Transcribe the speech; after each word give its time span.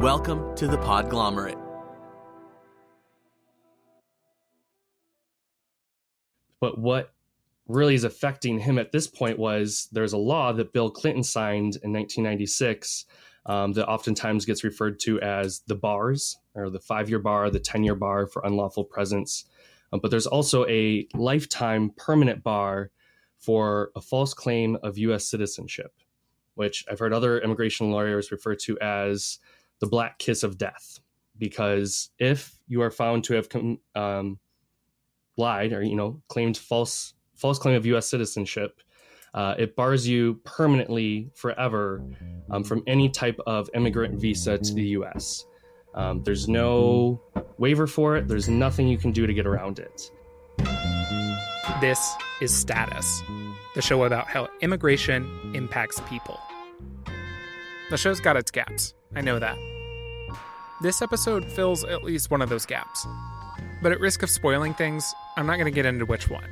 Welcome 0.00 0.56
to 0.56 0.66
the 0.66 0.78
Podglomerate. 0.78 1.60
But 6.58 6.78
what 6.78 7.12
really 7.68 7.96
is 7.96 8.04
affecting 8.04 8.60
him 8.60 8.78
at 8.78 8.92
this 8.92 9.06
point 9.06 9.38
was 9.38 9.90
there's 9.92 10.14
a 10.14 10.16
law 10.16 10.54
that 10.54 10.72
Bill 10.72 10.90
Clinton 10.90 11.22
signed 11.22 11.76
in 11.82 11.92
1996 11.92 13.04
um, 13.44 13.74
that 13.74 13.86
oftentimes 13.88 14.46
gets 14.46 14.64
referred 14.64 15.00
to 15.00 15.20
as 15.20 15.60
the 15.66 15.74
bars, 15.74 16.38
or 16.54 16.70
the 16.70 16.80
five 16.80 17.10
year 17.10 17.18
bar, 17.18 17.50
the 17.50 17.60
10 17.60 17.84
year 17.84 17.94
bar 17.94 18.26
for 18.26 18.40
unlawful 18.42 18.84
presence. 18.84 19.44
Um, 19.92 20.00
but 20.00 20.10
there's 20.10 20.26
also 20.26 20.66
a 20.66 21.06
lifetime 21.12 21.92
permanent 21.98 22.42
bar 22.42 22.90
for 23.36 23.90
a 23.94 24.00
false 24.00 24.32
claim 24.32 24.78
of 24.82 24.96
U.S. 24.96 25.28
citizenship, 25.28 25.92
which 26.54 26.86
I've 26.90 27.00
heard 27.00 27.12
other 27.12 27.38
immigration 27.38 27.90
lawyers 27.90 28.32
refer 28.32 28.54
to 28.54 28.78
as 28.80 29.40
the 29.80 29.86
black 29.86 30.18
kiss 30.18 30.42
of 30.42 30.58
death. 30.58 31.00
Because 31.38 32.10
if 32.18 32.54
you 32.68 32.82
are 32.82 32.90
found 32.90 33.24
to 33.24 33.34
have 33.34 33.48
um, 33.94 34.38
lied 35.36 35.72
or 35.72 35.82
you 35.82 35.96
know 35.96 36.22
claimed 36.28 36.56
false 36.56 37.14
false 37.34 37.58
claim 37.58 37.74
of 37.74 37.86
U.S. 37.86 38.06
citizenship, 38.06 38.80
uh, 39.34 39.54
it 39.58 39.74
bars 39.74 40.06
you 40.06 40.34
permanently 40.44 41.30
forever 41.34 42.04
um, 42.50 42.62
from 42.62 42.82
any 42.86 43.08
type 43.08 43.38
of 43.46 43.70
immigrant 43.74 44.20
visa 44.20 44.58
to 44.58 44.74
the 44.74 44.82
U.S. 44.82 45.46
Um, 45.94 46.22
there's 46.22 46.48
no 46.48 47.20
waiver 47.58 47.86
for 47.86 48.16
it. 48.16 48.28
There's 48.28 48.48
nothing 48.48 48.86
you 48.88 48.98
can 48.98 49.12
do 49.12 49.26
to 49.26 49.34
get 49.34 49.46
around 49.46 49.78
it. 49.78 50.10
This 51.80 52.14
is 52.42 52.54
Status, 52.54 53.22
the 53.74 53.82
show 53.82 54.04
about 54.04 54.26
how 54.26 54.48
immigration 54.60 55.26
impacts 55.54 56.00
people. 56.08 56.38
The 57.90 57.96
show's 57.96 58.20
got 58.20 58.36
its 58.36 58.50
gaps. 58.50 58.94
I 59.14 59.20
know 59.20 59.38
that. 59.38 59.56
This 60.82 61.02
episode 61.02 61.44
fills 61.44 61.84
at 61.84 62.04
least 62.04 62.30
one 62.30 62.40
of 62.40 62.48
those 62.48 62.64
gaps. 62.64 63.06
But 63.82 63.92
at 63.92 64.00
risk 64.00 64.22
of 64.22 64.30
spoiling 64.30 64.72
things, 64.72 65.14
I'm 65.36 65.46
not 65.46 65.56
going 65.56 65.66
to 65.66 65.70
get 65.70 65.84
into 65.84 66.06
which 66.06 66.30
one. 66.30 66.48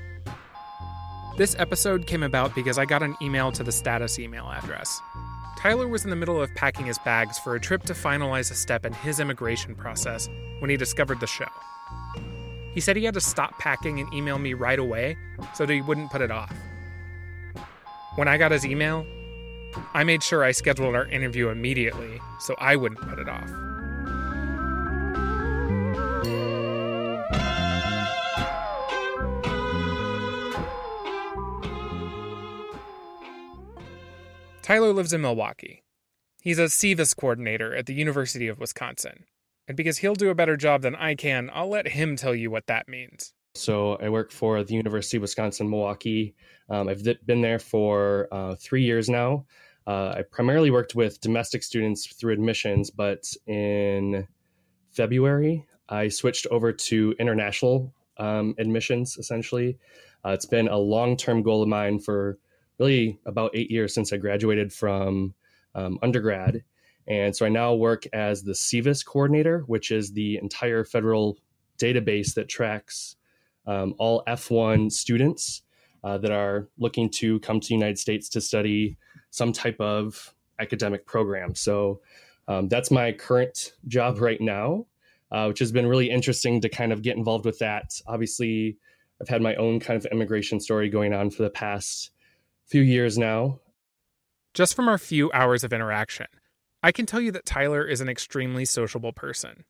This 1.38 1.56
episode 1.58 2.06
came 2.06 2.22
about 2.22 2.54
because 2.54 2.76
I 2.76 2.84
got 2.84 3.02
an 3.02 3.16
email 3.22 3.52
to 3.52 3.64
the 3.64 3.72
status 3.72 4.18
email 4.18 4.46
address. 4.50 5.00
Tyler 5.56 5.88
was 5.88 6.04
in 6.04 6.10
the 6.10 6.16
middle 6.16 6.42
of 6.42 6.54
packing 6.54 6.84
his 6.84 6.98
bags 6.98 7.38
for 7.38 7.54
a 7.54 7.60
trip 7.60 7.84
to 7.84 7.94
finalize 7.94 8.50
a 8.50 8.54
step 8.54 8.84
in 8.84 8.92
his 8.92 9.18
immigration 9.18 9.74
process 9.74 10.28
when 10.58 10.68
he 10.68 10.76
discovered 10.76 11.20
the 11.20 11.26
show. 11.26 11.48
He 12.74 12.82
said 12.82 12.96
he 12.96 13.04
had 13.04 13.14
to 13.14 13.22
stop 13.22 13.58
packing 13.58 13.98
and 13.98 14.12
email 14.12 14.38
me 14.38 14.52
right 14.52 14.78
away 14.78 15.16
so 15.54 15.64
that 15.64 15.72
he 15.72 15.80
wouldn't 15.80 16.10
put 16.10 16.20
it 16.20 16.30
off. 16.30 16.52
When 18.16 18.28
I 18.28 18.36
got 18.36 18.52
his 18.52 18.66
email, 18.66 19.06
I 19.94 20.04
made 20.04 20.22
sure 20.22 20.44
I 20.44 20.52
scheduled 20.52 20.94
our 20.94 21.06
interview 21.06 21.48
immediately 21.48 22.20
so 22.40 22.54
I 22.58 22.76
wouldn't 22.76 23.00
put 23.00 23.18
it 23.18 23.28
off. 23.28 23.50
Tyler 34.68 34.92
lives 34.92 35.14
in 35.14 35.22
Milwaukee. 35.22 35.82
He's 36.42 36.58
a 36.58 36.68
SEVIS 36.68 37.16
coordinator 37.16 37.74
at 37.74 37.86
the 37.86 37.94
University 37.94 38.48
of 38.48 38.58
Wisconsin. 38.58 39.24
And 39.66 39.78
because 39.78 39.96
he'll 39.96 40.14
do 40.14 40.28
a 40.28 40.34
better 40.34 40.58
job 40.58 40.82
than 40.82 40.94
I 40.94 41.14
can, 41.14 41.50
I'll 41.54 41.70
let 41.70 41.88
him 41.88 42.16
tell 42.16 42.34
you 42.34 42.50
what 42.50 42.66
that 42.66 42.86
means. 42.86 43.32
So 43.54 43.94
I 43.94 44.10
work 44.10 44.30
for 44.30 44.62
the 44.62 44.74
University 44.74 45.16
of 45.16 45.22
Wisconsin 45.22 45.70
Milwaukee. 45.70 46.34
Um, 46.68 46.86
I've 46.86 47.02
been 47.24 47.40
there 47.40 47.58
for 47.58 48.28
uh, 48.30 48.56
three 48.56 48.82
years 48.82 49.08
now. 49.08 49.46
Uh, 49.86 50.16
I 50.18 50.22
primarily 50.30 50.70
worked 50.70 50.94
with 50.94 51.18
domestic 51.22 51.62
students 51.62 52.06
through 52.06 52.34
admissions, 52.34 52.90
but 52.90 53.24
in 53.46 54.28
February, 54.92 55.64
I 55.88 56.08
switched 56.08 56.46
over 56.48 56.74
to 56.74 57.14
international 57.18 57.94
um, 58.18 58.54
admissions 58.58 59.16
essentially. 59.16 59.78
Uh, 60.26 60.32
it's 60.32 60.44
been 60.44 60.68
a 60.68 60.76
long 60.76 61.16
term 61.16 61.42
goal 61.42 61.62
of 61.62 61.68
mine 61.68 62.00
for 62.00 62.38
really 62.78 63.18
about 63.26 63.50
eight 63.54 63.70
years 63.70 63.94
since 63.94 64.12
I 64.12 64.16
graduated 64.16 64.72
from 64.72 65.34
um, 65.74 65.98
undergrad. 66.02 66.62
And 67.06 67.34
so 67.34 67.46
I 67.46 67.48
now 67.48 67.74
work 67.74 68.04
as 68.12 68.42
the 68.42 68.52
SEVIS 68.52 69.04
coordinator, 69.04 69.60
which 69.66 69.90
is 69.90 70.12
the 70.12 70.36
entire 70.36 70.84
federal 70.84 71.38
database 71.78 72.34
that 72.34 72.48
tracks 72.48 73.16
um, 73.66 73.94
all 73.98 74.22
F1 74.26 74.92
students 74.92 75.62
uh, 76.04 76.18
that 76.18 76.30
are 76.30 76.68
looking 76.78 77.10
to 77.10 77.40
come 77.40 77.60
to 77.60 77.68
the 77.68 77.74
United 77.74 77.98
States 77.98 78.28
to 78.30 78.40
study 78.40 78.96
some 79.30 79.52
type 79.52 79.80
of 79.80 80.34
academic 80.58 81.06
program. 81.06 81.54
So 81.54 82.00
um, 82.46 82.68
that's 82.68 82.90
my 82.90 83.12
current 83.12 83.74
job 83.86 84.20
right 84.20 84.40
now, 84.40 84.86
uh, 85.30 85.46
which 85.46 85.58
has 85.58 85.72
been 85.72 85.86
really 85.86 86.10
interesting 86.10 86.60
to 86.60 86.68
kind 86.68 86.92
of 86.92 87.02
get 87.02 87.16
involved 87.16 87.44
with 87.44 87.58
that. 87.58 88.00
Obviously, 88.06 88.78
I've 89.20 89.28
had 89.28 89.42
my 89.42 89.54
own 89.56 89.80
kind 89.80 89.96
of 89.96 90.10
immigration 90.12 90.60
story 90.60 90.88
going 90.88 91.12
on 91.12 91.30
for 91.30 91.42
the 91.42 91.50
past 91.50 92.10
few 92.68 92.82
years 92.82 93.16
now. 93.16 93.60
Just 94.54 94.74
from 94.74 94.88
our 94.88 94.98
few 94.98 95.30
hours 95.32 95.64
of 95.64 95.72
interaction, 95.72 96.26
I 96.82 96.92
can 96.92 97.06
tell 97.06 97.20
you 97.20 97.32
that 97.32 97.46
Tyler 97.46 97.84
is 97.84 98.00
an 98.00 98.08
extremely 98.08 98.64
sociable 98.64 99.12
person. 99.12 99.64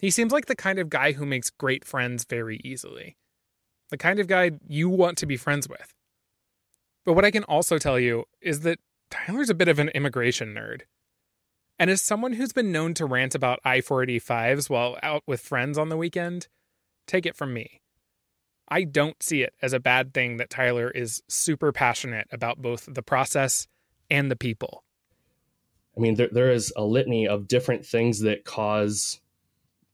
He 0.00 0.10
seems 0.10 0.32
like 0.32 0.46
the 0.46 0.56
kind 0.56 0.78
of 0.78 0.90
guy 0.90 1.12
who 1.12 1.26
makes 1.26 1.50
great 1.50 1.84
friends 1.84 2.24
very 2.24 2.60
easily. 2.64 3.16
The 3.90 3.98
kind 3.98 4.18
of 4.18 4.26
guy 4.26 4.52
you 4.66 4.88
want 4.88 5.18
to 5.18 5.26
be 5.26 5.36
friends 5.36 5.68
with. 5.68 5.92
But 7.04 7.14
what 7.14 7.24
I 7.24 7.30
can 7.30 7.44
also 7.44 7.78
tell 7.78 7.98
you 7.98 8.24
is 8.40 8.60
that 8.60 8.78
Tyler's 9.10 9.50
a 9.50 9.54
bit 9.54 9.68
of 9.68 9.78
an 9.78 9.90
immigration 9.90 10.54
nerd. 10.54 10.82
And 11.78 11.90
as 11.90 12.00
someone 12.00 12.34
who's 12.34 12.52
been 12.52 12.72
known 12.72 12.94
to 12.94 13.06
rant 13.06 13.34
about 13.34 13.60
I 13.64 13.78
485s 13.80 14.70
while 14.70 14.98
out 15.02 15.22
with 15.26 15.40
friends 15.40 15.76
on 15.76 15.88
the 15.88 15.96
weekend, 15.96 16.48
take 17.06 17.26
it 17.26 17.36
from 17.36 17.52
me. 17.52 17.80
I 18.68 18.84
don't 18.84 19.22
see 19.22 19.42
it 19.42 19.54
as 19.60 19.72
a 19.72 19.80
bad 19.80 20.14
thing 20.14 20.38
that 20.38 20.50
Tyler 20.50 20.90
is 20.90 21.22
super 21.28 21.72
passionate 21.72 22.28
about 22.32 22.62
both 22.62 22.88
the 22.92 23.02
process 23.02 23.66
and 24.10 24.30
the 24.30 24.36
people. 24.36 24.84
I 25.96 26.00
mean, 26.00 26.14
there, 26.14 26.28
there 26.32 26.50
is 26.50 26.72
a 26.76 26.84
litany 26.84 27.28
of 27.28 27.46
different 27.46 27.86
things 27.86 28.20
that 28.20 28.44
cause 28.44 29.20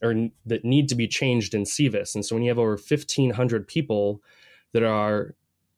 or 0.03 0.29
that 0.47 0.65
need 0.65 0.89
to 0.89 0.95
be 0.95 1.07
changed 1.07 1.55
in 1.55 1.65
SEVIS. 1.65 2.15
And 2.15 2.25
so 2.25 2.35
when 2.35 2.43
you 2.43 2.51
have 2.51 2.59
over 2.59 2.71
1,500 2.77 3.69
people 3.69 4.23
that 4.73 4.83
are 4.83 5.35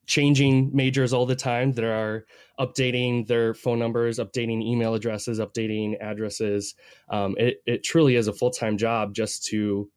changing 0.06 0.70
majors 0.74 1.12
all 1.12 1.26
the 1.26 1.34
time, 1.34 1.72
that 1.72 1.84
are 1.84 2.24
updating 2.58 3.26
their 3.26 3.54
phone 3.54 3.78
numbers, 3.78 4.18
updating 4.18 4.62
email 4.62 4.94
addresses, 4.94 5.40
updating 5.40 6.00
addresses, 6.00 6.74
um, 7.08 7.34
it, 7.38 7.62
it 7.66 7.82
truly 7.82 8.14
is 8.14 8.28
a 8.28 8.32
full 8.32 8.50
time 8.50 8.76
job 8.76 9.14
just 9.14 9.44
to 9.46 9.90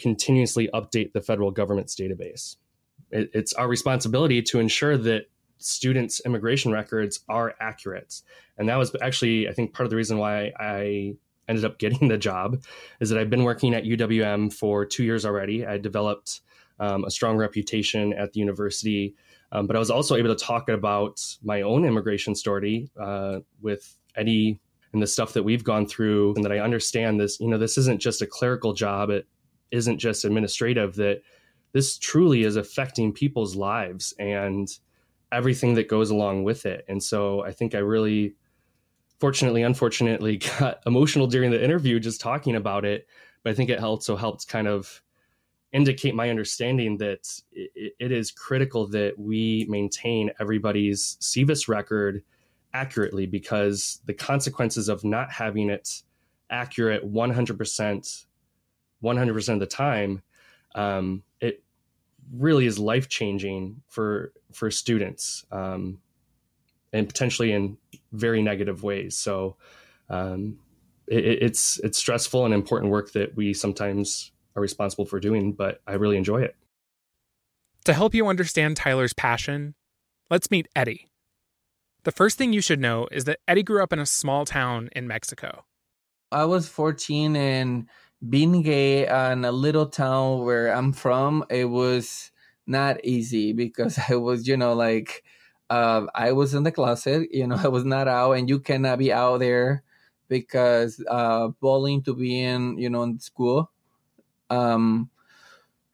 continuously 0.00 0.68
update 0.74 1.12
the 1.12 1.20
federal 1.20 1.50
government's 1.50 1.94
database. 1.94 2.56
It, 3.10 3.30
it's 3.34 3.52
our 3.54 3.68
responsibility 3.68 4.42
to 4.42 4.60
ensure 4.60 4.96
that 4.96 5.26
students' 5.58 6.20
immigration 6.24 6.72
records 6.72 7.20
are 7.28 7.54
accurate. 7.60 8.22
And 8.58 8.68
that 8.68 8.76
was 8.76 8.94
actually, 9.02 9.48
I 9.48 9.52
think, 9.52 9.74
part 9.74 9.84
of 9.84 9.90
the 9.90 9.96
reason 9.96 10.18
why 10.18 10.52
I 10.58 11.14
ended 11.48 11.64
up 11.64 11.78
getting 11.78 12.08
the 12.08 12.18
job 12.18 12.62
is 13.00 13.10
that 13.10 13.18
I've 13.18 13.30
been 13.30 13.44
working 13.44 13.74
at 13.74 13.84
UWM 13.84 14.52
for 14.52 14.84
two 14.84 15.04
years 15.04 15.26
already. 15.26 15.66
I 15.66 15.78
developed 15.78 16.40
um, 16.78 17.04
a 17.04 17.10
strong 17.10 17.36
reputation 17.36 18.12
at 18.14 18.32
the 18.32 18.40
university, 18.40 19.14
um, 19.52 19.66
but 19.66 19.76
I 19.76 19.78
was 19.78 19.90
also 19.90 20.16
able 20.16 20.34
to 20.34 20.44
talk 20.44 20.68
about 20.68 21.20
my 21.42 21.62
own 21.62 21.84
immigration 21.84 22.34
story 22.34 22.90
uh, 22.98 23.40
with 23.60 23.98
Eddie 24.16 24.58
and 24.92 25.02
the 25.02 25.06
stuff 25.06 25.34
that 25.34 25.42
we've 25.42 25.62
gone 25.62 25.86
through, 25.86 26.34
and 26.34 26.44
that 26.44 26.52
I 26.52 26.58
understand 26.58 27.20
this. 27.20 27.38
You 27.38 27.48
know, 27.48 27.58
this 27.58 27.78
isn't 27.78 28.00
just 28.00 28.22
a 28.22 28.26
clerical 28.26 28.72
job. 28.72 29.10
Isn't 29.70 29.98
just 29.98 30.24
administrative. 30.24 30.96
That 30.96 31.22
this 31.72 31.98
truly 31.98 32.42
is 32.42 32.56
affecting 32.56 33.12
people's 33.12 33.56
lives 33.56 34.12
and 34.18 34.68
everything 35.32 35.74
that 35.74 35.88
goes 35.88 36.10
along 36.10 36.44
with 36.44 36.66
it. 36.66 36.84
And 36.88 37.02
so 37.02 37.44
I 37.44 37.52
think 37.52 37.74
I 37.74 37.78
really 37.78 38.34
fortunately, 39.20 39.62
unfortunately, 39.62 40.36
got 40.58 40.80
emotional 40.86 41.26
during 41.26 41.50
the 41.50 41.62
interview 41.62 42.00
just 42.00 42.20
talking 42.20 42.56
about 42.56 42.84
it. 42.84 43.06
But 43.42 43.50
I 43.50 43.54
think 43.54 43.70
it 43.70 43.80
also 43.80 44.16
helped 44.16 44.48
kind 44.48 44.66
of 44.66 45.02
indicate 45.72 46.14
my 46.14 46.30
understanding 46.30 46.96
that 46.98 47.28
it, 47.52 48.12
is 48.12 48.32
critical 48.32 48.88
that 48.88 49.16
we 49.18 49.66
maintain 49.68 50.30
everybody's 50.40 51.16
SEVIS 51.20 51.68
record 51.68 52.22
accurately 52.74 53.26
because 53.26 54.00
the 54.04 54.12
consequences 54.12 54.88
of 54.88 55.04
not 55.04 55.30
having 55.30 55.70
it 55.70 56.02
accurate 56.50 57.08
100%, 57.10 58.24
100% 59.02 59.54
of 59.54 59.60
the 59.60 59.66
time, 59.66 60.22
um, 60.74 61.22
it 61.40 61.62
really 62.32 62.66
is 62.66 62.78
life 62.78 63.08
changing 63.08 63.82
for 63.88 64.32
for 64.52 64.70
students. 64.70 65.44
Um, 65.50 66.00
and 66.92 67.06
potentially 67.08 67.52
in 67.52 67.76
very 68.12 68.42
negative 68.42 68.82
ways. 68.82 69.16
So 69.16 69.56
um, 70.08 70.58
it, 71.06 71.24
it's 71.24 71.78
it's 71.80 71.98
stressful 71.98 72.44
and 72.44 72.54
important 72.54 72.90
work 72.90 73.12
that 73.12 73.36
we 73.36 73.54
sometimes 73.54 74.32
are 74.56 74.62
responsible 74.62 75.06
for 75.06 75.20
doing, 75.20 75.52
but 75.52 75.80
I 75.86 75.94
really 75.94 76.16
enjoy 76.16 76.42
it. 76.42 76.56
To 77.84 77.92
help 77.92 78.14
you 78.14 78.26
understand 78.26 78.76
Tyler's 78.76 79.14
passion, 79.14 79.74
let's 80.28 80.50
meet 80.50 80.68
Eddie. 80.74 81.08
The 82.02 82.12
first 82.12 82.38
thing 82.38 82.52
you 82.52 82.60
should 82.60 82.80
know 82.80 83.08
is 83.10 83.24
that 83.24 83.40
Eddie 83.46 83.62
grew 83.62 83.82
up 83.82 83.92
in 83.92 83.98
a 83.98 84.06
small 84.06 84.44
town 84.44 84.88
in 84.92 85.06
Mexico. 85.06 85.64
I 86.32 86.44
was 86.44 86.68
14 86.68 87.36
and 87.36 87.88
being 88.28 88.62
gay 88.62 89.06
in 89.06 89.44
a 89.44 89.52
little 89.52 89.86
town 89.86 90.44
where 90.44 90.74
I'm 90.74 90.92
from, 90.92 91.44
it 91.50 91.66
was 91.66 92.30
not 92.66 93.04
easy 93.04 93.52
because 93.52 93.98
I 94.08 94.16
was, 94.16 94.46
you 94.46 94.56
know, 94.56 94.74
like 94.74 95.24
uh, 95.70 96.06
I 96.14 96.32
was 96.32 96.54
in 96.54 96.64
the 96.64 96.72
closet, 96.72 97.28
you 97.32 97.46
know, 97.46 97.56
I 97.62 97.68
was 97.68 97.84
not 97.84 98.08
out, 98.08 98.32
and 98.32 98.48
you 98.48 98.60
cannot 98.60 98.98
be 98.98 99.12
out 99.12 99.38
there 99.40 99.82
because 100.28 101.02
uh, 101.08 101.48
bullying 101.60 102.02
to 102.04 102.14
be 102.14 102.42
in, 102.42 102.78
you 102.78 102.90
know, 102.90 103.02
in 103.02 103.18
school. 103.18 103.70
Um, 104.50 105.10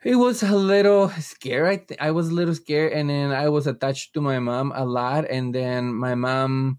it 0.04 0.16
was 0.16 0.42
a 0.42 0.54
little 0.56 1.08
scared. 1.10 1.68
I, 1.68 1.76
th- 1.76 2.00
I 2.00 2.10
was 2.12 2.28
a 2.28 2.34
little 2.34 2.54
scared, 2.54 2.92
and 2.92 3.10
then 3.10 3.32
I 3.32 3.48
was 3.48 3.66
attached 3.66 4.14
to 4.14 4.20
my 4.20 4.38
mom 4.38 4.72
a 4.74 4.84
lot, 4.84 5.26
and 5.28 5.54
then 5.54 5.94
my 5.94 6.14
mom, 6.14 6.78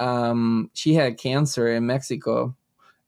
um, 0.00 0.70
she 0.74 0.94
had 0.94 1.18
cancer 1.18 1.68
in 1.68 1.86
Mexico, 1.86 2.56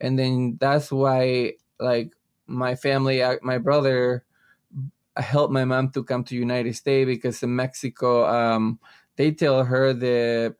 and 0.00 0.19
then 0.19 0.58
that's 0.60 0.92
why, 0.92 1.54
like, 1.81 2.12
my 2.47 2.75
family, 2.75 3.23
uh, 3.23 3.37
my 3.43 3.59
brother, 3.59 4.25
helped 5.17 5.53
my 5.53 5.65
mom 5.65 5.91
to 5.91 6.03
come 6.03 6.25
to 6.25 6.35
United 6.35 6.75
States 6.75 7.06
because 7.06 7.43
in 7.43 7.55
Mexico, 7.55 8.26
um, 8.26 8.79
they 9.17 9.31
tell 9.31 9.65
her 9.65 9.93
that 9.93 10.56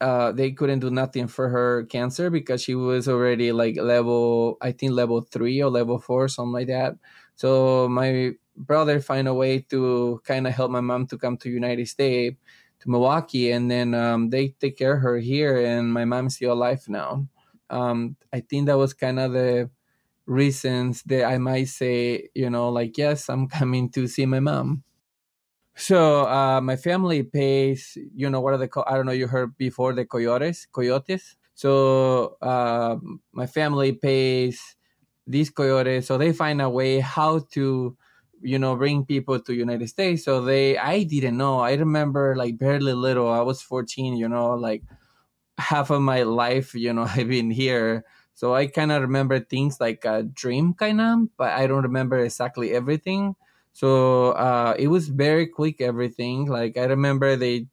uh, 0.00 0.32
they 0.32 0.52
couldn't 0.52 0.80
do 0.80 0.90
nothing 0.90 1.28
for 1.28 1.48
her 1.50 1.84
cancer 1.84 2.30
because 2.30 2.62
she 2.62 2.74
was 2.74 3.08
already 3.08 3.52
like 3.52 3.76
level, 3.76 4.56
I 4.62 4.72
think 4.72 4.92
level 4.92 5.20
three 5.20 5.62
or 5.62 5.70
level 5.70 5.98
four, 5.98 6.28
something 6.28 6.52
like 6.52 6.68
that. 6.68 6.94
So 7.36 7.88
my 7.88 8.32
brother 8.56 9.00
find 9.00 9.28
a 9.28 9.34
way 9.34 9.60
to 9.70 10.20
kind 10.24 10.46
of 10.46 10.54
help 10.54 10.70
my 10.70 10.80
mom 10.80 11.06
to 11.08 11.18
come 11.18 11.36
to 11.38 11.50
United 11.50 11.88
States 11.88 12.36
to 12.80 12.90
Milwaukee, 12.90 13.50
and 13.52 13.70
then 13.70 13.92
um, 13.94 14.30
they 14.30 14.48
take 14.60 14.78
care 14.78 14.94
of 14.94 15.02
her 15.02 15.18
here, 15.18 15.60
and 15.60 15.92
my 15.92 16.06
mom's 16.06 16.36
still 16.36 16.52
alive 16.52 16.82
now. 16.88 17.28
Um, 17.68 18.16
I 18.32 18.40
think 18.40 18.66
that 18.66 18.78
was 18.78 18.94
kind 18.94 19.20
of 19.20 19.32
the 19.32 19.68
reasons 20.30 21.02
that 21.04 21.26
I 21.26 21.38
might 21.38 21.68
say, 21.68 22.30
you 22.34 22.50
know, 22.50 22.70
like 22.70 22.98
yes, 22.98 23.28
I'm 23.28 23.48
coming 23.48 23.90
to 23.92 24.06
see 24.08 24.26
my 24.26 24.40
mom. 24.40 24.84
So 25.76 26.26
uh, 26.28 26.60
my 26.60 26.76
family 26.76 27.22
pays, 27.22 27.96
you 28.14 28.28
know, 28.28 28.40
what 28.40 28.54
are 28.54 28.58
the 28.58 28.68
I 28.86 28.96
don't 28.96 29.06
know 29.06 29.12
you 29.12 29.26
heard 29.28 29.56
before 29.56 29.92
the 29.94 30.04
coyotes, 30.04 30.66
coyotes. 30.66 31.36
So 31.54 32.36
uh, 32.42 32.96
my 33.32 33.46
family 33.46 33.92
pays 33.92 34.76
these 35.26 35.50
coyotes 35.50 36.08
so 36.08 36.18
they 36.18 36.32
find 36.34 36.60
a 36.62 36.68
way 36.70 37.00
how 37.00 37.38
to 37.52 37.96
you 38.42 38.58
know 38.58 38.74
bring 38.76 39.06
people 39.06 39.38
to 39.38 39.54
united 39.54 39.86
states 39.88 40.24
so 40.24 40.42
they 40.42 40.76
i 40.78 41.04
didn't 41.04 41.36
know 41.36 41.60
i 41.60 41.74
remember 41.74 42.34
like 42.36 42.58
barely 42.58 42.92
little 42.92 43.28
i 43.30 43.40
was 43.40 43.62
14 43.62 44.16
you 44.16 44.28
know 44.28 44.50
like 44.54 44.82
half 45.58 45.90
of 45.90 46.00
my 46.02 46.22
life 46.22 46.74
you 46.74 46.92
know 46.92 47.02
i've 47.16 47.28
been 47.28 47.50
here 47.50 48.04
so 48.40 48.54
i 48.54 48.66
kind 48.66 48.90
of 48.92 49.02
remember 49.02 49.38
things 49.40 49.80
like 49.80 50.04
a 50.04 50.22
dream 50.22 50.72
kind 50.74 51.00
of 51.00 51.18
but 51.36 51.50
i 51.52 51.66
don't 51.66 51.82
remember 51.84 52.18
exactly 52.18 52.72
everything 52.72 53.34
so 53.72 54.30
uh 54.32 54.74
it 54.78 54.88
was 54.88 55.08
very 55.08 55.46
quick 55.46 55.80
everything 55.80 56.46
like 56.46 56.76
i 56.76 56.84
remember 56.84 57.36
they 57.36 57.66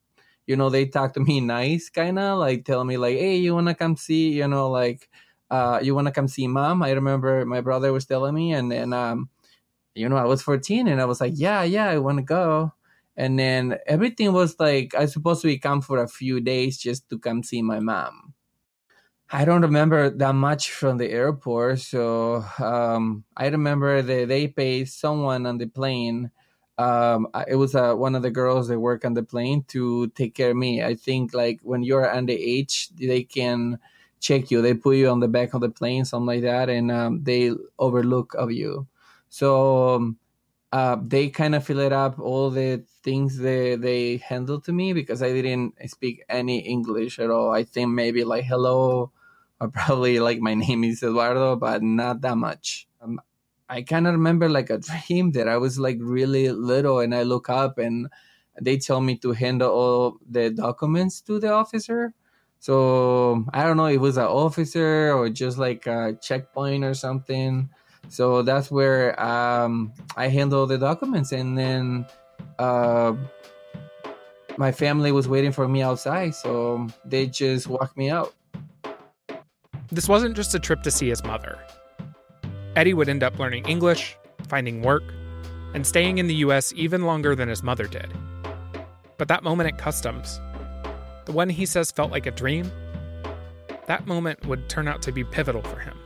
you 0.46 0.56
know 0.56 0.70
they 0.70 0.86
talked 0.86 1.14
to 1.16 1.20
me 1.20 1.40
nice 1.58 1.90
kind 1.90 2.20
of 2.20 2.38
like 2.40 2.66
tell 2.66 2.84
me 2.84 2.98
like 2.98 3.18
hey 3.18 3.38
you 3.38 3.54
want 3.54 3.68
to 3.68 3.76
come 3.76 3.96
see 3.96 4.32
you 4.34 4.48
know 4.48 4.70
like 4.70 5.10
uh, 5.50 5.80
you 5.82 5.96
want 5.96 6.08
to 6.08 6.12
come 6.12 6.28
see 6.28 6.46
mom? 6.46 6.84
I 6.84 6.92
remember 6.92 7.46
my 7.46 7.62
brother 7.62 7.94
was 7.94 8.06
telling 8.06 8.36
me, 8.36 8.52
and 8.52 8.70
then, 8.70 8.92
um, 8.92 9.30
you 9.96 10.10
know, 10.10 10.18
I 10.18 10.26
was 10.26 10.42
14 10.42 10.88
and 10.88 11.02
I 11.02 11.06
was 11.06 11.22
like, 11.22 11.34
yeah, 11.36 11.64
yeah, 11.64 11.90
I 11.90 12.00
want 12.00 12.20
to 12.20 12.24
go. 12.24 12.74
And 13.18 13.40
then 13.40 13.78
everything 13.88 14.34
was 14.34 14.60
like, 14.60 14.96
I 14.96 15.06
supposed 15.08 15.44
to 15.44 15.58
come 15.60 15.82
for 15.82 16.00
a 16.04 16.08
few 16.10 16.42
days 16.42 16.78
just 16.78 17.10
to 17.10 17.20
come 17.20 17.44
see 17.44 17.62
my 17.62 17.80
mom. 17.80 18.34
I 19.30 19.44
don't 19.44 19.62
remember 19.62 20.10
that 20.10 20.36
much 20.36 20.72
from 20.72 20.98
the 20.98 21.10
airport. 21.10 21.80
So 21.80 22.46
um, 22.60 23.26
I 23.36 23.48
remember 23.48 24.02
that 24.02 24.28
they 24.30 24.48
paid 24.48 24.88
someone 24.90 25.46
on 25.46 25.58
the 25.58 25.68
plane. 25.68 26.32
Um, 26.78 27.28
it 27.48 27.56
was 27.56 27.76
uh, 27.76 27.96
one 27.96 28.16
of 28.16 28.22
the 28.22 28.32
girls 28.32 28.68
that 28.70 28.80
work 28.80 29.04
on 29.04 29.16
the 29.16 29.24
plane 29.24 29.64
to 29.70 30.08
take 30.10 30.34
care 30.36 30.52
of 30.52 30.58
me. 30.58 30.82
I 30.84 30.96
think 30.96 31.34
like 31.34 31.60
when 31.64 31.84
you're 31.84 32.06
underage, 32.08 32.90
they 32.96 33.24
can 33.24 33.80
check 34.22 34.50
you. 34.50 34.62
They 34.62 34.74
put 34.74 34.96
you 34.96 35.10
on 35.10 35.20
the 35.20 35.28
back 35.28 35.54
of 35.54 35.62
the 35.62 35.70
plane, 35.70 36.06
something 36.06 36.28
like 36.28 36.44
that, 36.44 36.70
and 36.70 36.90
um, 36.92 37.24
they 37.24 37.52
overlook 37.80 38.34
of 38.36 38.52
you. 38.52 38.88
So 39.30 39.96
um, 39.96 40.18
uh, 40.72 40.98
they 41.02 41.30
kind 41.30 41.56
of 41.56 41.66
fill 41.66 41.80
it 41.80 41.94
up 41.94 42.20
all 42.20 42.50
the 42.50 42.84
things 43.04 43.38
they 43.38 43.76
they 43.76 44.18
handle 44.18 44.60
to 44.62 44.74
me 44.74 44.94
because 44.94 45.24
I 45.24 45.32
didn't 45.32 45.76
speak 45.90 46.24
any 46.30 46.60
English 46.60 47.20
at 47.20 47.30
all. 47.30 47.52
I 47.52 47.64
think 47.64 47.90
maybe 47.92 48.24
like 48.24 48.46
hello, 48.46 49.12
probably 49.74 50.20
like 50.20 50.40
my 50.40 50.54
name 50.54 50.84
is 50.84 51.04
Eduardo, 51.04 51.56
but 51.56 51.84
not 51.84 52.22
that 52.22 52.38
much. 52.38 52.88
Um, 53.02 53.20
I 53.70 53.82
kind 53.82 54.08
of 54.08 54.14
remember 54.14 54.50
like 54.50 54.70
a 54.70 54.78
dream 54.78 55.32
that 55.32 55.48
I 55.48 55.58
was 55.58 55.80
like 55.80 55.98
really 56.00 56.50
little, 56.52 57.00
and 57.00 57.14
I 57.14 57.24
look 57.24 57.50
up 57.50 57.78
and 57.78 58.08
they 58.62 58.78
tell 58.78 59.02
me 59.02 59.18
to 59.18 59.32
handle 59.34 59.72
all 59.72 60.18
the 60.30 60.50
documents 60.50 61.22
to 61.22 61.40
the 61.40 61.52
officer 61.52 62.14
so 62.60 63.46
I 63.54 63.64
don't 63.64 63.78
know 63.78 63.86
it 63.86 64.02
was 64.02 64.18
an 64.18 64.26
officer 64.26 65.14
or 65.14 65.30
just 65.30 65.58
like 65.58 65.86
a 65.88 66.18
checkpoint 66.22 66.84
or 66.84 66.94
something. 66.94 67.70
So 68.10 68.42
that's 68.42 68.72
where 68.72 69.20
um, 69.22 69.94
I 70.16 70.30
handle 70.30 70.66
the 70.66 70.78
documents, 70.78 71.34
and 71.34 71.58
then 71.58 72.06
uh, 72.58 73.14
my 74.58 74.72
family 74.72 75.12
was 75.12 75.28
waiting 75.28 75.52
for 75.52 75.68
me 75.68 75.82
outside, 75.82 76.34
so 76.34 76.88
they 77.04 77.28
just 77.28 77.68
walked 77.68 77.98
me 77.98 78.10
out. 78.10 78.34
This 79.92 80.10
wasn't 80.10 80.36
just 80.36 80.54
a 80.54 80.60
trip 80.60 80.84
to 80.84 80.92
see 80.92 81.08
his 81.08 81.24
mother. 81.24 81.58
Eddie 82.76 82.94
would 82.94 83.08
end 83.08 83.24
up 83.24 83.40
learning 83.40 83.66
English, 83.66 84.18
finding 84.50 84.82
work, 84.82 85.04
and 85.74 85.88
staying 85.88 86.18
in 86.18 86.28
the 86.28 86.36
US 86.36 86.74
even 86.76 87.04
longer 87.04 87.36
than 87.36 87.48
his 87.48 87.64
mother 87.64 87.88
did. 87.88 88.12
But 89.18 89.30
that 89.30 89.44
moment 89.44 89.74
at 89.74 89.78
customs 89.78 90.40
the 91.28 91.34
one 91.34 91.50
he 91.50 91.66
says 91.66 91.92
felt 91.92 92.10
like 92.10 92.26
a 92.26 92.32
dream, 92.32 92.72
that 93.86 94.08
moment 94.08 94.46
would 94.46 94.70
turn 94.70 94.88
out 94.88 95.02
to 95.02 95.12
be 95.12 95.26
pivotal 95.26 95.62
for 95.62 95.78
him. 95.78 95.98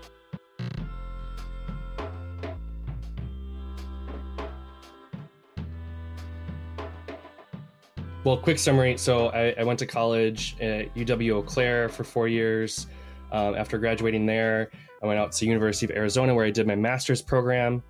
Well, 8.23 8.37
quick 8.37 8.57
summary. 8.57 8.97
So 8.97 9.27
I, 9.27 9.53
I, 9.59 9.63
went 9.63 9.77
to 9.79 9.85
college 9.85 10.55
at 10.59 10.93
UW 10.95 11.35
Eau 11.35 11.41
Claire 11.43 11.87
for 11.89 12.03
four 12.03 12.27
years. 12.27 12.87
Um, 13.31 13.55
after 13.55 13.77
graduating 13.77 14.25
there, 14.25 14.71
I 15.01 15.07
went 15.07 15.19
out 15.19 15.31
to 15.33 15.45
University 15.45 15.91
of 15.91 15.97
Arizona 15.97 16.35
where 16.35 16.45
I 16.45 16.51
did 16.51 16.67
my 16.67 16.75
master's 16.75 17.21
program. 17.21 17.81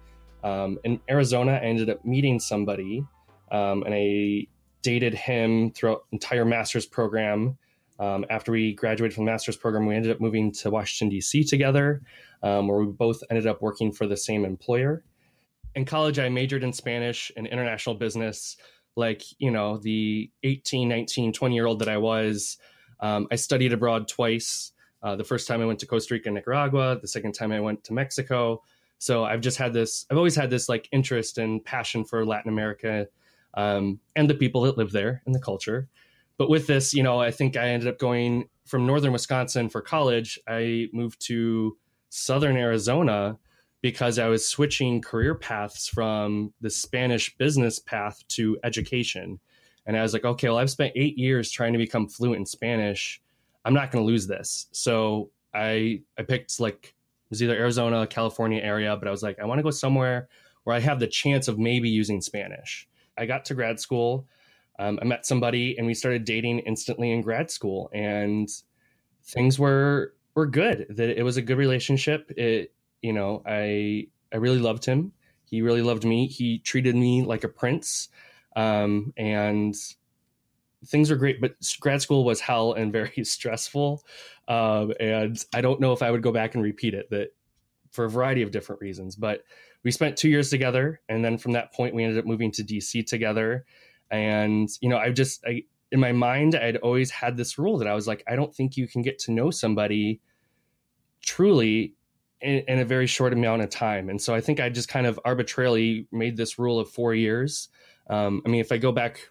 Um, 0.44 0.80
in 0.84 1.00
Arizona, 1.10 1.54
I 1.54 1.66
ended 1.66 1.90
up 1.90 2.04
meeting 2.06 2.40
somebody, 2.40 3.06
um, 3.52 3.84
and 3.84 3.94
I 3.94 4.48
dated 4.82 5.14
him 5.14 5.72
throughout 5.72 6.06
entire 6.12 6.46
master's 6.46 6.86
program. 6.86 7.58
Um, 8.00 8.26
after 8.30 8.52
we 8.52 8.74
graduated 8.74 9.14
from 9.14 9.26
the 9.26 9.32
master's 9.32 9.58
program, 9.58 9.86
we 9.86 9.96
ended 9.96 10.12
up 10.12 10.20
moving 10.20 10.52
to 10.54 10.72
Washington 10.72 11.10
D.C. 11.10 11.44
together, 11.44 12.02
um, 12.42 12.68
where 12.68 12.80
we 12.80 12.88
both 12.88 13.22
ended 13.30 13.46
up 13.46 13.62
working 13.62 13.92
for 13.92 14.08
the 14.08 14.18
same 14.18 14.44
employer. 14.44 15.04
In 15.76 15.86
college, 15.86 16.18
I 16.18 16.28
majored 16.30 16.64
in 16.64 16.74
Spanish 16.74 17.32
and 17.38 17.46
international 17.46 17.96
business. 17.96 18.58
Like 18.96 19.24
you 19.38 19.52
know, 19.52 19.78
the 19.78 20.32
18, 20.44 20.90
19, 20.90 21.34
20 21.34 21.56
year 21.56 21.66
old 21.66 21.80
that 21.80 21.88
I 21.88 21.98
was, 21.98 22.58
um, 23.00 23.28
I 23.32 23.36
studied 23.36 23.72
abroad 23.72 24.08
twice. 24.08 24.72
Uh, 25.04 25.16
the 25.16 25.24
first 25.24 25.48
time 25.48 25.62
I 25.62 25.66
went 25.66 25.80
to 25.80 25.88
Costa 25.88 26.14
Rica, 26.14 26.30
Nicaragua. 26.30 27.00
The 27.02 27.08
second 27.08 27.34
time 27.34 27.52
I 27.52 27.60
went 27.60 27.84
to 27.86 27.94
Mexico. 27.94 28.62
So 29.00 29.24
I've 29.24 29.42
just 29.42 29.58
had 29.58 29.74
this. 29.74 30.06
I've 30.12 30.18
always 30.18 30.36
had 30.36 30.50
this 30.50 30.70
like 30.70 30.88
interest 30.92 31.38
and 31.38 31.64
passion 31.66 32.06
for 32.06 32.26
Latin 32.26 32.50
America 32.50 33.08
um, 33.56 34.00
and 34.16 34.30
the 34.30 34.36
people 34.36 34.62
that 34.62 34.78
live 34.78 34.92
there 34.92 35.24
and 35.26 35.34
the 35.34 35.40
culture. 35.40 35.90
But 36.38 36.50
with 36.50 36.68
this, 36.68 36.94
you 36.94 37.04
know, 37.04 37.20
I 37.20 37.32
think 37.32 37.58
I 37.58 37.70
ended 37.70 37.90
up 37.90 38.00
going 38.00 38.50
from 38.66 38.86
northern 38.86 39.12
Wisconsin 39.12 39.70
for 39.70 39.82
college. 39.82 40.40
I 40.48 40.88
moved 40.94 41.20
to 41.28 41.78
southern 42.10 42.58
Arizona 42.58 43.38
because 43.82 44.20
I 44.20 44.28
was 44.28 44.48
switching 44.48 45.02
career 45.02 45.34
paths 45.34 45.88
from 45.88 46.54
the 46.62 46.70
Spanish 46.70 47.36
business 47.38 47.80
path 47.80 48.24
to 48.30 48.58
education. 48.64 49.40
And 49.86 49.98
I 49.98 50.04
was 50.04 50.14
like, 50.14 50.26
okay, 50.26 50.48
well, 50.48 50.60
I've 50.60 50.70
spent 50.70 50.94
eight 50.96 51.18
years 51.18 51.50
trying 51.50 51.74
to 51.74 51.80
become 51.80 52.08
fluent 52.08 52.40
in 52.40 52.46
Spanish. 52.46 53.22
I'm 53.66 53.74
not 53.74 53.92
going 53.92 54.04
to 54.04 54.08
lose 54.08 54.28
this. 54.28 54.68
So 54.72 55.32
I 55.54 56.02
I 56.18 56.24
picked 56.24 56.60
like 56.60 56.86
it 56.86 57.30
was 57.30 57.44
either 57.44 57.56
Arizona, 57.56 58.08
California 58.08 58.62
area, 58.62 58.96
but 58.98 59.08
I 59.08 59.12
was 59.12 59.24
like, 59.24 59.40
I 59.40 59.46
want 59.46 59.60
to 59.60 59.64
go 59.64 59.72
somewhere 59.72 60.28
where 60.64 60.76
I 60.76 60.80
have 60.80 61.00
the 61.00 61.08
chance 61.08 61.48
of 61.48 61.58
maybe 61.58 61.90
using 61.90 62.22
Spanish. 62.22 62.88
I 63.18 63.26
got 63.26 63.46
to 63.46 63.54
grad 63.54 63.80
school. 63.80 64.28
Um, 64.80 65.00
I 65.02 65.06
met 65.06 65.26
somebody 65.26 65.78
and 65.78 65.86
we 65.86 65.94
started 65.94 66.26
dating 66.26 66.60
instantly 66.60 67.12
in 67.12 67.22
grad 67.22 67.52
school, 67.52 67.90
and 67.94 68.50
things 69.24 69.60
were 69.60 70.16
were 70.36 70.48
good. 70.48 70.88
That 70.90 71.10
it 71.10 71.24
was 71.24 71.38
a 71.38 71.42
good 71.42 71.58
relationship. 71.58 72.32
It 72.36 72.74
you 73.02 73.14
know 73.14 73.44
I 73.46 74.08
I 74.34 74.38
really 74.38 74.60
loved 74.60 74.86
him. 74.86 75.12
He 75.44 75.62
really 75.62 75.82
loved 75.82 76.06
me. 76.06 76.28
He 76.28 76.60
treated 76.60 76.96
me 76.96 77.24
like 77.24 77.44
a 77.44 77.50
prince, 77.50 78.08
um, 78.56 79.14
and 79.18 79.76
things 80.86 81.10
were 81.10 81.16
great, 81.16 81.40
but 81.42 81.56
grad 81.80 82.02
school 82.02 82.24
was 82.24 82.40
hell 82.40 82.74
and 82.74 82.92
very 83.00 83.24
stressful. 83.24 84.04
Um, 84.48 84.94
and 85.00 85.44
I 85.54 85.62
don't 85.62 85.80
know 85.80 85.94
if 85.94 86.02
I 86.02 86.12
would 86.12 86.22
go 86.22 86.32
back 86.32 86.56
and 86.56 86.64
repeat 86.64 86.94
it. 86.94 87.10
That 87.10 87.32
for 87.92 88.06
a 88.06 88.10
variety 88.10 88.42
of 88.42 88.52
different 88.52 88.82
reasons. 88.82 89.16
But 89.16 89.44
we 89.84 89.92
spent 89.92 90.18
two 90.18 90.30
years 90.30 90.50
together, 90.50 91.02
and 91.10 91.24
then 91.24 91.38
from 91.38 91.52
that 91.54 91.74
point, 91.74 91.94
we 91.94 92.04
ended 92.04 92.18
up 92.18 92.26
moving 92.26 92.52
to 92.54 92.64
DC 92.64 93.06
together. 93.06 93.66
And 94.10 94.70
you 94.82 94.90
know, 94.90 94.98
I 94.98 95.12
just 95.12 95.44
I, 95.46 95.64
in 95.92 96.00
my 96.00 96.12
mind, 96.12 96.56
I'd 96.56 96.78
always 96.78 97.12
had 97.12 97.38
this 97.38 97.58
rule 97.58 97.78
that 97.78 97.88
I 97.88 97.94
was 97.94 98.08
like, 98.08 98.24
I 98.28 98.36
don't 98.36 98.54
think 98.56 98.78
you 98.78 98.88
can 98.88 99.02
get 99.02 99.20
to 99.20 99.32
know 99.32 99.52
somebody 99.52 100.22
truly 101.22 101.94
in, 102.40 102.64
in, 102.68 102.80
a 102.80 102.86
very 102.86 103.06
short 103.06 103.34
amount 103.34 103.62
of 103.62 103.70
time. 103.70 104.10
And 104.10 104.20
so 104.20 104.34
I 104.34 104.42
think 104.42 104.60
I 104.60 104.70
just 104.70 104.90
kind 104.90 105.06
of 105.06 105.20
arbitrarily 105.24 106.08
made 106.12 106.36
this 106.36 106.58
rule 106.58 106.80
of 106.80 106.90
four 106.90 107.14
years. 107.14 107.70
Um, 108.10 108.42
I 108.46 108.50
mean, 108.50 108.62
if 108.62 108.72
I 108.72 108.78
go 108.78 108.92
back 108.92 109.30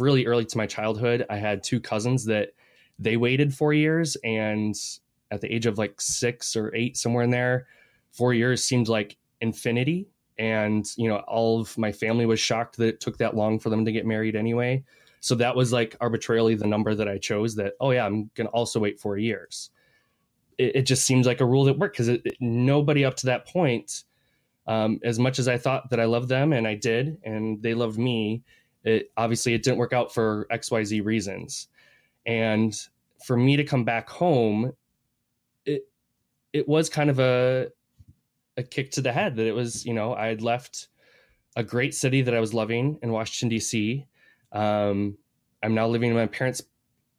really 0.00 0.26
early 0.26 0.44
to 0.44 0.58
my 0.58 0.66
childhood, 0.66 1.26
I 1.30 1.36
had 1.36 1.62
two 1.62 1.80
cousins 1.80 2.24
that 2.26 2.50
they 2.98 3.16
waited 3.16 3.54
four 3.54 3.72
years. 3.72 4.16
And 4.24 4.74
at 5.30 5.40
the 5.40 5.52
age 5.52 5.66
of 5.66 5.78
like 5.78 6.00
six 6.00 6.56
or 6.56 6.74
eight, 6.74 6.96
somewhere 6.96 7.24
in 7.24 7.30
there, 7.30 7.66
four 8.12 8.34
years 8.34 8.64
seemed 8.64 8.88
like 8.88 9.16
infinity. 9.40 10.08
And, 10.38 10.86
you 10.96 11.08
know, 11.08 11.18
all 11.28 11.60
of 11.60 11.76
my 11.76 11.92
family 11.92 12.26
was 12.26 12.40
shocked 12.40 12.76
that 12.78 12.88
it 12.88 13.00
took 13.00 13.18
that 13.18 13.36
long 13.36 13.58
for 13.58 13.70
them 13.70 13.84
to 13.84 13.92
get 13.92 14.06
married 14.06 14.36
anyway. 14.36 14.84
So 15.20 15.34
that 15.36 15.54
was 15.54 15.72
like 15.72 15.96
arbitrarily 16.00 16.54
the 16.54 16.66
number 16.66 16.94
that 16.94 17.08
I 17.08 17.18
chose 17.18 17.54
that, 17.56 17.74
oh, 17.78 17.90
yeah, 17.90 18.06
I'm 18.06 18.30
to 18.36 18.46
also 18.46 18.80
wait 18.80 18.98
four 18.98 19.18
years. 19.18 19.70
It, 20.56 20.76
it, 20.76 20.82
just 20.82 21.04
seems 21.04 21.26
like 21.26 21.42
a 21.42 21.46
rule 21.46 21.64
that 21.64 21.78
worked 21.78 21.98
because 21.98 22.18
nobody 22.40 23.04
up 23.04 23.16
to 23.16 23.26
that 23.26 23.46
point, 23.46 24.04
um, 24.66 24.98
as 25.04 25.18
much 25.18 25.38
as 25.38 25.46
I 25.46 25.58
thought 25.58 25.90
that 25.90 26.00
I 26.00 26.06
loved 26.06 26.28
them 26.28 26.54
and 26.54 26.66
I 26.66 26.74
did, 26.74 27.18
and 27.22 27.62
they 27.62 27.74
loved 27.74 27.98
me, 27.98 28.42
it 28.84 29.10
obviously 29.16 29.54
it 29.54 29.62
didn't 29.62 29.78
work 29.78 29.92
out 29.92 30.12
for 30.12 30.46
XYZ 30.50 31.04
reasons. 31.04 31.68
And 32.26 32.74
for 33.24 33.36
me 33.36 33.56
to 33.56 33.64
come 33.64 33.84
back 33.84 34.08
home, 34.08 34.72
it 35.64 35.82
it 36.52 36.68
was 36.68 36.88
kind 36.88 37.10
of 37.10 37.18
a 37.18 37.68
a 38.56 38.62
kick 38.62 38.90
to 38.92 39.00
the 39.00 39.12
head 39.12 39.36
that 39.36 39.46
it 39.46 39.54
was, 39.54 39.84
you 39.86 39.94
know, 39.94 40.14
I 40.14 40.26
had 40.26 40.42
left 40.42 40.88
a 41.56 41.64
great 41.64 41.94
city 41.94 42.22
that 42.22 42.34
I 42.34 42.40
was 42.40 42.54
loving 42.54 42.98
in 43.02 43.10
Washington, 43.10 43.48
D.C. 43.48 44.06
Um, 44.52 45.16
I'm 45.62 45.74
now 45.74 45.88
living 45.88 46.10
in 46.10 46.16
my 46.16 46.26
parents' 46.26 46.62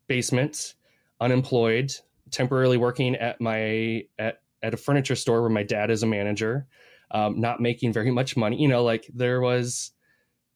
basement, 0.08 0.76
unemployed, 1.20 1.94
temporarily 2.32 2.78
working 2.78 3.16
at 3.16 3.42
my 3.42 4.06
at, 4.18 4.42
at 4.64 4.74
a 4.74 4.78
furniture 4.78 5.16
store 5.16 5.42
where 5.42 5.50
my 5.50 5.64
dad 5.64 5.90
is 5.90 6.04
a 6.04 6.08
manager, 6.08 6.68
um, 7.12 7.40
not 7.40 7.60
making 7.60 7.94
very 7.94 8.12
much 8.12 8.38
money. 8.38 8.62
You 8.62 8.68
know, 8.68 8.84
like 8.84 9.10
there 9.14 9.42
was, 9.42 9.92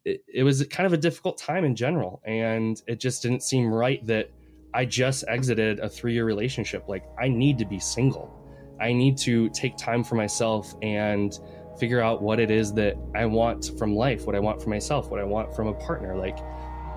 it, 0.06 0.24
it 0.32 0.44
was 0.44 0.66
kind 0.68 0.88
of 0.88 0.94
a 0.94 0.98
difficult 0.98 1.38
time 1.38 1.66
in 1.66 1.76
general, 1.76 2.22
and 2.26 2.82
it 2.88 3.00
just 3.00 3.22
didn't 3.22 3.44
seem 3.44 3.74
right 3.74 4.06
that 4.06 4.30
I 4.74 4.86
just 4.86 5.24
exited 5.28 5.80
a 5.80 5.90
three 5.90 6.14
year 6.14 6.26
relationship. 6.26 6.88
Like 6.88 7.06
I 7.20 7.28
need 7.28 7.58
to 7.60 7.66
be 7.66 7.80
single. 7.80 8.32
I 8.80 8.94
need 8.94 9.18
to 9.20 9.50
take 9.50 9.78
time 9.78 10.04
for 10.04 10.16
myself 10.16 10.74
and 10.82 11.38
figure 11.80 12.02
out 12.02 12.22
what 12.22 12.40
it 12.40 12.52
is 12.52 12.74
that 12.74 12.96
I 13.16 13.26
want 13.26 13.72
from 13.78 13.96
life, 13.96 14.26
what 14.26 14.36
I 14.36 14.40
want 14.40 14.62
for 14.62 14.70
myself, 14.70 15.10
what 15.10 15.20
I 15.20 15.24
want 15.24 15.56
from 15.56 15.68
a 15.68 15.74
partner. 15.74 16.16
Like, 16.16 16.38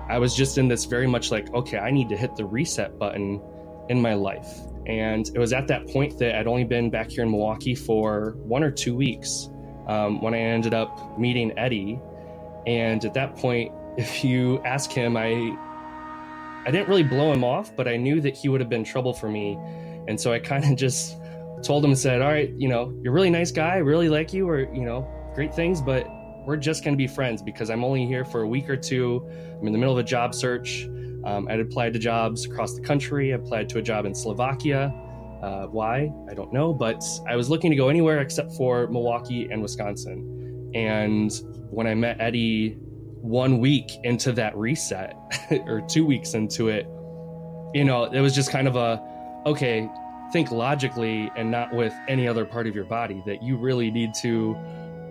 I 0.09 0.17
was 0.17 0.35
just 0.35 0.57
in 0.57 0.67
this 0.67 0.85
very 0.85 1.07
much 1.07 1.31
like, 1.31 1.53
okay, 1.53 1.77
I 1.77 1.91
need 1.91 2.09
to 2.09 2.17
hit 2.17 2.35
the 2.35 2.45
reset 2.45 2.97
button 2.97 3.41
in 3.89 4.01
my 4.01 4.13
life. 4.13 4.47
And 4.87 5.29
it 5.33 5.37
was 5.37 5.53
at 5.53 5.67
that 5.67 5.87
point 5.87 6.17
that 6.19 6.35
I'd 6.35 6.47
only 6.47 6.63
been 6.63 6.89
back 6.89 7.09
here 7.11 7.23
in 7.23 7.31
Milwaukee 7.31 7.75
for 7.75 8.35
one 8.39 8.63
or 8.63 8.71
two 8.71 8.95
weeks 8.95 9.49
um, 9.87 10.21
when 10.21 10.33
I 10.33 10.39
ended 10.39 10.73
up 10.73 11.17
meeting 11.19 11.57
Eddie. 11.57 11.99
And 12.65 13.03
at 13.05 13.13
that 13.13 13.35
point, 13.35 13.71
if 13.97 14.23
you 14.23 14.61
ask 14.63 14.91
him, 14.91 15.17
I 15.17 15.55
I 16.65 16.71
didn't 16.71 16.89
really 16.89 17.03
blow 17.03 17.31
him 17.31 17.43
off, 17.43 17.75
but 17.75 17.87
I 17.87 17.95
knew 17.95 18.21
that 18.21 18.35
he 18.35 18.49
would 18.49 18.59
have 18.59 18.69
been 18.69 18.83
trouble 18.83 19.13
for 19.13 19.29
me. 19.29 19.57
And 20.07 20.19
so 20.19 20.33
I 20.33 20.39
kind 20.39 20.63
of 20.65 20.75
just 20.75 21.17
told 21.63 21.83
him 21.83 21.91
and 21.91 21.99
said, 21.99 22.21
all 22.21 22.29
right, 22.29 22.51
you 22.57 22.67
know, 22.67 22.93
you're 23.01 23.11
a 23.11 23.15
really 23.15 23.29
nice 23.29 23.51
guy. 23.51 23.75
I 23.75 23.77
really 23.77 24.09
like 24.09 24.33
you 24.33 24.47
or, 24.47 24.73
you 24.73 24.85
know, 24.85 25.07
great 25.35 25.53
things, 25.53 25.81
but 25.81 26.07
we're 26.45 26.57
just 26.57 26.83
going 26.83 26.93
to 26.93 26.97
be 26.97 27.07
friends 27.07 27.41
because 27.41 27.69
I'm 27.69 27.83
only 27.83 28.05
here 28.05 28.25
for 28.25 28.41
a 28.41 28.47
week 28.47 28.69
or 28.69 28.77
two. 28.77 29.27
I'm 29.59 29.67
in 29.67 29.73
the 29.73 29.79
middle 29.79 29.93
of 29.93 29.99
a 29.99 30.07
job 30.07 30.33
search. 30.33 30.87
Um, 31.25 31.47
I'd 31.49 31.59
applied 31.59 31.93
to 31.93 31.99
jobs 31.99 32.45
across 32.45 32.75
the 32.75 32.81
country. 32.81 33.33
I 33.33 33.35
applied 33.35 33.69
to 33.69 33.77
a 33.77 33.81
job 33.81 34.05
in 34.05 34.15
Slovakia. 34.15 34.93
Uh, 35.41 35.67
why? 35.67 36.11
I 36.29 36.33
don't 36.33 36.51
know, 36.51 36.73
but 36.73 37.03
I 37.27 37.35
was 37.35 37.49
looking 37.49 37.71
to 37.71 37.77
go 37.77 37.89
anywhere 37.89 38.19
except 38.19 38.53
for 38.53 38.87
Milwaukee 38.87 39.47
and 39.51 39.61
Wisconsin. 39.61 40.71
And 40.73 41.31
when 41.69 41.87
I 41.87 41.95
met 41.95 42.19
Eddie 42.19 42.77
one 43.21 43.59
week 43.59 43.91
into 44.03 44.31
that 44.33 44.55
reset, 44.57 45.15
or 45.65 45.81
two 45.81 46.05
weeks 46.05 46.33
into 46.33 46.69
it, 46.69 46.85
you 47.73 47.83
know, 47.83 48.05
it 48.05 48.19
was 48.19 48.33
just 48.33 48.51
kind 48.51 48.67
of 48.67 48.75
a, 48.75 49.01
okay, 49.45 49.89
think 50.31 50.51
logically 50.51 51.31
and 51.35 51.49
not 51.49 51.73
with 51.73 51.93
any 52.07 52.27
other 52.27 52.45
part 52.45 52.67
of 52.67 52.75
your 52.75 52.85
body 52.85 53.21
that 53.25 53.41
you 53.41 53.57
really 53.57 53.89
need 53.91 54.13
to 54.13 54.57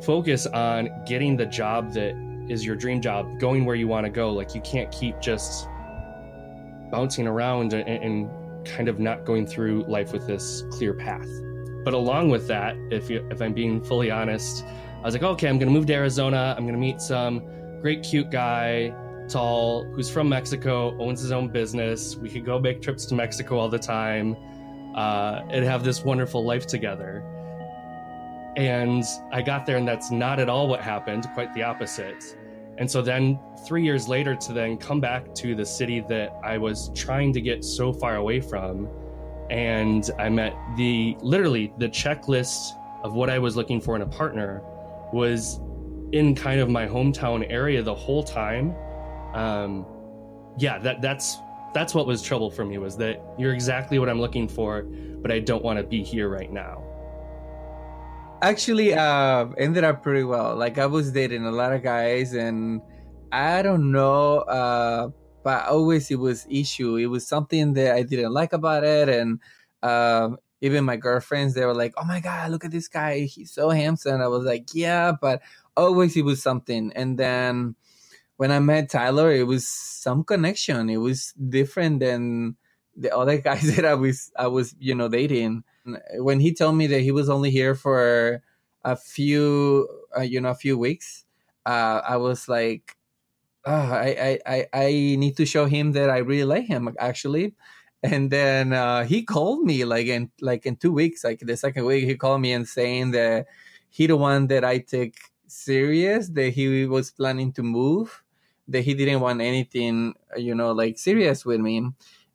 focus 0.03 0.47
on 0.47 0.89
getting 1.07 1.37
the 1.37 1.47
job 1.47 1.93
that 1.93 2.15
is 2.49 2.65
your 2.65 2.77
dream 2.77 3.01
job 3.01 3.39
going 3.39 3.65
where 3.65 3.77
you 3.77 3.89
want 3.89 4.07
to 4.07 4.11
go. 4.11 4.33
Like 4.33 4.55
you 4.55 4.61
can't 4.63 4.91
keep 4.93 5.21
just 5.21 5.69
bouncing 6.91 7.27
around 7.27 7.73
and, 7.73 7.89
and, 7.89 8.31
kind 8.65 8.89
of 8.89 8.99
not 8.99 9.25
going 9.25 9.47
through 9.47 9.83
life 9.89 10.13
with 10.13 10.27
this 10.27 10.65
clear 10.73 10.93
path. 10.93 11.29
But 11.85 11.95
along 11.95 12.29
with 12.29 12.49
that 12.49 12.77
if 12.91 13.09
you 13.09 13.27
if 13.31 13.41
i'm 13.41 13.55
being 13.55 13.83
fully 13.83 14.11
honest 14.11 14.63
i 14.99 15.03
was 15.03 15.15
like 15.15 15.23
okay 15.23 15.49
i'm 15.49 15.59
gonna 15.59 15.71
move 15.71 15.87
to 15.87 15.95
arizona 15.95 16.55
i'm 16.57 16.67
gonna 16.67 16.79
meet 16.79 17.01
some 17.01 17.43
great 17.81 18.03
cute 18.03 18.31
guy 18.31 18.93
tall 19.29 19.85
who's 19.93 20.11
from 20.11 20.29
mexico 20.29 20.97
owns 20.99 21.21
his 21.21 21.33
own 21.33 21.49
business 21.49 22.17
we 22.17 22.29
could 22.29 22.45
go 22.45 22.59
make 22.59 22.81
trips 22.81 23.05
to 23.07 23.15
mexico 23.15 23.59
all 23.59 23.69
the 23.69 23.79
time 23.79 24.37
uh, 24.99 25.45
and 25.51 25.65
have 25.65 25.85
this 25.85 26.03
wonderful 26.03 26.45
life 26.45 26.67
together. 26.67 27.23
And 28.57 29.05
I 29.31 29.43
got 29.43 29.65
there, 29.65 29.77
and 29.77 29.87
that's 29.87 30.11
not 30.11 30.41
at 30.41 30.49
all 30.49 30.67
what 30.67 30.81
happened, 30.81 31.29
quite 31.35 31.55
the 31.55 31.63
opposite. 31.63 32.37
And 32.79 32.91
so 32.91 33.01
then, 33.01 33.39
three 33.65 33.85
years 33.85 34.09
later, 34.09 34.35
to 34.35 34.53
then 34.53 34.77
come 34.77 35.01
back 35.01 35.35
to 35.37 35.55
the 35.55 35.65
city 35.65 36.01
that 36.09 36.37
I 36.43 36.59
was 36.59 36.91
trying 36.95 37.33
to 37.35 37.41
get 37.41 37.65
so 37.65 37.93
far 37.93 38.17
away 38.17 38.41
from, 38.41 38.89
and 39.51 40.11
I 40.19 40.29
met 40.29 40.55
the 40.77 41.17
literally 41.21 41.73
the 41.79 41.89
checklist 41.89 42.73
of 43.05 43.15
what 43.15 43.31
I 43.31 43.39
was 43.39 43.57
looking 43.57 43.81
for 43.81 43.95
in 43.95 44.03
a 44.03 44.07
partner 44.07 44.63
was 45.13 45.61
in 46.13 46.35
kind 46.35 46.61
of 46.61 46.69
my 46.69 46.87
hometown 46.87 47.47
area 47.51 47.83
the 47.83 47.95
whole 47.95 48.23
time. 48.23 48.75
Um, 49.35 49.87
yeah, 50.59 50.79
that 50.79 51.03
that's 51.03 51.39
that's 51.75 51.95
what 51.95 52.07
was 52.07 52.23
trouble 52.23 52.51
for 52.51 52.65
me 52.65 52.79
was 52.79 52.97
that 52.97 53.23
you're 53.39 53.53
exactly 53.53 53.99
what 53.99 54.09
I'm 54.09 54.21
looking 54.21 54.49
for, 54.49 54.83
but 54.83 55.31
I 55.31 55.39
don't 55.39 55.63
want 55.63 55.79
to 55.79 55.85
be 55.85 56.03
here 56.03 56.29
right 56.29 56.51
now. 56.51 56.83
Actually, 58.41 58.95
uh, 58.95 59.47
ended 59.59 59.85
up 59.85 60.03
pretty 60.03 60.25
well. 60.25 60.57
Like 60.57 60.79
I 60.79 60.87
was 60.87 61.13
dating 61.13 61.45
a 61.45 61.51
lot 61.51 61.73
of 61.73 61.83
guys, 61.83 62.35
and 62.35 62.81
I 63.33 63.63
don't 63.63 63.93
know, 63.93 64.39
uh, 64.41 65.11
but 65.43 65.67
always 65.67 66.11
it 66.11 66.19
was 66.19 66.47
issue. 66.49 66.97
It 66.97 67.07
was 67.07 67.27
something 67.27 67.75
that 67.75 67.95
I 67.95 68.03
didn't 68.03 68.33
like 68.33 68.53
about 68.53 68.85
it, 68.85 69.09
and 69.09 69.41
uh, 69.83 70.31
even 70.61 70.85
my 70.85 70.97
girlfriends 70.97 71.55
they 71.55 71.65
were 71.65 71.75
like, 71.75 71.95
"Oh 71.97 72.05
my 72.05 72.21
god, 72.21 72.51
look 72.51 72.65
at 72.65 72.71
this 72.73 72.89
guy! 72.89 73.21
He's 73.21 73.53
so 73.53 73.71
handsome." 73.71 74.21
I 74.21 74.29
was 74.29 74.45
like, 74.45 74.75
"Yeah," 74.75 75.13
but 75.21 75.43
always 75.77 76.17
it 76.17 76.25
was 76.25 76.43
something, 76.43 76.93
and 76.95 77.19
then 77.19 77.77
when 78.37 78.53
I 78.53 78.61
met 78.61 78.91
Tyler, 78.91 79.33
it 79.33 79.47
was 79.47 79.67
some 79.67 80.25
connection. 80.25 80.89
It 80.91 80.99
was 80.99 81.33
different 81.35 82.01
than 82.01 82.57
the 82.97 83.15
other 83.15 83.39
guys 83.49 83.75
that 83.77 83.85
I 83.85 83.95
was 83.95 84.33
I 84.39 84.47
was 84.49 84.75
you 84.79 84.95
know 84.95 85.09
dating. 85.09 85.65
When 86.17 86.41
he 86.41 86.53
told 86.55 86.77
me 86.77 86.87
that 86.89 87.01
he 87.01 87.13
was 87.13 87.29
only 87.31 87.51
here 87.51 87.75
for 87.75 88.43
a 88.85 88.97
few 88.97 89.89
uh, 90.17 90.23
you 90.23 90.41
know 90.41 90.51
a 90.51 90.55
few 90.55 90.79
weeks, 90.79 91.25
uh, 91.67 92.03
I 92.07 92.17
was 92.17 92.49
like, 92.49 92.97
oh, 93.65 93.73
I, 93.73 94.39
I 94.47 94.67
I 94.73 94.87
need 95.19 95.37
to 95.39 95.47
show 95.47 95.67
him 95.67 95.93
that 95.93 96.11
I 96.11 96.19
really 96.19 96.45
like 96.45 96.67
him 96.67 96.95
actually. 96.99 97.55
And 98.03 98.31
then 98.31 98.73
uh, 98.73 99.05
he 99.05 99.23
called 99.25 99.65
me 99.65 99.85
like 99.85 100.07
in 100.07 100.31
like 100.41 100.67
in 100.67 100.77
two 100.77 100.93
weeks, 100.93 101.25
like 101.25 101.41
the 101.41 101.57
second 101.57 101.85
week, 101.85 102.05
he 102.05 102.17
called 102.17 102.41
me 102.41 102.53
and 102.53 102.67
saying 102.69 103.11
that 103.13 103.47
he 103.89 104.07
the 104.07 104.17
one 104.17 104.47
that 104.49 104.65
I 104.65 104.79
take 104.79 105.17
serious, 105.49 106.29
that 106.31 106.51
he 106.51 106.87
was 106.87 107.11
planning 107.11 107.53
to 107.55 107.63
move 107.63 108.23
that 108.69 108.83
he 108.83 108.95
didn't 108.95 109.21
want 109.21 109.41
anything, 109.41 110.15
you 110.37 110.55
know, 110.55 110.73
like 110.73 110.99
serious 110.99 111.45
with 111.45 111.61
me. 111.61 111.91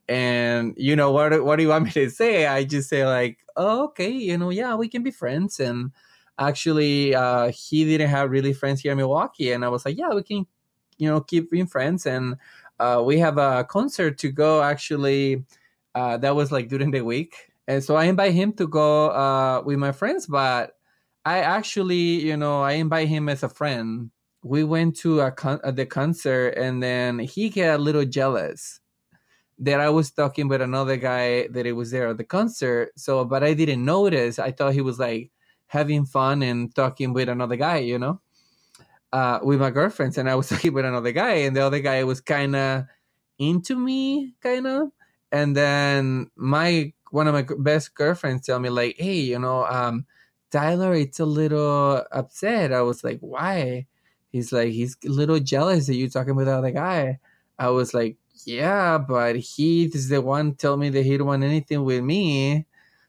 And 0.10 0.74
you 0.76 0.96
know 0.96 1.12
what? 1.12 1.44
What 1.46 1.56
do 1.58 1.64
you 1.64 1.70
want 1.70 1.86
me 1.86 1.92
to 1.92 2.10
say? 2.10 2.48
I 2.48 2.64
just 2.66 2.90
say 2.90 3.06
like, 3.06 3.38
oh, 3.56 3.86
okay, 3.86 4.10
you 4.10 4.38
know, 4.38 4.50
yeah, 4.50 4.76
we 4.76 4.90
can 4.90 5.04
be 5.04 5.12
friends. 5.12 5.60
And 5.60 5.92
actually, 6.40 7.16
uh, 7.16 7.52
he 7.52 7.86
didn't 7.86 8.10
have 8.10 8.32
really 8.32 8.54
friends 8.54 8.82
here 8.82 8.92
in 8.92 8.98
Milwaukee, 8.98 9.52
and 9.52 9.64
I 9.64 9.70
was 9.70 9.86
like, 9.86 9.98
yeah, 9.98 10.10
we 10.10 10.24
can, 10.24 10.46
you 10.98 11.08
know, 11.08 11.22
keep 11.22 11.52
being 11.52 11.68
friends. 11.68 12.06
And 12.06 12.36
uh, 12.84 13.02
we 13.02 13.18
have 13.20 13.38
a 13.38 13.64
concert 13.64 14.18
to 14.20 14.32
go. 14.32 14.62
Actually, 14.62 15.44
uh, 15.96 16.18
that 16.18 16.36
was 16.36 16.52
like 16.52 16.68
during 16.68 16.92
the 16.92 17.02
week, 17.02 17.36
and 17.68 17.84
so 17.84 17.96
I 17.96 18.06
invite 18.06 18.34
him 18.34 18.54
to 18.54 18.68
go 18.68 19.10
uh, 19.10 19.62
with 19.66 19.78
my 19.78 19.92
friends, 19.92 20.28
but 20.28 20.76
I 21.26 21.40
actually, 21.40 22.26
you 22.28 22.38
know, 22.38 22.62
I 22.62 22.74
invite 22.74 23.08
him 23.08 23.30
as 23.30 23.44
a 23.44 23.50
friend 23.50 24.12
we 24.44 24.64
went 24.64 24.96
to 24.98 25.22
a 25.22 25.32
con- 25.32 25.62
at 25.64 25.76
the 25.76 25.86
concert 25.86 26.50
and 26.58 26.84
then 26.84 27.20
he 27.20 27.50
got 27.50 27.80
a 27.80 27.82
little 27.82 28.06
jealous 28.06 28.80
that 29.60 29.80
I 29.80 29.90
was 29.90 30.12
talking 30.12 30.48
with 30.48 30.62
another 30.62 30.98
guy 30.98 31.48
that 31.48 31.66
it 31.66 31.72
was 31.72 31.92
there 31.92 32.10
at 32.10 32.18
the 32.18 32.24
concert. 32.24 32.92
So, 32.98 33.24
but 33.24 33.44
I 33.44 33.54
didn't 33.54 33.86
notice. 33.86 34.40
I 34.40 34.52
thought 34.52 34.74
he 34.74 34.82
was 34.82 35.00
like 35.00 35.32
having 35.68 36.06
fun 36.06 36.44
and 36.44 36.74
talking 36.76 37.14
with 37.14 37.30
another 37.30 37.56
guy, 37.56 37.78
you 37.78 37.98
know, 37.98 38.20
uh, 39.14 39.40
with 39.44 39.62
my 39.62 39.72
girlfriends. 39.72 40.18
And 40.18 40.30
I 40.30 40.36
was 40.36 40.50
talking 40.50 40.74
with 40.74 40.86
another 40.86 41.14
guy, 41.14 41.36
and 41.48 41.56
the 41.56 41.62
other 41.62 41.80
guy 41.80 42.04
was 42.04 42.20
kind 42.20 42.56
of 42.56 42.86
into 43.40 43.78
me, 43.78 44.34
kind 44.42 44.68
of. 44.68 44.92
And 45.32 45.56
then 45.56 46.30
my 46.36 46.94
one 47.12 47.28
of 47.28 47.34
my 47.34 47.46
best 47.60 47.96
girlfriends 47.96 48.46
tell 48.46 48.60
me 48.60 48.70
like, 48.70 48.96
"Hey, 48.98 49.20
you 49.22 49.40
know, 49.40 49.66
um, 49.66 50.06
Tyler, 50.52 50.94
it's 50.94 51.20
a 51.22 51.26
little 51.26 52.04
upset." 52.12 52.74
I 52.74 52.82
was 52.82 53.04
like, 53.04 53.20
"Why?" 53.22 53.88
He's 54.34 54.52
like, 54.52 54.72
he's 54.72 54.98
a 55.06 55.10
little 55.10 55.40
jealous 55.40 55.86
that 55.88 55.96
you're 55.96 56.10
talking 56.10 56.36
with 56.36 56.48
the 56.48 56.58
other 56.58 56.72
guy. 56.72 57.20
I 57.60 57.70
was 57.70 57.94
like, 57.94 58.18
yeah, 58.46 58.98
but 58.98 59.36
he 59.36 59.86
is 59.86 60.10
the 60.10 60.22
one 60.22 60.56
tell 60.56 60.76
me 60.76 60.90
that 60.90 61.06
he 61.06 61.18
don't 61.18 61.28
want 61.28 61.44
anything 61.44 61.84
with 61.84 62.04
me. 62.04 62.66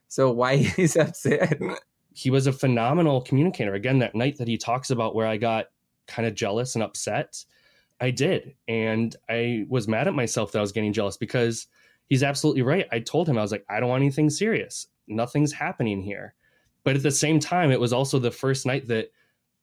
So 0.07 0.31
why 0.31 0.71
is 0.77 0.95
upset? 0.95 1.59
He 2.13 2.29
was 2.29 2.45
a 2.47 2.53
phenomenal 2.53 3.21
communicator. 3.21 3.73
Again, 3.73 3.99
that 3.99 4.13
night 4.15 4.37
that 4.37 4.47
he 4.47 4.57
talks 4.57 4.91
about 4.91 5.15
where 5.15 5.27
I 5.27 5.37
got 5.37 5.65
kind 6.07 6.27
of 6.27 6.35
jealous 6.35 6.75
and 6.75 6.83
upset, 6.83 7.43
I 7.99 8.11
did. 8.11 8.55
And 8.67 9.15
I 9.29 9.65
was 9.69 9.87
mad 9.87 10.07
at 10.07 10.13
myself 10.13 10.51
that 10.51 10.59
I 10.59 10.61
was 10.61 10.71
getting 10.71 10.93
jealous 10.93 11.17
because 11.17 11.67
he's 12.07 12.23
absolutely 12.23 12.61
right. 12.61 12.87
I 12.91 12.99
told 12.99 13.27
him, 13.27 13.37
I 13.37 13.41
was 13.41 13.51
like, 13.51 13.65
I 13.69 13.79
don't 13.79 13.89
want 13.89 14.01
anything 14.01 14.29
serious. 14.29 14.87
Nothing's 15.07 15.51
happening 15.51 16.01
here. 16.01 16.33
But 16.83 16.95
at 16.95 17.03
the 17.03 17.11
same 17.11 17.39
time, 17.39 17.71
it 17.71 17.79
was 17.79 17.93
also 17.93 18.19
the 18.19 18.31
first 18.31 18.65
night 18.65 18.87
that 18.87 19.11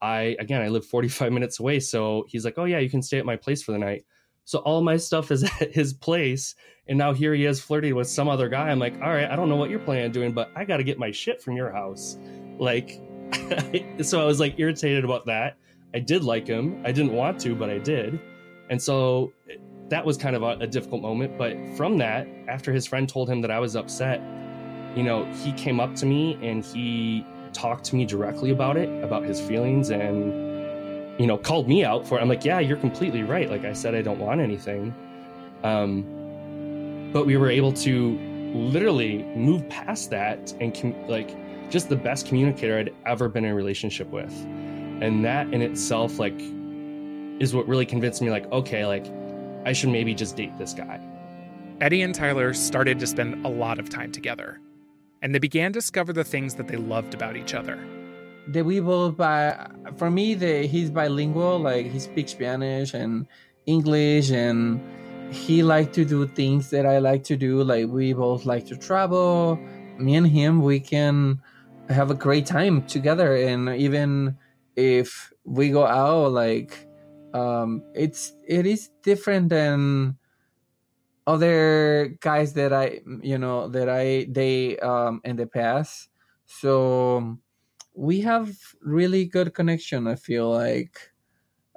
I, 0.01 0.37
again, 0.41 0.61
I 0.61 0.69
live 0.69 0.85
45 0.85 1.33
minutes 1.33 1.61
away. 1.61 1.81
So 1.81 2.25
he's 2.29 2.45
like, 2.45 2.59
oh, 2.59 2.65
yeah, 2.65 2.79
you 2.79 2.91
can 2.91 3.03
stay 3.03 3.19
at 3.19 3.27
my 3.27 3.37
place 3.37 3.63
for 3.63 3.73
the 3.73 3.79
night. 3.79 4.05
So 4.45 4.59
all 4.61 4.83
my 4.83 4.97
stuff 4.97 5.31
is 5.31 5.45
at 5.61 5.73
his 5.73 5.93
place. 5.93 6.55
And 6.89 6.99
now 6.99 7.13
here 7.13 7.33
he 7.35 7.47
is 7.47 7.61
flirting 7.61 7.95
with 7.95 8.09
some 8.09 8.29
other 8.29 8.49
guy. 8.49 8.71
I'm 8.71 8.81
like, 8.81 8.95
all 9.01 9.11
right, 9.11 9.31
I 9.31 9.37
don't 9.37 9.49
know 9.49 9.57
what 9.57 9.71
you're 9.71 9.79
planning 9.79 10.07
on 10.07 10.11
doing, 10.11 10.33
but 10.33 10.51
I 10.57 10.65
got 10.65 10.79
to 10.79 10.85
get 10.85 10.99
my 10.99 11.13
shit 11.13 11.41
from 11.41 11.57
your 11.57 11.71
house. 11.71 12.17
Like, 12.59 13.01
so 14.03 14.21
I 14.21 14.25
was 14.25 14.41
like 14.41 14.59
irritated 14.59 15.05
about 15.05 15.27
that. 15.27 15.57
I 15.95 15.99
did 15.99 16.25
like 16.25 16.47
him. 16.47 16.81
I 16.85 16.93
didn't 16.93 17.13
want 17.13 17.41
to, 17.41 17.55
but 17.55 17.71
I 17.71 17.79
did. 17.79 18.19
And 18.71 18.81
so 18.81 19.33
that 19.89 20.05
was 20.05 20.17
kind 20.17 20.35
of 20.35 20.43
a, 20.43 20.57
a 20.61 20.67
difficult 20.67 21.03
moment. 21.03 21.37
But 21.37 21.57
from 21.77 21.99
that, 21.99 22.27
after 22.49 22.73
his 22.73 22.87
friend 22.87 23.09
told 23.09 23.29
him 23.29 23.41
that 23.43 23.51
I 23.51 23.59
was 23.59 23.77
upset, 23.77 24.21
you 24.97 25.03
know, 25.03 25.25
he 25.33 25.53
came 25.53 25.81
up 25.81 25.95
to 25.97 26.07
me 26.07 26.39
and 26.43 26.65
he 26.65 27.27
talked 27.53 27.85
to 27.85 27.97
me 27.97 28.07
directly 28.07 28.51
about 28.51 28.77
it, 28.77 28.89
about 29.05 29.25
his 29.25 29.41
feelings, 29.41 29.91
and 29.91 30.33
you 31.21 31.27
know, 31.27 31.37
called 31.37 31.69
me 31.69 31.85
out 31.85 32.07
for 32.07 32.19
it. 32.19 32.23
I'm 32.23 32.29
like, 32.29 32.45
yeah, 32.45 32.59
you're 32.59 32.79
completely 32.79 33.23
right. 33.23 33.51
Like 33.51 33.65
I 33.65 33.75
said, 33.75 33.95
I 33.95 34.03
don't 34.03 34.19
want 34.19 34.41
anything. 34.41 34.95
Um, 35.63 37.11
but 37.13 37.27
we 37.27 37.37
were 37.37 37.51
able 37.51 37.73
to 37.75 38.19
literally 38.55 39.23
move 39.37 39.69
past 39.69 40.11
that 40.11 40.53
and 40.61 40.75
com- 40.75 41.07
like 41.09 41.37
just 41.71 41.89
the 41.89 41.97
best 41.97 42.27
communicator 42.27 42.79
I'd 42.79 42.95
ever 43.07 43.29
been 43.29 43.45
in 43.45 43.53
a 43.53 43.55
relationship 43.55 44.11
with, 44.11 44.33
and 45.03 45.25
that 45.25 45.53
in 45.53 45.61
itself, 45.61 46.19
like, 46.19 46.41
is 47.41 47.55
what 47.55 47.67
really 47.69 47.87
convinced 47.87 48.23
me, 48.23 48.31
like, 48.31 48.51
okay, 48.53 48.87
like, 48.87 49.07
I 49.67 49.73
should 49.73 49.91
maybe 49.91 50.15
just 50.15 50.37
date 50.37 50.57
this 50.59 50.73
guy. 50.73 51.01
Eddie 51.81 52.03
and 52.03 52.15
Tyler 52.15 52.55
started 52.55 52.99
to 53.01 53.07
spend 53.07 53.45
a 53.45 53.49
lot 53.49 53.79
of 53.81 53.89
time 53.89 54.13
together 54.13 54.61
and 55.23 55.35
they 55.35 55.39
began 55.39 55.73
to 55.73 55.79
discover 55.79 56.13
the 56.13 56.25
things 56.25 56.57
that 56.57 56.69
they 56.69 56.77
loved 56.77 57.15
about 57.15 57.37
each 57.37 57.55
other. 57.55 57.79
The 58.49 58.63
we 58.63 58.81
both 58.81 59.17
by 59.17 59.71
for 59.97 60.11
me 60.11 60.35
the 60.35 60.67
he's 60.67 60.91
bilingual, 60.91 61.61
like 61.61 61.87
he 61.87 62.01
speaks 62.01 62.33
Spanish 62.33 62.93
and 62.93 63.27
English 63.67 64.31
and 64.31 64.81
he 65.33 65.63
like 65.63 65.93
to 65.93 66.05
do 66.05 66.27
things 66.27 66.71
that 66.71 66.85
I 66.85 66.99
like 66.99 67.23
to 67.25 67.37
do. 67.37 67.63
Like 67.63 67.87
we 67.87 68.13
both 68.13 68.45
like 68.45 68.67
to 68.67 68.77
travel. 68.77 69.59
Me 69.99 70.17
and 70.17 70.27
him 70.27 70.61
we 70.63 70.81
can 70.81 71.41
have 71.89 72.11
a 72.11 72.15
great 72.15 72.47
time 72.47 72.83
together 72.87 73.37
and 73.37 73.69
even 73.69 74.37
if 74.77 75.33
we 75.45 75.71
go 75.71 75.87
out 75.87 76.33
like 76.33 76.89
um 77.35 77.83
it's 77.95 78.33
it 78.47 78.67
is 78.67 78.91
different 79.03 79.49
than 79.49 80.17
other 81.27 82.17
guys 82.21 82.55
that 82.55 82.73
I 82.73 83.01
you 83.23 83.39
know 83.39 83.69
that 83.69 83.89
I 83.89 84.27
they 84.31 84.79
um 84.79 85.21
in 85.25 85.37
the 85.37 85.47
past. 85.47 86.09
So 86.47 87.39
we 87.95 88.21
have 88.23 88.57
really 88.83 89.27
good 89.27 89.55
connection. 89.55 90.07
I 90.07 90.17
feel 90.17 90.51
like 90.51 91.13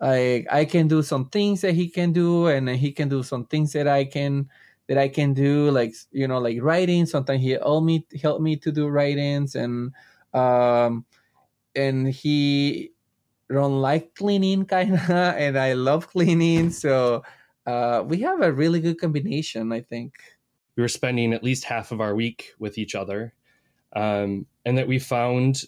I 0.01 0.45
I 0.51 0.65
can 0.65 0.87
do 0.87 1.03
some 1.03 1.29
things 1.29 1.61
that 1.61 1.75
he 1.75 1.89
can 1.89 2.13
do, 2.13 2.47
and 2.47 2.69
he 2.69 2.91
can 2.91 3.09
do 3.09 3.23
some 3.23 3.45
things 3.47 3.73
that 3.73 3.87
I 3.87 4.05
can 4.05 4.49
that 4.87 4.97
I 4.97 5.09
can 5.09 5.33
do, 5.33 5.71
like 5.71 5.93
you 6.11 6.27
know, 6.27 6.39
like 6.39 6.59
writing. 6.61 7.05
Sometimes 7.05 7.41
he 7.43 7.51
help 7.51 7.83
me 7.85 8.05
help 8.21 8.41
me 8.41 8.57
to 8.57 8.71
do 8.71 8.87
writings, 8.89 9.55
and 9.55 9.93
um, 10.33 11.05
and 11.75 12.07
he 12.07 12.91
don't 13.49 13.81
like 13.81 14.15
cleaning 14.15 14.65
kind 14.65 14.93
of, 14.95 15.09
and 15.09 15.57
I 15.57 15.73
love 15.73 16.07
cleaning, 16.07 16.71
so 16.71 17.23
uh, 17.65 18.03
we 18.05 18.19
have 18.21 18.41
a 18.41 18.51
really 18.51 18.79
good 18.79 18.99
combination, 18.99 19.71
I 19.71 19.81
think. 19.81 20.13
We 20.75 20.81
were 20.83 20.89
spending 20.89 21.33
at 21.33 21.43
least 21.43 21.63
half 21.63 21.91
of 21.91 22.01
our 22.01 22.15
week 22.15 22.53
with 22.59 22.77
each 22.77 22.95
other, 22.95 23.33
um, 23.95 24.45
and 24.65 24.77
that 24.77 24.87
we 24.87 24.99
found 24.99 25.63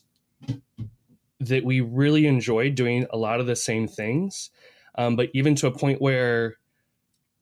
that 1.40 1.64
we 1.64 1.82
really 1.82 2.26
enjoyed 2.26 2.76
doing 2.76 3.06
a 3.12 3.18
lot 3.18 3.40
of 3.40 3.46
the 3.46 3.56
same 3.56 3.88
things, 3.88 4.50
um, 4.98 5.16
but 5.16 5.30
even 5.34 5.56
to 5.56 5.68
a 5.68 5.72
point 5.72 6.02
where 6.02 6.58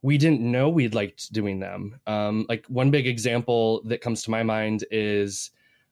we 0.01 0.19
didn't 0.19 0.41
know 0.41 0.69
we 0.69 0.88
liked 0.89 1.34
doing 1.34 1.60
them. 1.60 1.99
Um, 2.06 2.45
like 2.47 2.65
one 2.67 2.91
big 2.91 3.08
example 3.08 3.82
that 3.86 4.01
comes 4.01 4.21
to 4.23 4.32
my 4.32 4.43
mind 4.43 4.86
is 4.91 5.49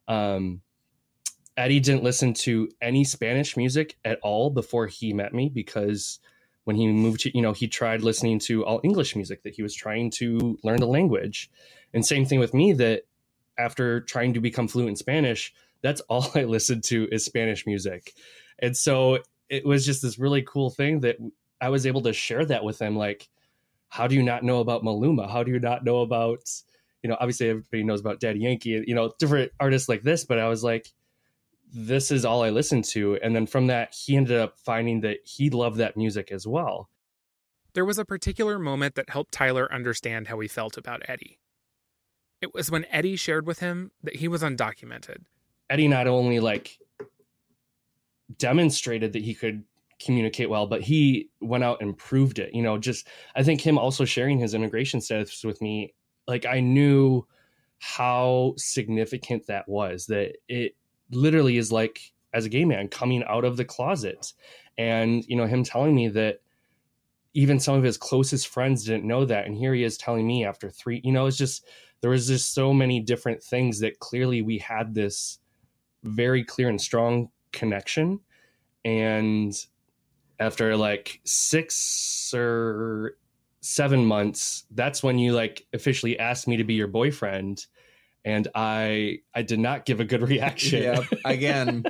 um, 0.07 0.61
Eddie 1.55 1.79
didn't 1.79 2.03
listen 2.03 2.33
to 2.33 2.69
any 2.81 3.03
Spanish 3.03 3.55
music 3.55 3.97
at 4.03 4.19
all 4.21 4.49
before 4.49 4.87
he 4.87 5.13
met 5.13 5.33
me 5.33 5.49
because 5.49 6.19
when 6.63 6.75
he 6.75 6.87
moved 6.87 7.21
to, 7.21 7.35
you 7.35 7.41
know, 7.41 7.53
he 7.53 7.67
tried 7.67 8.01
listening 8.01 8.39
to 8.39 8.65
all 8.65 8.81
English 8.83 9.15
music 9.15 9.43
that 9.43 9.53
he 9.53 9.61
was 9.61 9.75
trying 9.75 10.09
to 10.09 10.57
learn 10.63 10.79
the 10.79 10.87
language. 10.87 11.51
And 11.93 12.05
same 12.05 12.25
thing 12.25 12.39
with 12.39 12.53
me 12.53 12.73
that 12.73 13.03
after 13.57 14.01
trying 14.01 14.33
to 14.33 14.41
become 14.41 14.67
fluent 14.67 14.89
in 14.89 14.95
Spanish, 14.95 15.53
that's 15.81 16.01
all 16.09 16.31
I 16.33 16.43
listened 16.43 16.83
to 16.85 17.07
is 17.11 17.25
Spanish 17.25 17.65
music. 17.65 18.13
And 18.59 18.75
so 18.75 19.19
it 19.49 19.65
was 19.65 19.85
just 19.85 20.01
this 20.01 20.17
really 20.17 20.41
cool 20.41 20.69
thing 20.69 21.01
that 21.01 21.17
I 21.61 21.69
was 21.69 21.85
able 21.85 22.01
to 22.03 22.13
share 22.13 22.45
that 22.45 22.63
with 22.63 22.81
him. 22.81 22.97
Like, 22.97 23.29
how 23.89 24.07
do 24.07 24.15
you 24.15 24.23
not 24.23 24.43
know 24.43 24.59
about 24.59 24.83
Maluma? 24.83 25.29
How 25.29 25.43
do 25.43 25.51
you 25.51 25.59
not 25.59 25.85
know 25.85 26.01
about, 26.01 26.49
you 27.03 27.09
know, 27.09 27.17
obviously 27.19 27.49
everybody 27.49 27.83
knows 27.83 27.99
about 27.99 28.19
Daddy 28.19 28.39
Yankee, 28.39 28.83
you 28.87 28.95
know, 28.95 29.13
different 29.19 29.51
artists 29.59 29.87
like 29.87 30.01
this, 30.01 30.25
but 30.25 30.39
I 30.39 30.47
was 30.47 30.63
like, 30.63 30.91
this 31.73 32.11
is 32.11 32.23
all 32.23 32.43
I 32.43 32.51
listened 32.51 32.85
to. 32.85 33.17
And 33.23 33.35
then 33.35 33.47
from 33.47 33.67
that, 33.67 33.93
he 33.93 34.15
ended 34.15 34.39
up 34.39 34.57
finding 34.59 35.01
that 35.01 35.17
he 35.25 35.49
loved 35.49 35.77
that 35.77 35.97
music 35.97 36.31
as 36.31 36.45
well. 36.45 36.89
There 37.73 37.83
was 37.83 37.97
a 37.97 38.05
particular 38.05 38.59
moment 38.59 38.93
that 38.95 39.09
helped 39.09 39.33
Tyler 39.33 39.71
understand 39.73 40.27
how 40.27 40.39
he 40.39 40.47
felt 40.47 40.77
about 40.77 41.01
Eddie. 41.09 41.39
It 42.41 42.53
was 42.53 42.69
when 42.69 42.85
Eddie 42.91 43.15
shared 43.15 43.47
with 43.47 43.59
him 43.59 43.91
that 44.03 44.17
he 44.17 44.27
was 44.27 44.43
undocumented. 44.43 45.23
Eddie 45.69 45.87
not 45.87 46.07
only 46.07 46.39
like 46.39 46.77
demonstrated 48.37 49.13
that 49.13 49.23
he 49.23 49.33
could 49.33 49.63
communicate 49.99 50.49
well, 50.49 50.67
but 50.67 50.81
he 50.81 51.29
went 51.41 51.63
out 51.63 51.81
and 51.81 51.97
proved 51.97 52.37
it. 52.37 52.53
You 52.53 52.61
know, 52.61 52.77
just 52.77 53.07
I 53.35 53.41
think 53.41 53.61
him 53.61 53.79
also 53.79 54.05
sharing 54.05 54.37
his 54.37 54.53
immigration 54.53 55.01
status 55.01 55.43
with 55.43 55.61
me, 55.61 55.95
like 56.27 56.45
I 56.45 56.59
knew 56.59 57.25
how 57.79 58.53
significant 58.57 59.47
that 59.47 59.67
was 59.67 60.05
that 60.07 60.35
it 60.47 60.75
literally 61.11 61.57
is 61.57 61.71
like 61.71 62.13
as 62.33 62.45
a 62.45 62.49
gay 62.49 62.65
man 62.65 62.87
coming 62.87 63.23
out 63.27 63.45
of 63.45 63.57
the 63.57 63.65
closet. 63.65 64.33
And 64.77 65.23
you 65.27 65.35
know 65.35 65.45
him 65.45 65.63
telling 65.63 65.93
me 65.95 66.07
that 66.09 66.39
even 67.33 67.59
some 67.59 67.75
of 67.75 67.83
his 67.83 67.97
closest 67.97 68.47
friends 68.47 68.85
didn't 68.85 69.05
know 69.07 69.25
that. 69.25 69.45
And 69.45 69.55
here 69.55 69.73
he 69.73 69.83
is 69.83 69.97
telling 69.97 70.25
me 70.25 70.45
after 70.45 70.69
three 70.69 71.01
you 71.03 71.11
know 71.11 71.25
it's 71.25 71.37
just 71.37 71.65
there 72.01 72.11
was 72.11 72.27
just 72.27 72.53
so 72.53 72.73
many 72.73 72.99
different 72.99 73.41
things 73.41 73.79
that 73.79 73.99
clearly 73.99 74.41
we 74.41 74.57
had 74.57 74.93
this 74.93 75.39
very 76.03 76.43
clear 76.43 76.69
and 76.69 76.81
strong 76.81 77.29
connection. 77.51 78.19
And 78.83 79.53
after 80.39 80.75
like 80.75 81.21
six 81.23 82.33
or 82.35 83.17
seven 83.61 84.05
months 84.05 84.65
that's 84.71 85.01
when 85.01 85.17
you 85.17 85.31
like 85.31 85.65
officially 85.71 86.19
asked 86.19 86.49
me 86.49 86.57
to 86.57 86.65
be 86.65 86.73
your 86.73 86.87
boyfriend 86.87 87.65
and 88.25 88.47
I 88.55 89.19
I 89.33 89.41
did 89.41 89.59
not 89.59 89.85
give 89.85 89.99
a 89.99 90.05
good 90.05 90.21
reaction. 90.21 90.83
yeah, 90.83 91.03
again. 91.25 91.83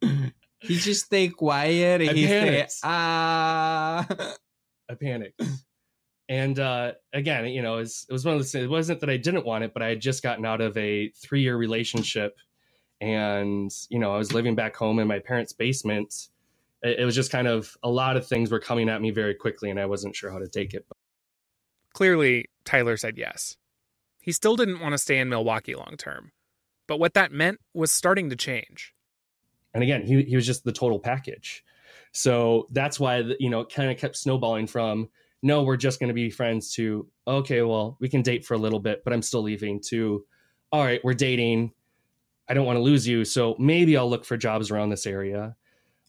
he 0.60 0.76
just 0.76 1.06
stay 1.06 1.28
quiet 1.28 2.00
and 2.00 2.10
I 2.10 2.14
he 2.14 2.26
panicked. 2.26 2.72
say, 2.72 2.80
ah. 2.84 4.06
I 4.90 4.94
panicked. 4.94 5.42
And 6.28 6.58
uh, 6.58 6.92
again, 7.12 7.46
you 7.46 7.62
know, 7.62 7.76
it 7.76 7.80
was, 7.80 8.06
it 8.08 8.12
was 8.12 8.24
one 8.24 8.34
of 8.34 8.40
those 8.40 8.52
things. 8.52 8.64
It 8.64 8.70
wasn't 8.70 9.00
that 9.00 9.08
I 9.08 9.16
didn't 9.16 9.46
want 9.46 9.64
it, 9.64 9.72
but 9.72 9.82
I 9.82 9.88
had 9.88 10.00
just 10.00 10.22
gotten 10.22 10.44
out 10.44 10.60
of 10.60 10.76
a 10.76 11.08
three 11.10 11.40
year 11.40 11.56
relationship. 11.56 12.36
And, 13.00 13.70
you 13.88 13.98
know, 13.98 14.14
I 14.14 14.18
was 14.18 14.34
living 14.34 14.54
back 14.54 14.76
home 14.76 14.98
in 14.98 15.08
my 15.08 15.20
parents' 15.20 15.52
basement. 15.52 16.28
it, 16.82 17.00
it 17.00 17.04
was 17.04 17.14
just 17.14 17.30
kind 17.30 17.48
of 17.48 17.76
a 17.82 17.88
lot 17.88 18.16
of 18.16 18.26
things 18.26 18.50
were 18.50 18.60
coming 18.60 18.88
at 18.88 19.00
me 19.00 19.10
very 19.10 19.34
quickly, 19.34 19.70
and 19.70 19.80
I 19.80 19.86
wasn't 19.86 20.16
sure 20.16 20.30
how 20.30 20.38
to 20.38 20.48
take 20.48 20.74
it. 20.74 20.84
Clearly, 21.94 22.46
Tyler 22.64 22.96
said 22.96 23.16
yes. 23.16 23.56
He 24.20 24.32
still 24.32 24.56
didn't 24.56 24.80
want 24.80 24.92
to 24.92 24.98
stay 24.98 25.18
in 25.18 25.28
Milwaukee 25.28 25.74
long 25.74 25.96
term, 25.96 26.32
but 26.86 26.98
what 26.98 27.14
that 27.14 27.32
meant 27.32 27.60
was 27.74 27.90
starting 27.90 28.30
to 28.30 28.36
change. 28.36 28.94
And 29.74 29.82
again, 29.82 30.02
he, 30.02 30.22
he 30.22 30.36
was 30.36 30.46
just 30.46 30.64
the 30.64 30.72
total 30.72 30.98
package. 30.98 31.64
So 32.12 32.66
that's 32.70 32.98
why, 32.98 33.18
you 33.38 33.50
know, 33.50 33.60
it 33.60 33.72
kind 33.72 33.90
of 33.90 33.98
kept 33.98 34.16
snowballing 34.16 34.66
from, 34.66 35.08
no, 35.42 35.62
we're 35.62 35.76
just 35.76 36.00
going 36.00 36.08
to 36.08 36.14
be 36.14 36.30
friends 36.30 36.72
to, 36.74 37.06
okay, 37.26 37.62
well, 37.62 37.96
we 38.00 38.08
can 38.08 38.22
date 38.22 38.44
for 38.44 38.54
a 38.54 38.58
little 38.58 38.80
bit, 38.80 39.04
but 39.04 39.12
I'm 39.12 39.22
still 39.22 39.42
leaving 39.42 39.80
to, 39.88 40.24
all 40.72 40.82
right, 40.82 41.00
we're 41.04 41.14
dating. 41.14 41.72
I 42.48 42.54
don't 42.54 42.66
want 42.66 42.76
to 42.76 42.82
lose 42.82 43.06
you. 43.06 43.24
So 43.24 43.54
maybe 43.58 43.96
I'll 43.96 44.08
look 44.08 44.24
for 44.24 44.36
jobs 44.36 44.70
around 44.70 44.88
this 44.88 45.06
area. 45.06 45.54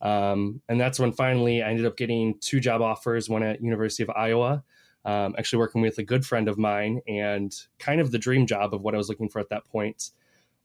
Um, 0.01 0.61
and 0.69 0.79
that's 0.79 0.99
when 0.99 1.11
finally 1.11 1.61
I 1.61 1.69
ended 1.69 1.85
up 1.85 1.97
getting 1.97 2.39
two 2.39 2.61
job 2.61 2.81
offers, 2.81 3.29
one 3.29 3.43
at 3.43 3.61
University 3.61 4.03
of 4.03 4.09
Iowa, 4.09 4.63
um, 5.05 5.35
actually 5.37 5.59
working 5.59 5.81
with 5.81 5.97
a 5.97 6.03
good 6.03 6.25
friend 6.25 6.47
of 6.47 6.57
mine 6.57 7.01
and 7.07 7.55
kind 7.77 8.01
of 8.01 8.11
the 8.11 8.17
dream 8.17 8.45
job 8.45 8.73
of 8.73 8.81
what 8.81 8.93
I 8.93 8.97
was 8.97 9.09
looking 9.09 9.29
for 9.29 9.39
at 9.39 9.49
that 9.49 9.65
point, 9.65 10.11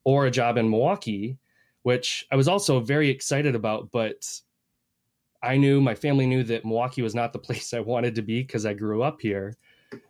or 0.05 0.27
a 0.27 0.31
job 0.31 0.57
in 0.59 0.71
Milwaukee, 0.71 1.39
which 1.83 2.27
I 2.33 2.37
was 2.37 2.49
also 2.49 2.81
very 2.81 3.11
excited 3.11 3.55
about, 3.55 3.91
but 3.93 4.41
I 5.43 5.59
knew 5.59 5.81
my 5.81 5.95
family 5.95 6.27
knew 6.27 6.43
that 6.45 6.65
Milwaukee 6.65 7.03
was 7.03 7.15
not 7.15 7.33
the 7.33 7.39
place 7.47 7.75
I 7.75 7.81
wanted 7.81 8.15
to 8.17 8.23
be 8.23 8.43
because 8.43 8.67
I 8.67 8.75
grew 8.75 9.03
up 9.03 9.21
here. 9.21 9.57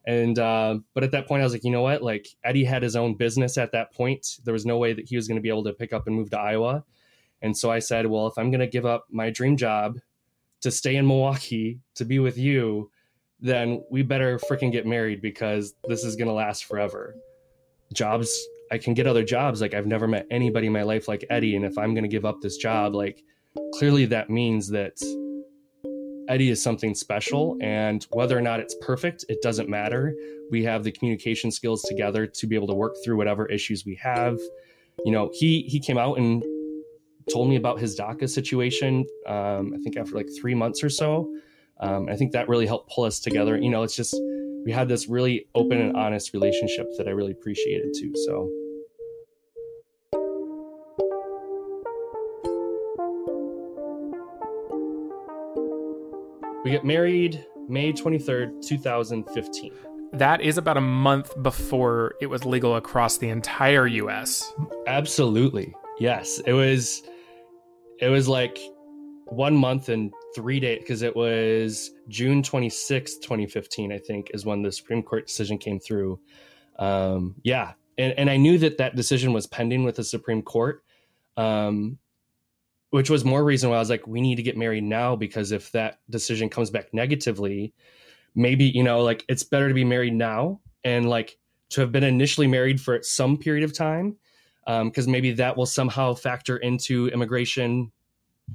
And 0.06 0.38
uh, 0.38 0.78
but 0.94 1.04
at 1.04 1.10
that 1.10 1.26
point, 1.28 1.42
I 1.42 1.44
was 1.44 1.52
like, 1.52 1.64
you 1.64 1.70
know 1.70 1.82
what? 1.82 2.02
Like 2.02 2.28
Eddie 2.42 2.64
had 2.64 2.82
his 2.82 2.96
own 2.96 3.16
business 3.16 3.58
at 3.58 3.72
that 3.72 3.92
point. 3.92 4.38
There 4.44 4.54
was 4.54 4.64
no 4.64 4.78
way 4.78 4.94
that 4.94 5.08
he 5.08 5.16
was 5.16 5.28
going 5.28 5.36
to 5.36 5.42
be 5.42 5.50
able 5.50 5.64
to 5.64 5.74
pick 5.74 5.92
up 5.92 6.06
and 6.06 6.16
move 6.16 6.30
to 6.30 6.38
Iowa. 6.38 6.84
And 7.42 7.56
so 7.56 7.70
I 7.70 7.80
said, 7.80 8.06
well, 8.06 8.26
if 8.26 8.38
I'm 8.38 8.50
going 8.50 8.60
to 8.60 8.66
give 8.66 8.86
up 8.86 9.06
my 9.10 9.28
dream 9.28 9.58
job 9.58 9.98
to 10.62 10.70
stay 10.70 10.96
in 10.96 11.06
Milwaukee 11.06 11.80
to 11.96 12.06
be 12.06 12.18
with 12.18 12.38
you, 12.38 12.90
then 13.40 13.84
we 13.90 14.02
better 14.02 14.38
freaking 14.38 14.72
get 14.72 14.86
married 14.86 15.20
because 15.20 15.74
this 15.86 16.04
is 16.04 16.16
going 16.16 16.28
to 16.28 16.34
last 16.34 16.64
forever. 16.64 17.14
Jobs, 17.92 18.30
I 18.70 18.78
can 18.78 18.94
get 18.94 19.06
other 19.06 19.24
jobs. 19.24 19.60
Like 19.60 19.74
I've 19.74 19.86
never 19.86 20.08
met 20.08 20.26
anybody 20.30 20.68
in 20.68 20.72
my 20.72 20.82
life 20.82 21.08
like 21.08 21.24
Eddie. 21.30 21.56
And 21.56 21.64
if 21.64 21.76
I'm 21.78 21.94
going 21.94 22.04
to 22.04 22.08
give 22.08 22.24
up 22.24 22.40
this 22.40 22.56
job, 22.56 22.94
like 22.94 23.22
clearly 23.74 24.06
that 24.06 24.30
means 24.30 24.68
that 24.70 24.98
Eddie 26.28 26.50
is 26.50 26.62
something 26.62 26.94
special. 26.94 27.56
And 27.60 28.06
whether 28.10 28.36
or 28.36 28.40
not 28.40 28.60
it's 28.60 28.74
perfect, 28.80 29.24
it 29.28 29.42
doesn't 29.42 29.68
matter. 29.68 30.14
We 30.50 30.64
have 30.64 30.84
the 30.84 30.92
communication 30.92 31.50
skills 31.50 31.82
together 31.82 32.26
to 32.26 32.46
be 32.46 32.54
able 32.54 32.68
to 32.68 32.74
work 32.74 32.96
through 33.04 33.16
whatever 33.16 33.46
issues 33.46 33.84
we 33.84 33.94
have. 33.96 34.38
You 35.04 35.12
know, 35.12 35.30
he 35.34 35.62
he 35.62 35.80
came 35.80 35.98
out 35.98 36.18
and 36.18 36.42
told 37.32 37.48
me 37.48 37.56
about 37.56 37.78
his 37.78 37.98
DACA 37.98 38.28
situation. 38.28 39.06
Um, 39.26 39.74
I 39.74 39.78
think 39.82 39.96
after 39.96 40.14
like 40.14 40.28
three 40.40 40.54
months 40.54 40.82
or 40.82 40.90
so. 40.90 41.30
Um, 41.80 42.08
I 42.08 42.16
think 42.16 42.32
that 42.32 42.48
really 42.48 42.66
helped 42.66 42.90
pull 42.90 43.04
us 43.04 43.20
together. 43.20 43.56
You 43.56 43.70
know, 43.70 43.82
it's 43.82 43.96
just 43.96 44.14
we 44.64 44.72
had 44.72 44.88
this 44.88 45.08
really 45.08 45.46
open 45.54 45.80
and 45.80 45.96
honest 45.96 46.32
relationship 46.32 46.86
that 46.96 47.08
I 47.08 47.10
really 47.10 47.32
appreciated 47.32 47.94
too. 47.98 48.12
So. 48.26 48.50
We 56.64 56.70
get 56.70 56.82
married 56.82 57.44
May 57.68 57.92
23rd, 57.92 58.66
2015. 58.66 59.72
That 60.14 60.40
is 60.40 60.56
about 60.56 60.78
a 60.78 60.80
month 60.80 61.34
before 61.42 62.14
it 62.22 62.26
was 62.26 62.46
legal 62.46 62.76
across 62.76 63.18
the 63.18 63.28
entire 63.28 63.86
US. 63.86 64.50
Absolutely. 64.86 65.74
Yes. 65.98 66.40
It 66.46 66.54
was 66.54 67.02
it 68.00 68.08
was 68.08 68.28
like 68.28 68.58
one 69.26 69.56
month 69.56 69.88
and 69.88 70.12
three 70.34 70.60
days 70.60 70.80
because 70.80 71.02
it 71.02 71.14
was 71.14 71.90
June 72.08 72.42
26th, 72.42 73.20
2015, 73.22 73.92
I 73.92 73.98
think, 73.98 74.30
is 74.34 74.44
when 74.44 74.62
the 74.62 74.72
Supreme 74.72 75.02
Court 75.02 75.26
decision 75.26 75.58
came 75.58 75.78
through. 75.80 76.20
Um, 76.78 77.36
yeah. 77.42 77.72
And, 77.98 78.12
and 78.18 78.30
I 78.30 78.36
knew 78.36 78.58
that 78.58 78.78
that 78.78 78.96
decision 78.96 79.32
was 79.32 79.46
pending 79.46 79.84
with 79.84 79.96
the 79.96 80.04
Supreme 80.04 80.42
Court, 80.42 80.82
um, 81.36 81.98
which 82.90 83.10
was 83.10 83.24
more 83.24 83.44
reason 83.44 83.70
why 83.70 83.76
I 83.76 83.80
was 83.80 83.90
like, 83.90 84.06
we 84.06 84.20
need 84.20 84.36
to 84.36 84.42
get 84.42 84.56
married 84.56 84.84
now 84.84 85.16
because 85.16 85.52
if 85.52 85.70
that 85.72 85.98
decision 86.10 86.48
comes 86.48 86.70
back 86.70 86.92
negatively, 86.92 87.72
maybe, 88.34 88.64
you 88.64 88.82
know, 88.82 89.02
like 89.02 89.24
it's 89.28 89.44
better 89.44 89.68
to 89.68 89.74
be 89.74 89.84
married 89.84 90.14
now 90.14 90.60
and 90.82 91.08
like 91.08 91.38
to 91.70 91.80
have 91.80 91.92
been 91.92 92.04
initially 92.04 92.46
married 92.46 92.80
for 92.80 93.00
some 93.02 93.36
period 93.36 93.64
of 93.64 93.72
time 93.72 94.16
because 94.66 95.06
um, 95.06 95.12
maybe 95.12 95.32
that 95.32 95.56
will 95.56 95.66
somehow 95.66 96.14
factor 96.14 96.56
into 96.56 97.08
immigration 97.08 97.92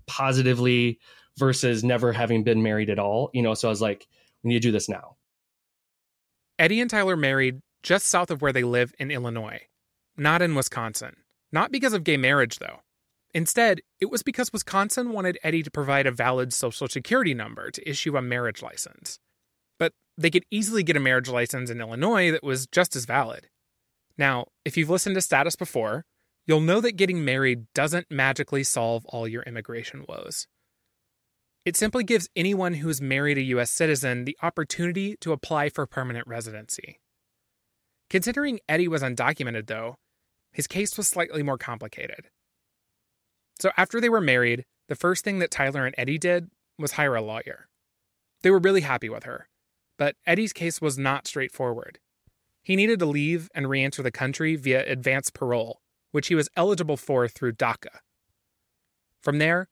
positively 0.08 1.00
versus 1.40 1.84
never 1.84 2.14
having 2.14 2.44
been 2.44 2.62
married 2.62 2.90
at 2.90 3.00
all. 3.00 3.32
You 3.34 3.42
know, 3.42 3.54
so 3.54 3.68
I 3.68 3.72
was 3.72 3.82
like, 3.82 4.08
we 4.44 4.50
need 4.50 4.62
to 4.62 4.68
do 4.68 4.72
this 4.72 4.90
now. 4.90 5.16
Eddie 6.60 6.82
and 6.82 6.90
Tyler 6.90 7.16
married 7.16 7.62
just 7.82 8.08
south 8.08 8.30
of 8.30 8.42
where 8.42 8.54
they 8.54 8.64
live 8.64 8.94
in 9.00 9.10
Illinois, 9.10 9.62
not 10.18 10.42
in 10.42 10.54
Wisconsin. 10.56 11.16
Not 11.52 11.72
because 11.72 11.94
of 11.94 12.04
gay 12.04 12.18
marriage, 12.18 12.60
though. 12.60 12.82
Instead, 13.34 13.82
it 14.00 14.10
was 14.10 14.24
because 14.24 14.54
Wisconsin 14.54 15.12
wanted 15.12 15.40
Eddie 15.44 15.64
to 15.64 15.72
provide 15.72 16.08
a 16.08 16.12
valid 16.12 16.54
social 16.54 16.88
security 16.88 17.34
number 17.34 17.72
to 17.72 17.90
issue 17.90 18.18
a 18.18 18.22
marriage 18.22 18.62
license. 18.62 19.20
But 19.78 19.94
they 20.18 20.30
could 20.30 20.46
easily 20.52 20.84
get 20.84 20.98
a 20.98 21.00
marriage 21.00 21.30
license 21.30 21.70
in 21.70 21.82
Illinois 21.82 22.32
that 22.32 22.44
was 22.44 22.68
just 22.68 22.96
as 22.96 23.06
valid. 23.06 23.48
Now, 24.18 24.48
if 24.66 24.78
you've 24.78 24.90
listened 24.90 25.16
to 25.16 25.22
Status 25.22 25.56
before, 25.56 26.06
you'll 26.46 26.62
know 26.62 26.82
that 26.82 26.98
getting 26.98 27.24
married 27.24 27.66
doesn't 27.74 28.12
magically 28.12 28.64
solve 28.64 29.06
all 29.06 29.28
your 29.28 29.44
immigration 29.44 30.06
woes. 30.08 30.48
It 31.66 31.76
simply 31.76 32.04
gives 32.04 32.30
anyone 32.36 32.76
who's 32.76 33.02
married 33.02 33.38
a 33.38 33.42
U.S. 33.42 33.70
citizen 33.70 34.26
the 34.26 34.38
opportunity 34.42 35.16
to 35.22 35.34
apply 35.34 35.70
for 35.70 35.86
permanent 35.86 36.28
residency. 36.28 37.00
Considering 38.10 38.60
Eddie 38.68 38.88
was 38.88 39.04
undocumented, 39.04 39.68
though, 39.68 39.98
his 40.52 40.68
case 40.68 40.98
was 40.98 41.08
slightly 41.08 41.44
more 41.44 41.58
complicated. 41.58 42.30
So 43.60 43.72
after 43.78 44.02
they 44.02 44.10
were 44.10 44.22
married, 44.22 44.66
the 44.88 44.96
first 44.96 45.24
thing 45.24 45.40
that 45.40 45.52
Tyler 45.52 45.86
and 45.86 45.94
Eddie 45.98 46.18
did 46.18 46.50
was 46.78 46.94
hire 46.94 47.16
a 47.16 47.22
lawyer. 47.22 47.68
They 48.42 48.50
were 48.50 48.60
really 48.60 48.82
happy 48.82 49.10
with 49.10 49.26
her, 49.26 49.50
but 49.98 50.16
Eddie's 50.26 50.54
case 50.54 50.82
was 50.82 50.98
not 50.98 51.28
straightforward. 51.28 52.00
He 52.64 52.76
needed 52.76 53.00
to 53.00 53.06
leave 53.06 53.50
and 53.54 53.70
re 53.70 53.84
enter 53.84 54.02
the 54.02 54.12
country 54.12 54.56
via 54.56 54.90
advance 54.90 55.30
parole, 55.30 55.82
which 56.12 56.28
he 56.28 56.36
was 56.36 56.50
eligible 56.56 56.98
for 56.98 57.28
through 57.28 57.54
DACA. 57.54 58.00
From 59.22 59.40
there, 59.40 59.68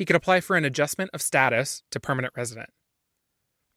he 0.00 0.06
could 0.06 0.16
apply 0.16 0.40
for 0.40 0.56
an 0.56 0.64
adjustment 0.64 1.10
of 1.12 1.20
status 1.20 1.82
to 1.90 2.00
permanent 2.00 2.32
resident. 2.34 2.70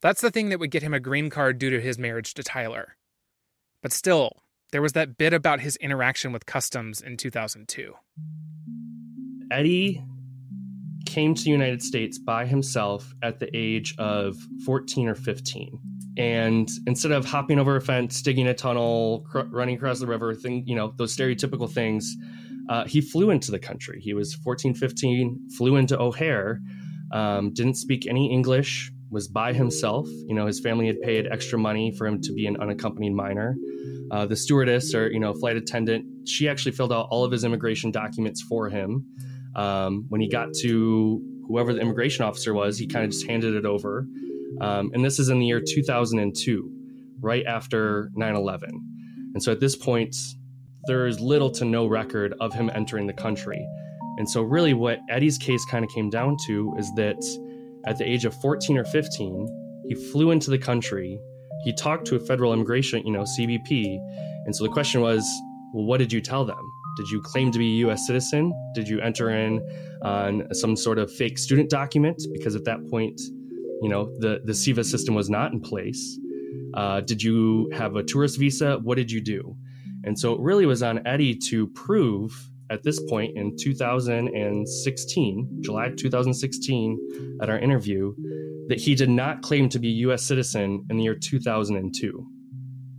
That's 0.01 0.21
the 0.21 0.31
thing 0.31 0.47
that 0.47 0.57
would 0.57 0.71
get 0.71 0.81
him 0.81 0.93
a 0.93 0.99
green 1.01 1.29
card 1.29 1.59
due 1.59 1.69
to 1.69 1.81
his 1.81 1.99
marriage 1.99 2.33
to 2.35 2.43
Tyler. 2.43 2.95
But 3.81 3.91
still, 3.91 4.37
there 4.71 4.81
was 4.81 4.93
that 4.93 5.17
bit 5.17 5.33
about 5.33 5.59
his 5.59 5.75
interaction 5.75 6.31
with 6.31 6.45
customs 6.45 7.01
in 7.01 7.17
2002. 7.17 7.93
Eddie 9.51 10.01
came 11.05 11.35
to 11.35 11.43
the 11.43 11.49
United 11.49 11.83
States 11.83 12.17
by 12.17 12.45
himself 12.45 13.13
at 13.21 13.39
the 13.39 13.49
age 13.53 13.93
of 13.97 14.37
14 14.65 15.09
or 15.09 15.15
15. 15.15 15.77
And 16.17 16.69
instead 16.87 17.11
of 17.11 17.25
hopping 17.25 17.59
over 17.59 17.75
a 17.75 17.81
fence, 17.81 18.21
digging 18.21 18.47
a 18.47 18.53
tunnel, 18.53 19.25
cr- 19.29 19.41
running 19.51 19.75
across 19.75 19.99
the 19.99 20.07
river, 20.07 20.33
thing, 20.33 20.63
you 20.65 20.75
know, 20.77 20.93
those 20.95 21.13
stereotypical 21.13 21.69
things, 21.69 22.15
uh, 22.69 22.85
he 22.85 23.01
flew 23.01 23.29
into 23.29 23.51
the 23.51 23.59
country. 23.59 23.99
He 24.01 24.13
was 24.13 24.33
14, 24.33 24.73
15, 24.73 25.49
flew 25.57 25.75
into 25.75 25.99
O'Hare, 25.99 26.59
um, 27.11 27.53
didn't 27.53 27.75
speak 27.75 28.07
any 28.07 28.31
English, 28.31 28.91
was 29.09 29.27
by 29.27 29.53
himself. 29.53 30.07
You 30.27 30.33
know, 30.33 30.47
his 30.47 30.59
family 30.59 30.87
had 30.87 30.99
paid 31.01 31.27
extra 31.31 31.59
money 31.59 31.93
for 31.97 32.07
him 32.07 32.21
to 32.21 32.33
be 32.33 32.47
an 32.47 32.57
unaccompanied 32.59 33.13
minor. 33.13 33.55
Uh, 34.11 34.25
the 34.25 34.35
stewardess 34.35 34.93
or, 34.93 35.11
you 35.11 35.19
know, 35.19 35.33
flight 35.33 35.57
attendant, 35.57 36.05
she 36.27 36.47
actually 36.49 36.71
filled 36.71 36.91
out 36.91 37.07
all 37.09 37.23
of 37.23 37.31
his 37.31 37.43
immigration 37.43 37.91
documents 37.91 38.41
for 38.41 38.69
him. 38.69 39.05
Um, 39.55 40.05
when 40.09 40.19
he 40.19 40.29
got 40.29 40.49
to 40.61 41.21
whoever 41.47 41.73
the 41.73 41.79
immigration 41.79 42.25
officer 42.25 42.53
was, 42.53 42.77
he 42.77 42.87
kind 42.87 43.05
of 43.05 43.11
just 43.11 43.27
handed 43.27 43.55
it 43.55 43.65
over. 43.65 44.07
Um, 44.61 44.91
and 44.93 45.03
this 45.03 45.19
is 45.19 45.29
in 45.29 45.39
the 45.39 45.45
year 45.45 45.61
2002, 45.61 46.71
right 47.21 47.45
after 47.45 48.09
9 48.15 48.35
11. 48.35 48.69
And 49.33 49.43
so 49.43 49.51
at 49.51 49.59
this 49.59 49.75
point, 49.75 50.15
there 50.85 51.07
is 51.07 51.19
little 51.19 51.49
to 51.51 51.65
no 51.65 51.87
record 51.87 52.33
of 52.39 52.53
him 52.53 52.69
entering 52.73 53.07
the 53.07 53.13
country. 53.13 53.65
And 54.17 54.29
so, 54.29 54.41
really, 54.41 54.73
what 54.73 54.99
Eddie's 55.09 55.37
case 55.37 55.65
kind 55.65 55.83
of 55.83 55.91
came 55.91 56.09
down 56.09 56.37
to 56.47 56.73
is 56.77 56.91
that 56.95 57.17
at 57.85 57.97
the 57.97 58.09
age 58.09 58.25
of 58.25 58.33
14 58.41 58.77
or 58.77 58.85
15, 58.85 59.85
he 59.87 59.95
flew 59.95 60.31
into 60.31 60.49
the 60.49 60.57
country. 60.57 61.19
He 61.63 61.73
talked 61.73 62.05
to 62.07 62.15
a 62.15 62.19
federal 62.19 62.53
immigration, 62.53 63.05
you 63.05 63.11
know, 63.11 63.23
CBP. 63.23 63.97
And 64.45 64.55
so 64.55 64.63
the 64.63 64.69
question 64.69 65.01
was, 65.01 65.25
well, 65.73 65.85
what 65.85 65.97
did 65.97 66.11
you 66.11 66.21
tell 66.21 66.45
them? 66.45 66.59
Did 66.97 67.09
you 67.09 67.21
claim 67.21 67.51
to 67.51 67.57
be 67.57 67.81
a 67.81 67.87
US 67.87 68.05
citizen? 68.05 68.53
Did 68.75 68.87
you 68.87 68.99
enter 69.01 69.29
in 69.31 69.59
on 70.03 70.47
some 70.53 70.75
sort 70.75 70.99
of 70.99 71.11
fake 71.11 71.37
student 71.37 71.69
document? 71.69 72.21
Because 72.33 72.55
at 72.55 72.65
that 72.65 72.87
point, 72.89 73.19
you 73.81 73.89
know, 73.89 74.13
the, 74.19 74.41
the 74.45 74.53
SEVIS 74.53 74.85
system 74.85 75.15
was 75.15 75.29
not 75.29 75.51
in 75.51 75.59
place. 75.59 76.19
Uh, 76.75 77.01
did 77.01 77.21
you 77.21 77.69
have 77.73 77.95
a 77.95 78.03
tourist 78.03 78.37
visa? 78.37 78.79
What 78.83 78.95
did 78.95 79.11
you 79.11 79.21
do? 79.21 79.55
And 80.03 80.17
so 80.17 80.33
it 80.33 80.41
really 80.41 80.65
was 80.65 80.83
on 80.83 81.05
Eddie 81.07 81.35
to 81.49 81.67
prove 81.67 82.49
at 82.69 82.83
this 82.83 82.99
point 83.09 83.37
in 83.37 83.55
2016, 83.57 85.59
July 85.61 85.89
2016, 85.95 87.37
at 87.41 87.49
our 87.49 87.59
interview, 87.59 88.13
that 88.67 88.79
he 88.79 88.95
did 88.95 89.09
not 89.09 89.41
claim 89.41 89.69
to 89.69 89.79
be 89.79 89.89
a 89.89 89.97
U.S. 90.07 90.23
citizen 90.23 90.85
in 90.89 90.97
the 90.97 91.03
year 91.03 91.15
2002. 91.15 92.25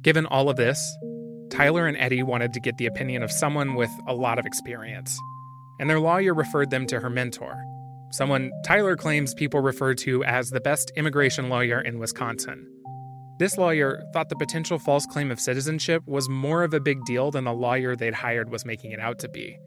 Given 0.02 0.26
all 0.26 0.48
of 0.48 0.56
this, 0.56 0.96
Tyler 1.50 1.86
and 1.86 1.96
Eddie 1.96 2.22
wanted 2.22 2.52
to 2.52 2.60
get 2.60 2.76
the 2.78 2.86
opinion 2.86 3.22
of 3.22 3.32
someone 3.32 3.74
with 3.74 3.90
a 4.06 4.14
lot 4.14 4.38
of 4.38 4.46
experience, 4.46 5.18
and 5.80 5.88
their 5.88 6.00
lawyer 6.00 6.34
referred 6.34 6.70
them 6.70 6.86
to 6.86 7.00
her 7.00 7.10
mentor, 7.10 7.56
someone 8.12 8.50
Tyler 8.64 8.96
claims 8.96 9.34
people 9.34 9.60
refer 9.60 9.94
to 9.94 10.22
as 10.24 10.50
the 10.50 10.60
best 10.60 10.92
immigration 10.96 11.48
lawyer 11.48 11.80
in 11.80 11.98
Wisconsin. 11.98 12.73
This 13.38 13.58
lawyer 13.58 14.00
thought 14.12 14.28
the 14.28 14.36
potential 14.36 14.78
false 14.78 15.06
claim 15.06 15.30
of 15.30 15.40
citizenship 15.40 16.02
was 16.06 16.28
more 16.28 16.62
of 16.62 16.72
a 16.72 16.78
big 16.78 17.04
deal 17.04 17.32
than 17.32 17.44
the 17.44 17.52
lawyer 17.52 17.96
they'd 17.96 18.14
hired 18.14 18.50
was 18.50 18.64
making 18.64 18.92
it 18.92 19.00
out 19.00 19.18
to 19.20 19.28
be. 19.28 19.58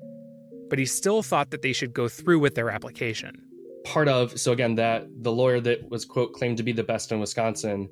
But 0.70 0.80
he 0.80 0.86
still 0.86 1.22
thought 1.22 1.52
that 1.52 1.62
they 1.62 1.74
should 1.74 1.94
go 1.94 2.08
through 2.08 2.40
with 2.40 2.56
their 2.56 2.70
application. 2.70 3.42
Part 3.84 4.08
of, 4.08 4.40
so 4.40 4.54
again, 4.54 4.76
that 4.76 5.08
the 5.22 5.32
lawyer 5.32 5.60
that 5.62 5.90
was, 5.90 6.06
quote, 6.06 6.34
claimed 6.34 6.58
to 6.58 6.64
be 6.64 6.72
the 6.72 6.84
best 6.84 7.12
in 7.12 7.20
Wisconsin, 7.20 7.90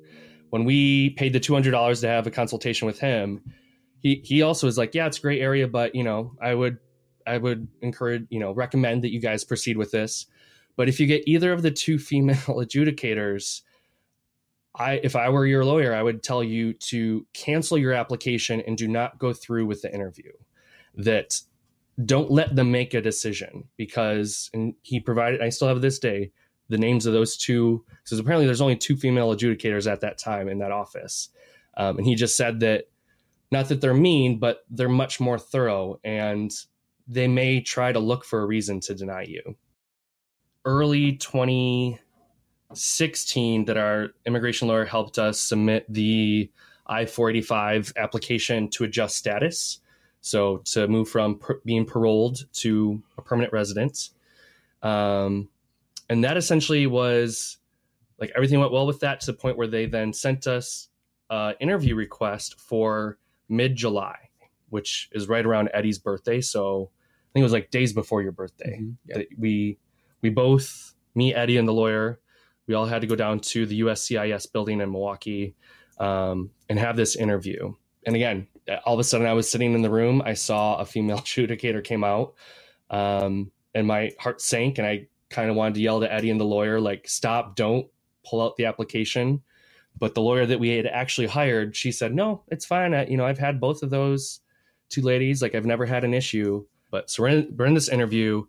when 0.50 0.64
we 0.64 1.10
paid 1.10 1.32
the 1.32 1.40
$200 1.40 2.00
to 2.00 2.08
have 2.08 2.26
a 2.26 2.30
consultation 2.30 2.86
with 2.86 2.98
him, 2.98 3.42
he 4.00 4.22
he 4.24 4.42
also 4.42 4.66
was 4.66 4.78
like, 4.78 4.94
yeah, 4.94 5.06
it's 5.06 5.18
a 5.18 5.22
great 5.22 5.40
area, 5.40 5.66
but 5.66 5.94
you 5.94 6.04
know, 6.04 6.36
I 6.40 6.54
would 6.54 6.78
I 7.26 7.38
would 7.38 7.66
encourage, 7.82 8.26
you 8.30 8.38
know, 8.38 8.52
recommend 8.52 9.02
that 9.04 9.12
you 9.12 9.20
guys 9.20 9.44
proceed 9.44 9.76
with 9.76 9.90
this. 9.90 10.26
But 10.76 10.88
if 10.88 11.00
you 11.00 11.06
get 11.06 11.26
either 11.26 11.52
of 11.52 11.62
the 11.62 11.70
two 11.70 11.98
female 11.98 12.36
adjudicators, 12.48 13.62
I 14.76 15.00
if 15.02 15.16
I 15.16 15.28
were 15.28 15.46
your 15.46 15.64
lawyer, 15.64 15.94
I 15.94 16.02
would 16.02 16.22
tell 16.22 16.44
you 16.44 16.74
to 16.74 17.26
cancel 17.32 17.78
your 17.78 17.92
application 17.92 18.60
and 18.66 18.76
do 18.76 18.88
not 18.88 19.18
go 19.18 19.32
through 19.32 19.66
with 19.66 19.82
the 19.82 19.92
interview. 19.92 20.32
That 20.94 21.40
don't 22.04 22.30
let 22.30 22.54
them 22.54 22.70
make 22.70 22.94
a 22.94 23.00
decision 23.00 23.64
because 23.76 24.50
and 24.52 24.74
he 24.82 25.00
provided 25.00 25.42
I 25.42 25.48
still 25.48 25.68
have 25.68 25.80
this 25.80 25.98
day 25.98 26.30
the 26.68 26.78
names 26.78 27.06
of 27.06 27.12
those 27.12 27.36
two 27.36 27.84
because 28.04 28.18
apparently 28.18 28.46
there's 28.46 28.60
only 28.60 28.76
two 28.76 28.96
female 28.96 29.34
adjudicators 29.34 29.90
at 29.90 30.00
that 30.00 30.18
time 30.18 30.48
in 30.48 30.58
that 30.58 30.72
office. 30.72 31.28
Um, 31.76 31.98
and 31.98 32.06
he 32.06 32.14
just 32.14 32.36
said 32.36 32.60
that 32.60 32.84
not 33.52 33.68
that 33.68 33.80
they're 33.80 33.94
mean, 33.94 34.38
but 34.38 34.64
they're 34.70 34.88
much 34.88 35.20
more 35.20 35.38
thorough 35.38 36.00
and 36.04 36.50
they 37.06 37.28
may 37.28 37.60
try 37.60 37.92
to 37.92 38.00
look 38.00 38.24
for 38.24 38.40
a 38.40 38.46
reason 38.46 38.80
to 38.80 38.94
deny 38.94 39.22
you. 39.22 39.56
Early 40.64 41.16
2016, 42.70 43.64
that 43.66 43.76
our 43.76 44.08
immigration 44.26 44.68
lawyer 44.68 44.84
helped 44.84 45.18
us 45.18 45.40
submit 45.40 45.86
the 45.88 46.50
I 46.86 47.06
485 47.06 47.92
application 47.96 48.68
to 48.70 48.84
adjust 48.84 49.16
status. 49.16 49.80
So 50.20 50.58
to 50.66 50.88
move 50.88 51.08
from 51.08 51.38
per- 51.38 51.60
being 51.64 51.86
paroled 51.86 52.46
to 52.54 53.02
a 53.16 53.22
permanent 53.22 53.52
resident. 53.52 54.10
Um, 54.82 55.48
and 56.08 56.24
that 56.24 56.36
essentially 56.36 56.86
was 56.86 57.58
like 58.18 58.32
everything 58.34 58.58
went 58.60 58.72
well 58.72 58.86
with 58.86 59.00
that 59.00 59.20
to 59.20 59.26
the 59.26 59.38
point 59.38 59.56
where 59.56 59.66
they 59.66 59.86
then 59.86 60.12
sent 60.12 60.46
us 60.46 60.88
an 61.30 61.54
interview 61.60 61.94
request 61.94 62.58
for 62.58 63.18
mid 63.48 63.76
July, 63.76 64.16
which 64.70 65.08
is 65.12 65.28
right 65.28 65.44
around 65.44 65.70
Eddie's 65.74 65.98
birthday. 65.98 66.40
So 66.40 66.90
I 66.92 67.28
think 67.32 67.42
it 67.42 67.44
was 67.44 67.52
like 67.52 67.70
days 67.70 67.92
before 67.92 68.22
your 68.22 68.32
birthday. 68.32 68.80
Mm-hmm. 68.80 69.22
We 69.38 69.78
we 70.22 70.30
both, 70.30 70.94
me, 71.14 71.34
Eddie, 71.34 71.58
and 71.58 71.68
the 71.68 71.72
lawyer, 71.72 72.20
we 72.66 72.74
all 72.74 72.86
had 72.86 73.00
to 73.00 73.06
go 73.06 73.16
down 73.16 73.40
to 73.40 73.66
the 73.66 73.80
USCIS 73.80 74.52
building 74.52 74.80
in 74.80 74.90
Milwaukee 74.90 75.54
um, 75.98 76.50
and 76.68 76.78
have 76.78 76.96
this 76.96 77.16
interview. 77.16 77.74
And 78.04 78.16
again, 78.16 78.46
all 78.84 78.94
of 78.94 79.00
a 79.00 79.04
sudden, 79.04 79.26
I 79.26 79.32
was 79.32 79.50
sitting 79.50 79.74
in 79.74 79.82
the 79.82 79.90
room. 79.90 80.22
I 80.24 80.34
saw 80.34 80.76
a 80.76 80.86
female 80.86 81.18
adjudicator 81.20 81.82
came 81.82 82.04
out, 82.04 82.34
um, 82.90 83.50
and 83.74 83.86
my 83.86 84.12
heart 84.18 84.40
sank. 84.40 84.78
And 84.78 84.86
I 84.86 85.06
kind 85.30 85.50
of 85.50 85.56
wanted 85.56 85.74
to 85.74 85.80
yell 85.80 86.00
to 86.00 86.12
Eddie 86.12 86.30
and 86.30 86.40
the 86.40 86.44
lawyer, 86.44 86.80
like, 86.80 87.08
"Stop! 87.08 87.56
Don't 87.56 87.86
pull 88.24 88.42
out 88.42 88.56
the 88.56 88.66
application." 88.66 89.42
But 89.98 90.14
the 90.14 90.20
lawyer 90.20 90.46
that 90.46 90.60
we 90.60 90.76
had 90.76 90.86
actually 90.86 91.26
hired, 91.26 91.74
she 91.74 91.90
said, 91.90 92.14
no, 92.14 92.42
it's 92.48 92.66
fine. 92.66 92.94
I, 92.94 93.06
you 93.06 93.16
know, 93.16 93.24
I've 93.24 93.38
had 93.38 93.60
both 93.60 93.82
of 93.82 93.90
those 93.90 94.40
two 94.88 95.02
ladies. 95.02 95.40
Like 95.40 95.54
I've 95.54 95.66
never 95.66 95.86
had 95.86 96.04
an 96.04 96.14
issue. 96.14 96.66
But 96.90 97.10
so 97.10 97.22
we're 97.22 97.28
in, 97.30 97.54
we're 97.56 97.66
in 97.66 97.74
this 97.74 97.88
interview. 97.88 98.44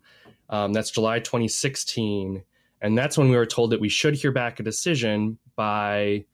Um, 0.50 0.72
that's 0.72 0.90
July 0.90 1.20
2016. 1.20 2.42
And 2.80 2.96
that's 2.96 3.18
when 3.18 3.28
we 3.28 3.36
were 3.36 3.46
told 3.46 3.70
that 3.70 3.80
we 3.80 3.88
should 3.88 4.14
hear 4.14 4.32
back 4.32 4.60
a 4.60 4.62
decision 4.62 5.38
by 5.56 6.24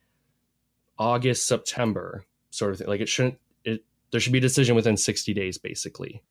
August, 0.98 1.46
September, 1.46 2.24
sort 2.50 2.72
of 2.72 2.78
thing. 2.78 2.88
Like 2.88 3.00
it 3.00 3.08
shouldn't, 3.08 3.38
it, 3.64 3.84
there 4.10 4.20
should 4.20 4.32
be 4.32 4.38
a 4.38 4.42
decision 4.42 4.76
within 4.76 4.96
60 4.96 5.32
days, 5.34 5.58
basically. 5.58 6.22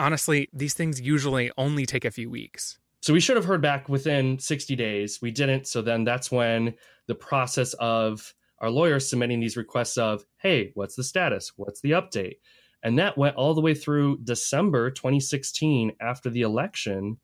Honestly, 0.00 0.48
these 0.52 0.74
things 0.74 1.00
usually 1.00 1.52
only 1.56 1.86
take 1.86 2.04
a 2.04 2.10
few 2.10 2.30
weeks. 2.30 2.78
So 3.00 3.12
we 3.12 3.20
should 3.20 3.36
have 3.36 3.44
heard 3.44 3.62
back 3.62 3.88
within 3.88 4.38
60 4.38 4.76
days. 4.76 5.20
We 5.20 5.30
didn't. 5.30 5.66
So 5.66 5.82
then 5.82 6.04
that's 6.04 6.30
when 6.30 6.74
the 7.08 7.14
process 7.14 7.74
of 7.74 8.32
our 8.60 8.70
lawyers 8.70 9.10
submitting 9.10 9.40
these 9.40 9.56
requests 9.56 9.98
of, 9.98 10.24
hey, 10.38 10.70
what's 10.74 10.94
the 10.94 11.04
status? 11.04 11.52
What's 11.56 11.80
the 11.80 11.92
update? 11.92 12.36
And 12.82 12.98
that 12.98 13.18
went 13.18 13.36
all 13.36 13.54
the 13.54 13.60
way 13.60 13.74
through 13.74 14.18
December 14.24 14.90
2016 14.90 15.92
after 16.00 16.30
the 16.30 16.42
election 16.42 17.18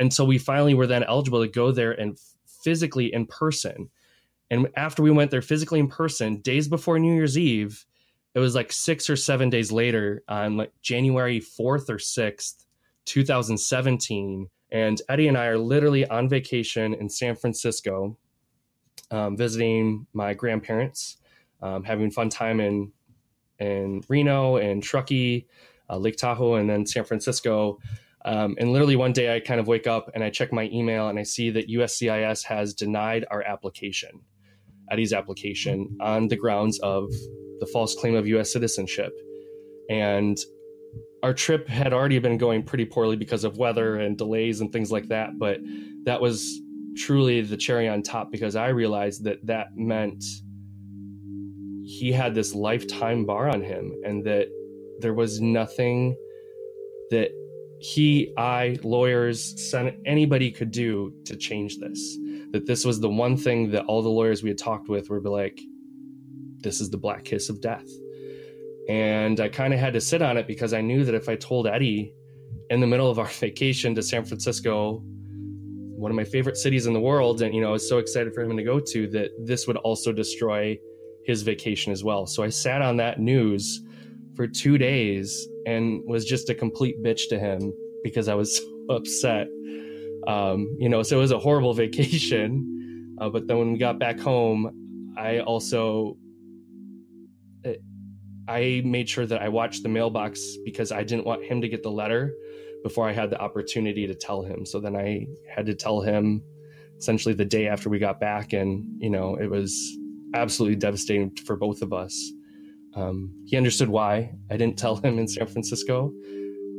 until 0.00 0.26
we 0.26 0.38
finally 0.38 0.74
were 0.74 0.86
then 0.86 1.04
eligible 1.04 1.42
to 1.42 1.50
go 1.50 1.70
there 1.70 1.92
and 1.92 2.18
physically 2.64 3.12
in 3.12 3.26
person. 3.26 3.88
And 4.50 4.68
after 4.76 5.02
we 5.02 5.12
went 5.12 5.30
there 5.30 5.42
physically 5.42 5.78
in 5.78 5.88
person, 5.88 6.40
days 6.40 6.66
before 6.66 6.98
New 6.98 7.14
Year's 7.14 7.38
Eve, 7.38 7.86
it 8.34 8.40
was 8.40 8.54
like 8.56 8.72
six 8.72 9.08
or 9.08 9.16
seven 9.16 9.50
days 9.50 9.70
later 9.70 10.24
on 10.28 10.56
like 10.56 10.72
January 10.82 11.40
4th 11.40 11.88
or 11.88 11.98
6th, 11.98 12.64
2017 13.04 14.48
and 14.72 15.02
Eddie 15.08 15.28
and 15.28 15.36
I 15.36 15.46
are 15.46 15.58
literally 15.58 16.06
on 16.06 16.28
vacation 16.28 16.94
in 16.94 17.08
San 17.08 17.34
Francisco, 17.34 18.16
um, 19.10 19.36
visiting 19.36 20.06
my 20.12 20.34
grandparents, 20.34 21.16
um, 21.62 21.82
having 21.84 22.10
fun 22.10 22.28
time 22.28 22.60
in 22.60 22.92
in 23.58 24.02
Reno 24.08 24.56
and 24.56 24.82
Truckee, 24.82 25.46
uh, 25.90 25.98
Lake 25.98 26.16
Tahoe, 26.16 26.54
and 26.54 26.70
then 26.70 26.86
San 26.86 27.04
Francisco. 27.04 27.78
Um, 28.24 28.56
and 28.58 28.72
literally 28.72 28.96
one 28.96 29.12
day 29.12 29.34
I 29.34 29.40
kind 29.40 29.60
of 29.60 29.66
wake 29.66 29.86
up 29.86 30.10
and 30.14 30.22
I 30.22 30.30
check 30.30 30.52
my 30.52 30.68
email 30.72 31.08
and 31.08 31.18
I 31.18 31.22
see 31.22 31.50
that 31.50 31.68
USCIS 31.68 32.44
has 32.44 32.74
denied 32.74 33.24
our 33.30 33.42
application, 33.42 34.20
Eddie's 34.90 35.12
application, 35.12 35.96
on 36.00 36.28
the 36.28 36.36
grounds 36.36 36.78
of 36.80 37.10
the 37.60 37.66
false 37.72 37.94
claim 37.94 38.14
of 38.14 38.26
U.S. 38.26 38.52
citizenship. 38.52 39.12
And 39.88 40.38
our 41.22 41.34
trip 41.34 41.68
had 41.68 41.92
already 41.92 42.18
been 42.18 42.38
going 42.38 42.62
pretty 42.62 42.84
poorly 42.84 43.16
because 43.16 43.44
of 43.44 43.58
weather 43.58 43.96
and 43.96 44.16
delays 44.16 44.60
and 44.60 44.72
things 44.72 44.90
like 44.90 45.08
that. 45.08 45.38
But 45.38 45.58
that 46.04 46.20
was 46.20 46.60
truly 46.96 47.40
the 47.40 47.56
cherry 47.56 47.88
on 47.88 48.02
top 48.02 48.30
because 48.30 48.56
I 48.56 48.68
realized 48.68 49.24
that 49.24 49.44
that 49.46 49.68
meant 49.76 50.24
he 51.84 52.12
had 52.12 52.34
this 52.34 52.54
lifetime 52.54 53.24
bar 53.24 53.48
on 53.48 53.62
him 53.62 53.92
and 54.04 54.24
that 54.24 54.48
there 55.00 55.14
was 55.14 55.40
nothing 55.40 56.16
that 57.10 57.30
he, 57.80 58.34
I, 58.36 58.78
lawyers, 58.82 59.70
Senate, 59.70 59.98
anybody 60.04 60.50
could 60.50 60.70
do 60.70 61.14
to 61.24 61.34
change 61.34 61.78
this. 61.78 62.18
That 62.50 62.66
this 62.66 62.84
was 62.84 63.00
the 63.00 63.08
one 63.08 63.38
thing 63.38 63.70
that 63.70 63.86
all 63.86 64.02
the 64.02 64.10
lawyers 64.10 64.42
we 64.42 64.50
had 64.50 64.58
talked 64.58 64.90
with 64.90 65.08
were 65.08 65.20
like, 65.20 65.58
this 66.58 66.82
is 66.82 66.90
the 66.90 66.98
black 66.98 67.24
kiss 67.24 67.48
of 67.48 67.62
death. 67.62 67.88
And 68.90 69.40
I 69.40 69.48
kind 69.48 69.72
of 69.72 69.80
had 69.80 69.94
to 69.94 70.00
sit 70.00 70.20
on 70.20 70.36
it 70.36 70.46
because 70.46 70.74
I 70.74 70.82
knew 70.82 71.04
that 71.04 71.14
if 71.14 71.30
I 71.30 71.36
told 71.36 71.66
Eddie 71.66 72.12
in 72.68 72.80
the 72.80 72.86
middle 72.86 73.10
of 73.10 73.18
our 73.18 73.26
vacation 73.40 73.94
to 73.94 74.02
San 74.02 74.26
Francisco, 74.26 75.02
one 75.02 76.10
of 76.10 76.16
my 76.16 76.24
favorite 76.24 76.58
cities 76.58 76.86
in 76.86 76.92
the 76.92 77.00
world, 77.00 77.40
and 77.40 77.54
you 77.54 77.62
know, 77.62 77.70
I 77.70 77.72
was 77.72 77.88
so 77.88 77.96
excited 77.96 78.34
for 78.34 78.42
him 78.42 78.58
to 78.58 78.62
go 78.62 78.78
to 78.78 79.08
that 79.08 79.30
this 79.38 79.66
would 79.66 79.78
also 79.78 80.12
destroy 80.12 80.78
his 81.24 81.40
vacation 81.42 81.92
as 81.92 82.04
well. 82.04 82.26
So 82.26 82.42
I 82.42 82.50
sat 82.50 82.82
on 82.82 82.98
that 82.98 83.20
news 83.20 83.80
for 84.34 84.46
two 84.46 84.76
days 84.76 85.48
and 85.66 86.02
was 86.04 86.24
just 86.24 86.50
a 86.50 86.54
complete 86.54 87.02
bitch 87.02 87.28
to 87.28 87.38
him 87.38 87.72
because 88.02 88.28
I 88.28 88.34
was 88.34 88.56
so 88.88 88.94
upset. 88.96 89.48
Um, 90.26 90.76
you 90.78 90.88
know, 90.88 91.02
so 91.02 91.18
it 91.18 91.20
was 91.20 91.32
a 91.32 91.38
horrible 91.38 91.74
vacation. 91.84 93.16
Uh, 93.20 93.28
but 93.28 93.46
then 93.46 93.58
when 93.58 93.72
we 93.72 93.78
got 93.78 93.98
back 93.98 94.18
home, 94.18 95.14
I 95.16 95.40
also 95.40 96.16
I 98.50 98.82
made 98.84 99.08
sure 99.08 99.26
that 99.26 99.40
I 99.40 99.48
watched 99.48 99.84
the 99.84 99.88
mailbox 99.88 100.56
because 100.64 100.90
I 100.90 101.04
didn't 101.04 101.24
want 101.24 101.44
him 101.44 101.60
to 101.60 101.68
get 101.68 101.84
the 101.84 101.90
letter 101.90 102.34
before 102.82 103.08
I 103.08 103.12
had 103.12 103.30
the 103.30 103.40
opportunity 103.40 104.08
to 104.08 104.14
tell 104.14 104.42
him. 104.42 104.66
So 104.66 104.80
then 104.80 104.96
I 104.96 105.26
had 105.54 105.66
to 105.66 105.74
tell 105.74 106.00
him 106.00 106.42
essentially 106.98 107.32
the 107.32 107.44
day 107.44 107.68
after 107.68 107.88
we 107.88 108.00
got 108.00 108.18
back. 108.18 108.52
And, 108.52 108.84
you 108.98 109.08
know, 109.08 109.36
it 109.36 109.48
was 109.48 109.96
absolutely 110.34 110.76
devastating 110.76 111.30
for 111.46 111.56
both 111.56 111.80
of 111.80 111.92
us. 111.92 112.32
Um, 112.94 113.32
he 113.46 113.56
understood 113.56 113.88
why 113.88 114.32
I 114.50 114.56
didn't 114.56 114.78
tell 114.78 114.96
him 114.96 115.18
in 115.18 115.28
San 115.28 115.46
Francisco. 115.46 116.12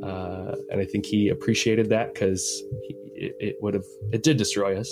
Uh, 0.04 0.56
and 0.72 0.82
I 0.82 0.86
think 0.86 1.06
he 1.06 1.30
appreciated 1.30 1.90
that 1.90 2.14
because 2.14 2.42
it, 3.14 3.36
it 3.40 3.56
would 3.62 3.74
have, 3.74 3.86
it 4.12 4.24
did 4.24 4.38
destroy 4.38 4.78
us. 4.78 4.90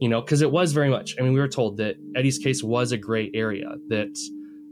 You 0.00 0.08
know, 0.08 0.20
because 0.20 0.42
it 0.42 0.50
was 0.50 0.72
very 0.72 0.90
much, 0.90 1.16
I 1.18 1.22
mean, 1.22 1.32
we 1.32 1.40
were 1.40 1.48
told 1.48 1.76
that 1.78 1.96
Eddie's 2.14 2.38
case 2.38 2.62
was 2.62 2.92
a 2.92 2.96
gray 2.96 3.30
area, 3.34 3.68
that 3.88 4.16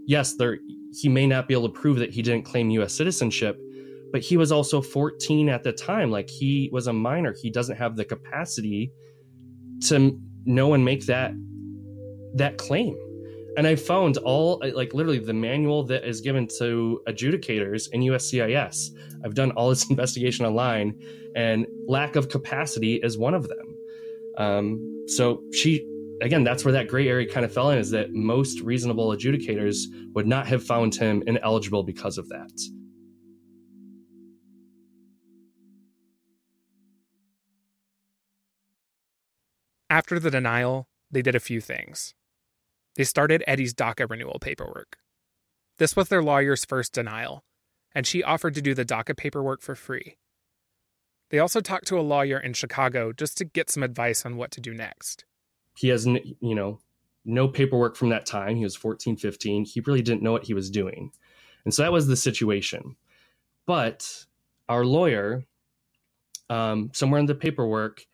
yes, 0.07 0.35
there 0.37 0.59
he 0.93 1.09
may 1.09 1.27
not 1.27 1.49
be 1.49 1.55
able 1.55 1.69
to 1.69 1.81
prove 1.81 1.99
that 1.99 2.11
he 2.11 2.23
didn't 2.23 2.45
claim 2.45 2.71
U.S. 2.71 2.95
citizenship, 2.95 3.59
but 4.13 4.23
he 4.23 4.37
was 4.37 4.53
also 4.53 4.81
14 4.81 5.49
at 5.49 5.63
the 5.63 5.73
time. 5.73 6.11
Like 6.11 6.31
he 6.31 6.71
was 6.73 6.87
a 6.87 6.93
minor. 6.93 7.35
He 7.41 7.51
doesn't 7.51 7.77
have 7.77 7.97
the 7.97 8.05
capacity 8.05 8.93
to 9.87 10.19
know 10.45 10.75
and 10.75 10.85
make 10.85 11.07
that 11.07 11.33
that 12.35 12.57
claim. 12.59 12.97
And 13.57 13.67
I 13.67 13.75
found 13.75 14.19
all 14.19 14.63
like 14.75 14.93
literally 14.93 15.19
the 15.19 15.33
manual 15.33 15.83
that 15.85 16.07
is 16.07 16.21
given 16.21 16.47
to 16.59 17.01
adjudicators 17.09 17.89
in 17.91 18.03
USCIS. 18.03 18.91
I've 19.25 19.35
done 19.35 19.51
all 19.53 19.71
this 19.71 19.89
investigation 19.91 20.45
online, 20.45 20.99
and 21.35 21.67
lack 21.89 22.17
of 22.17 22.29
capacity 22.29 22.97
is 22.97 23.17
one 23.17 23.35
of 23.35 23.49
them. 23.49 23.77
Um, 24.37 25.05
so 25.09 25.43
she 25.53 25.87
again, 26.23 26.45
that's 26.45 26.65
where 26.65 26.73
that 26.73 26.89
gray 26.89 27.09
area 27.09 27.31
kind 27.31 27.45
of 27.45 27.53
fell 27.53 27.71
in 27.71 27.79
is 27.79 27.91
that 27.91 28.13
most 28.13 28.61
reasonable 28.61 29.09
adjudicators 29.09 29.85
would 30.15 30.27
not 30.27 30.47
have 30.47 30.63
found 30.63 30.95
him 30.95 31.23
ineligible 31.27 31.83
because 31.83 32.19
of 32.19 32.29
that. 32.29 32.53
After 39.89 40.19
the 40.19 40.31
denial, 40.31 40.89
they 41.11 41.23
did 41.23 41.35
a 41.35 41.41
few 41.41 41.61
things. 41.61 42.15
They 42.97 43.05
started 43.05 43.45
Eddie's 43.47 43.75
DACA 43.75 44.09
renewal 44.11 44.39
paperwork. 44.41 44.97
This 45.79 45.95
was 45.95 46.09
their 46.09 46.23
lawyer's 46.23 46.65
first 46.65 46.93
denial, 46.93 47.45
and 47.95 48.07
she 48.07 48.23
offered 48.23 48.55
to 48.55 48.63
do 48.63 48.75
the 48.75 48.85
DACA 48.85 49.17
paperwork 49.17 49.61
for 49.61 49.75
free. 49.75 50.17
They 51.31 51.39
also 51.39 51.61
talked 51.61 51.87
to 51.89 51.99
a 51.99 52.03
lawyer 52.03 52.39
in 52.39 52.55
Chicago 52.55 53.13
just 53.13 53.37
to 53.39 53.45
get 53.45 53.69
some 53.69 53.83
advice 53.83 54.25
on 54.25 54.37
what 54.37 54.51
to 54.53 54.61
do 54.61 54.73
next. 54.73 55.25
He 55.77 55.89
has, 55.89 56.07
you 56.07 56.55
know, 56.55 56.79
no 57.25 57.49
paperwork 57.49 57.97
from 57.97 58.09
that 58.11 58.25
time. 58.25 58.57
He 58.57 58.65
was 58.65 58.77
14, 58.77 59.17
15. 59.17 59.65
He 59.65 59.81
really 59.81 60.03
didn't 60.03 60.23
know 60.23 60.33
what 60.33 60.45
he 60.45 60.55
was 60.55 60.71
doing. 60.71 61.11
And 61.65 61.75
so 61.75 61.83
that 61.83 61.93
was 61.93 62.07
the 62.07 62.17
situation. 62.17 62.97
But 63.67 64.27
our 64.69 64.85
lawyer, 64.85 65.45
um, 66.49 66.91
somewhere 66.95 67.21
in 67.21 67.27
the 67.27 67.35
paperwork, 67.35 68.07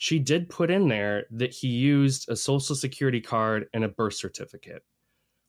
she 0.00 0.18
did 0.18 0.48
put 0.48 0.70
in 0.70 0.88
there 0.88 1.26
that 1.30 1.52
he 1.52 1.68
used 1.68 2.26
a 2.30 2.34
social 2.34 2.74
security 2.74 3.20
card 3.20 3.68
and 3.74 3.84
a 3.84 3.88
birth 3.88 4.14
certificate, 4.14 4.82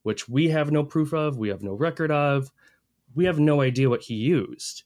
which 0.03 0.27
we 0.27 0.49
have 0.49 0.73
no 0.73 0.83
proof 0.83 1.13
of, 1.13 1.37
we 1.37 1.47
have 1.47 1.63
no 1.63 1.71
record 1.71 2.11
of, 2.11 2.51
we 3.15 3.23
have 3.23 3.39
no 3.39 3.61
idea 3.61 3.89
what 3.89 4.01
he 4.01 4.15
used. 4.15 4.83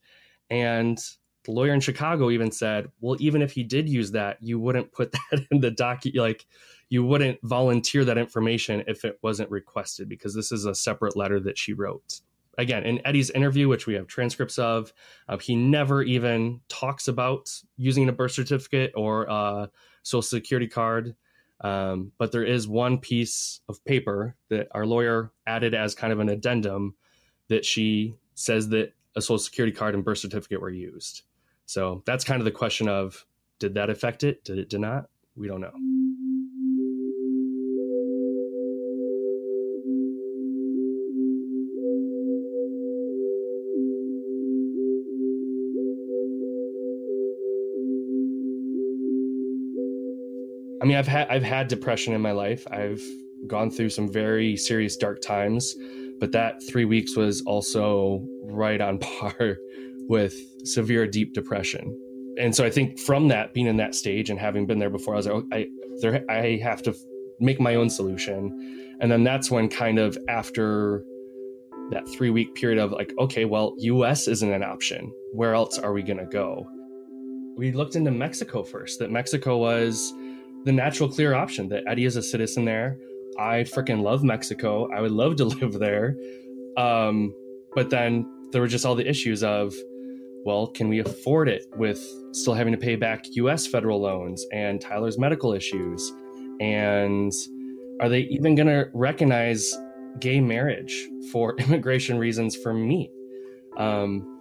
And 0.51 1.03
the 1.45 1.51
lawyer 1.51 1.73
in 1.73 1.79
Chicago 1.79 2.29
even 2.29 2.51
said, 2.51 2.91
well, 3.01 3.17
even 3.19 3.41
if 3.41 3.53
he 3.53 3.63
did 3.63 3.89
use 3.89 4.11
that, 4.11 4.37
you 4.39 4.59
wouldn't 4.59 4.91
put 4.91 5.11
that 5.31 5.47
in 5.49 5.61
the 5.61 5.71
document, 5.71 6.19
like 6.19 6.45
you 6.89 7.03
wouldn't 7.03 7.39
volunteer 7.41 8.05
that 8.05 8.19
information 8.19 8.83
if 8.85 9.03
it 9.03 9.17
wasn't 9.23 9.49
requested, 9.49 10.07
because 10.07 10.35
this 10.35 10.51
is 10.51 10.65
a 10.65 10.75
separate 10.75 11.17
letter 11.17 11.39
that 11.39 11.57
she 11.57 11.73
wrote 11.73 12.21
again 12.57 12.83
in 12.83 13.05
eddie's 13.05 13.29
interview 13.31 13.67
which 13.67 13.87
we 13.87 13.93
have 13.93 14.07
transcripts 14.07 14.57
of 14.57 14.93
uh, 15.27 15.37
he 15.37 15.55
never 15.55 16.01
even 16.03 16.61
talks 16.69 17.07
about 17.07 17.49
using 17.77 18.07
a 18.07 18.13
birth 18.13 18.31
certificate 18.31 18.91
or 18.95 19.23
a 19.23 19.69
social 20.05 20.21
security 20.21 20.67
card. 20.67 21.15
Um, 21.61 22.11
but 22.17 22.31
there 22.31 22.43
is 22.43 22.67
one 22.67 22.99
piece 22.99 23.61
of 23.67 23.83
paper 23.85 24.35
that 24.49 24.67
our 24.71 24.85
lawyer 24.85 25.31
added 25.47 25.73
as 25.73 25.95
kind 25.95 26.13
of 26.13 26.19
an 26.19 26.29
addendum 26.29 26.95
that 27.49 27.65
she 27.65 28.15
says 28.35 28.69
that 28.69 28.93
a 29.15 29.21
social 29.21 29.39
security 29.39 29.75
card 29.75 29.95
and 29.95 30.03
birth 30.03 30.19
certificate 30.19 30.61
were 30.61 30.69
used. 30.69 31.23
So 31.65 32.03
that's 32.05 32.23
kind 32.23 32.41
of 32.41 32.45
the 32.45 32.51
question 32.51 32.87
of 32.87 33.25
did 33.59 33.73
that 33.75 33.89
affect 33.89 34.23
it? 34.23 34.43
Did 34.43 34.59
it 34.59 34.69
did 34.69 34.81
not? 34.81 35.09
We 35.35 35.47
don't 35.47 35.61
know 35.61 36.04
I 50.85 50.87
mean, 50.87 50.97
I've 50.97 51.07
had 51.07 51.27
I've 51.29 51.41
had 51.41 51.67
depression 51.67 52.13
in 52.13 52.21
my 52.21 52.31
life. 52.31 52.67
I've 52.69 53.01
gone 53.47 53.71
through 53.71 53.89
some 53.89 54.07
very 54.07 54.55
serious 54.55 54.95
dark 54.95 55.19
times, 55.19 55.75
but 56.19 56.31
that 56.33 56.61
three 56.69 56.85
weeks 56.85 57.17
was 57.17 57.41
also 57.47 58.23
right 58.43 58.79
on 58.79 58.99
par 58.99 59.57
with 60.07 60.35
severe 60.63 61.07
deep 61.07 61.33
depression. 61.33 61.99
And 62.39 62.55
so 62.55 62.63
I 62.63 62.69
think 62.69 62.99
from 62.99 63.29
that, 63.29 63.51
being 63.51 63.65
in 63.65 63.77
that 63.77 63.95
stage 63.95 64.29
and 64.29 64.37
having 64.37 64.67
been 64.67 64.77
there 64.77 64.91
before, 64.91 65.15
I 65.15 65.17
was 65.17 65.25
like, 65.25 65.35
oh, 65.35 65.47
I 65.51 65.67
there 66.01 66.23
I 66.29 66.59
have 66.61 66.83
to 66.83 66.93
make 67.39 67.59
my 67.59 67.73
own 67.73 67.89
solution. 67.89 68.95
And 69.01 69.11
then 69.11 69.23
that's 69.23 69.49
when 69.49 69.69
kind 69.69 69.97
of 69.97 70.15
after 70.29 71.03
that 71.89 72.07
three 72.15 72.29
week 72.29 72.53
period 72.53 72.77
of 72.77 72.91
like, 72.91 73.11
okay, 73.17 73.45
well, 73.45 73.73
US 73.79 74.27
isn't 74.27 74.53
an 74.53 74.63
option. 74.63 75.11
Where 75.33 75.55
else 75.55 75.79
are 75.79 75.93
we 75.93 76.03
gonna 76.03 76.27
go? 76.27 76.63
We 77.57 77.71
looked 77.71 77.95
into 77.95 78.11
Mexico 78.11 78.61
first, 78.61 78.99
that 78.99 79.09
Mexico 79.09 79.57
was 79.57 80.13
the 80.65 80.71
natural 80.71 81.07
clear 81.07 81.33
option 81.35 81.69
that 81.69 81.83
Eddie 81.87 82.05
is 82.05 82.15
a 82.15 82.23
citizen 82.23 82.65
there. 82.65 82.97
I 83.39 83.61
freaking 83.61 84.01
love 84.01 84.23
Mexico. 84.23 84.89
I 84.91 84.99
would 84.99 85.11
love 85.11 85.35
to 85.37 85.45
live 85.61 85.73
there. 85.73 86.17
Um, 86.77 87.33
but 87.73 87.89
then 87.89 88.25
there 88.51 88.61
were 88.61 88.67
just 88.67 88.85
all 88.85 88.95
the 88.95 89.07
issues 89.07 89.43
of, 89.43 89.73
well, 90.43 90.67
can 90.67 90.89
we 90.89 90.99
afford 90.99 91.47
it 91.49 91.65
with 91.77 92.03
still 92.31 92.53
having 92.53 92.73
to 92.73 92.79
pay 92.79 92.95
back 92.95 93.25
US 93.31 93.67
federal 93.67 94.01
loans 94.01 94.45
and 94.51 94.81
Tyler's 94.81 95.17
medical 95.17 95.53
issues? 95.53 96.11
And 96.59 97.31
are 98.01 98.09
they 98.09 98.21
even 98.21 98.55
going 98.55 98.67
to 98.67 98.89
recognize 98.93 99.73
gay 100.19 100.41
marriage 100.41 101.07
for 101.31 101.55
immigration 101.59 102.17
reasons 102.17 102.55
for 102.55 102.73
me? 102.73 103.11
Um, 103.77 104.34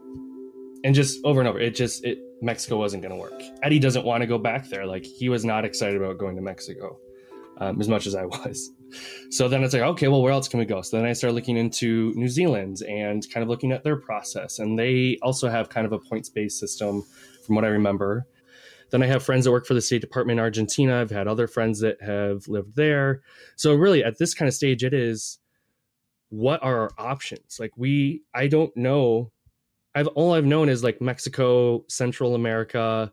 and 0.85 0.95
just 0.95 1.19
over 1.25 1.41
and 1.41 1.49
over, 1.49 1.59
it 1.59 1.75
just, 1.75 2.05
it, 2.05 2.19
Mexico 2.41 2.77
wasn't 2.77 3.03
going 3.03 3.15
to 3.15 3.21
work. 3.21 3.43
Eddie 3.63 3.79
doesn't 3.79 4.05
want 4.05 4.21
to 4.21 4.27
go 4.27 4.39
back 4.39 4.69
there. 4.69 4.87
Like 4.87 5.05
he 5.05 5.29
was 5.29 5.45
not 5.45 5.65
excited 5.65 5.97
about 5.97 6.19
going 6.19 6.37
to 6.37 6.43
Mexico 6.43 6.99
um, 7.59 7.81
as 7.81 7.89
much 7.89 8.07
as 8.07 8.15
I 8.15 8.25
was. 8.27 8.71
So 9.31 9.49
then 9.49 9.65
it's 9.65 9.75
like, 9.75 9.83
okay, 9.83 10.09
well, 10.09 10.23
where 10.23 10.33
else 10.33 10.47
can 10.47 10.61
we 10.61 10.67
go? 10.67 10.83
So 10.83 10.97
then 10.97 11.07
I 11.07 11.15
started 11.15 11.35
looking 11.35 11.57
into 11.57 12.13
New 12.15 12.29
Zealand 12.29 12.83
and 12.83 13.25
kind 13.33 13.43
of 13.43 13.49
looking 13.49 13.73
at 13.73 13.83
their 13.83 13.97
process. 13.97 14.59
And 14.59 14.79
they 14.79 15.19
also 15.23 15.49
have 15.49 15.69
kind 15.69 15.87
of 15.87 15.93
a 15.93 15.99
points 15.99 16.29
based 16.29 16.61
system, 16.61 17.03
from 17.45 17.57
what 17.57 17.65
I 17.65 17.69
remember. 17.69 18.27
Then 18.91 19.03
I 19.03 19.07
have 19.07 19.23
friends 19.23 19.45
that 19.45 19.53
work 19.53 19.67
for 19.67 19.75
the 19.75 19.81
State 19.81 20.01
Department 20.01 20.39
in 20.39 20.43
Argentina. 20.43 21.01
I've 21.01 21.11
had 21.11 21.27
other 21.27 21.47
friends 21.47 21.81
that 21.81 22.01
have 22.03 22.47
lived 22.47 22.77
there. 22.77 23.23
So 23.57 23.75
really, 23.75 24.05
at 24.05 24.19
this 24.19 24.35
kind 24.35 24.49
of 24.49 24.55
stage, 24.55 24.85
it 24.85 24.95
is 24.95 25.39
what 26.29 26.63
are 26.63 26.81
our 26.81 26.91
options? 26.99 27.59
Like 27.59 27.73
we, 27.77 28.23
I 28.35 28.47
don't 28.47 28.77
know 28.77 29.33
I've 29.95 30.09
all 30.09 30.35
I've 30.35 30.45
known 30.45 30.69
is 30.69 30.83
like 30.83 31.01
Mexico, 31.01 31.85
Central 31.89 32.35
America, 32.35 33.13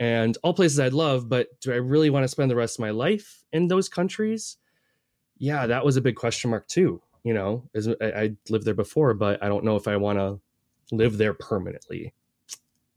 and 0.00 0.36
all 0.42 0.54
places 0.54 0.78
I'd 0.78 0.92
love. 0.92 1.28
But 1.28 1.48
do 1.60 1.72
I 1.72 1.76
really 1.76 2.10
want 2.10 2.24
to 2.24 2.28
spend 2.28 2.50
the 2.50 2.56
rest 2.56 2.78
of 2.78 2.82
my 2.82 2.90
life 2.90 3.42
in 3.52 3.68
those 3.68 3.88
countries? 3.88 4.56
Yeah, 5.38 5.66
that 5.66 5.84
was 5.84 5.96
a 5.96 6.00
big 6.00 6.16
question 6.16 6.50
mark 6.50 6.68
too. 6.68 7.00
You 7.24 7.34
know, 7.34 7.68
as 7.74 7.88
I, 7.88 7.94
I 8.04 8.36
lived 8.48 8.64
there 8.64 8.74
before, 8.74 9.14
but 9.14 9.42
I 9.42 9.48
don't 9.48 9.64
know 9.64 9.76
if 9.76 9.88
I 9.88 9.96
want 9.96 10.18
to 10.18 10.40
live 10.92 11.18
there 11.18 11.34
permanently. 11.34 12.14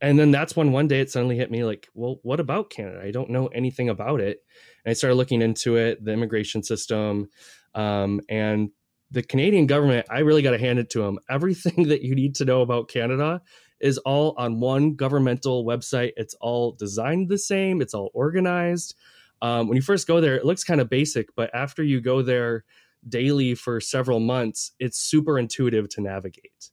And 0.02 0.18
then 0.18 0.32
that's 0.32 0.56
when 0.56 0.72
one 0.72 0.88
day 0.88 1.00
it 1.00 1.12
suddenly 1.12 1.38
hit 1.38 1.52
me 1.52 1.64
like, 1.64 1.88
well, 1.94 2.20
what 2.24 2.40
about 2.40 2.72
Canada? 2.72 3.02
I 3.04 3.12
don't 3.12 3.30
know 3.30 3.48
anything 3.48 3.90
about 3.90 4.20
it. 4.20 4.44
And 4.84 4.92
I 4.92 4.94
started 4.94 5.16
looking 5.16 5.44
into 5.44 5.76
it, 5.76 6.04
the 6.04 6.12
immigration 6.12 6.64
system, 6.64 7.30
um, 7.76 8.20
and 8.28 8.72
the 9.12 9.22
Canadian 9.22 9.68
government, 9.68 10.08
I 10.10 10.20
really 10.20 10.42
got 10.42 10.52
to 10.52 10.58
hand 10.58 10.80
it 10.80 10.90
to 10.92 11.02
them. 11.02 11.20
Everything 11.30 11.84
that 11.90 12.02
you 12.02 12.16
need 12.16 12.36
to 12.36 12.46
know 12.46 12.62
about 12.62 12.88
Canada 12.88 13.42
is 13.80 13.98
all 14.00 14.36
on 14.38 14.60
one 14.60 14.96
governmental 14.96 15.66
website. 15.66 16.12
It's 16.16 16.36
all 16.36 16.72
designed 16.74 17.30
the 17.30 17.38
same, 17.38 17.82
it's 17.82 17.94
all 17.94 18.12
organized. 18.14 18.96
Um, 19.42 19.68
when 19.68 19.76
you 19.76 19.82
first 19.82 20.08
go 20.08 20.22
there, 20.22 20.36
it 20.36 20.46
looks 20.46 20.64
kind 20.64 20.80
of 20.80 20.90
basic, 20.90 21.36
but 21.36 21.50
after 21.54 21.84
you 21.84 22.00
go 22.00 22.22
there 22.22 22.64
daily 23.10 23.56
for 23.56 23.82
several 23.82 24.20
months, 24.20 24.72
it's 24.80 25.00
super 25.00 25.40
intuitive 25.40 25.90
to 25.90 26.02
navigate 26.02 26.70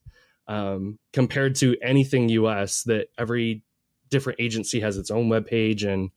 um, 0.47 0.99
compared 1.11 1.55
to 1.55 1.75
anything 1.81 2.29
US 2.29 2.83
that 2.83 3.07
every 3.17 3.63
different 4.09 4.39
agency 4.39 4.79
has 4.81 4.97
its 4.97 5.09
own 5.09 5.29
webpage. 5.29 5.87
And 5.87 6.11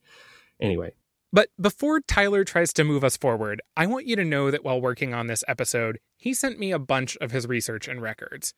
anyway, 0.61 0.93
but 1.33 1.49
before 1.59 1.99
Tyler 1.99 2.43
tries 2.43 2.71
to 2.73 2.83
move 2.83 3.03
us 3.03 3.17
forward, 3.17 3.59
I 3.75 3.87
want 3.87 4.05
you 4.05 4.15
to 4.15 4.23
know 4.23 4.51
that 4.51 4.63
while 4.63 4.79
working 4.79 5.15
on 5.15 5.25
this 5.25 5.43
episode, 5.47 5.97
he 6.15 6.31
sent 6.31 6.59
me 6.59 6.71
a 6.71 6.77
bunch 6.77 7.17
of 7.17 7.31
his 7.31 7.47
research 7.47 7.87
and 7.87 8.03
records. 8.03 8.53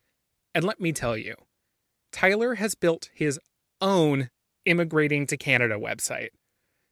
And 0.54 0.66
let 0.66 0.82
me 0.82 0.92
tell 0.92 1.18
you, 1.18 1.36
Tyler 2.12 2.56
has 2.56 2.76
built 2.76 3.10
his 3.14 3.40
own 3.80 4.30
Immigrating 4.66 5.26
to 5.28 5.38
Canada 5.38 5.76
website. 5.76 6.30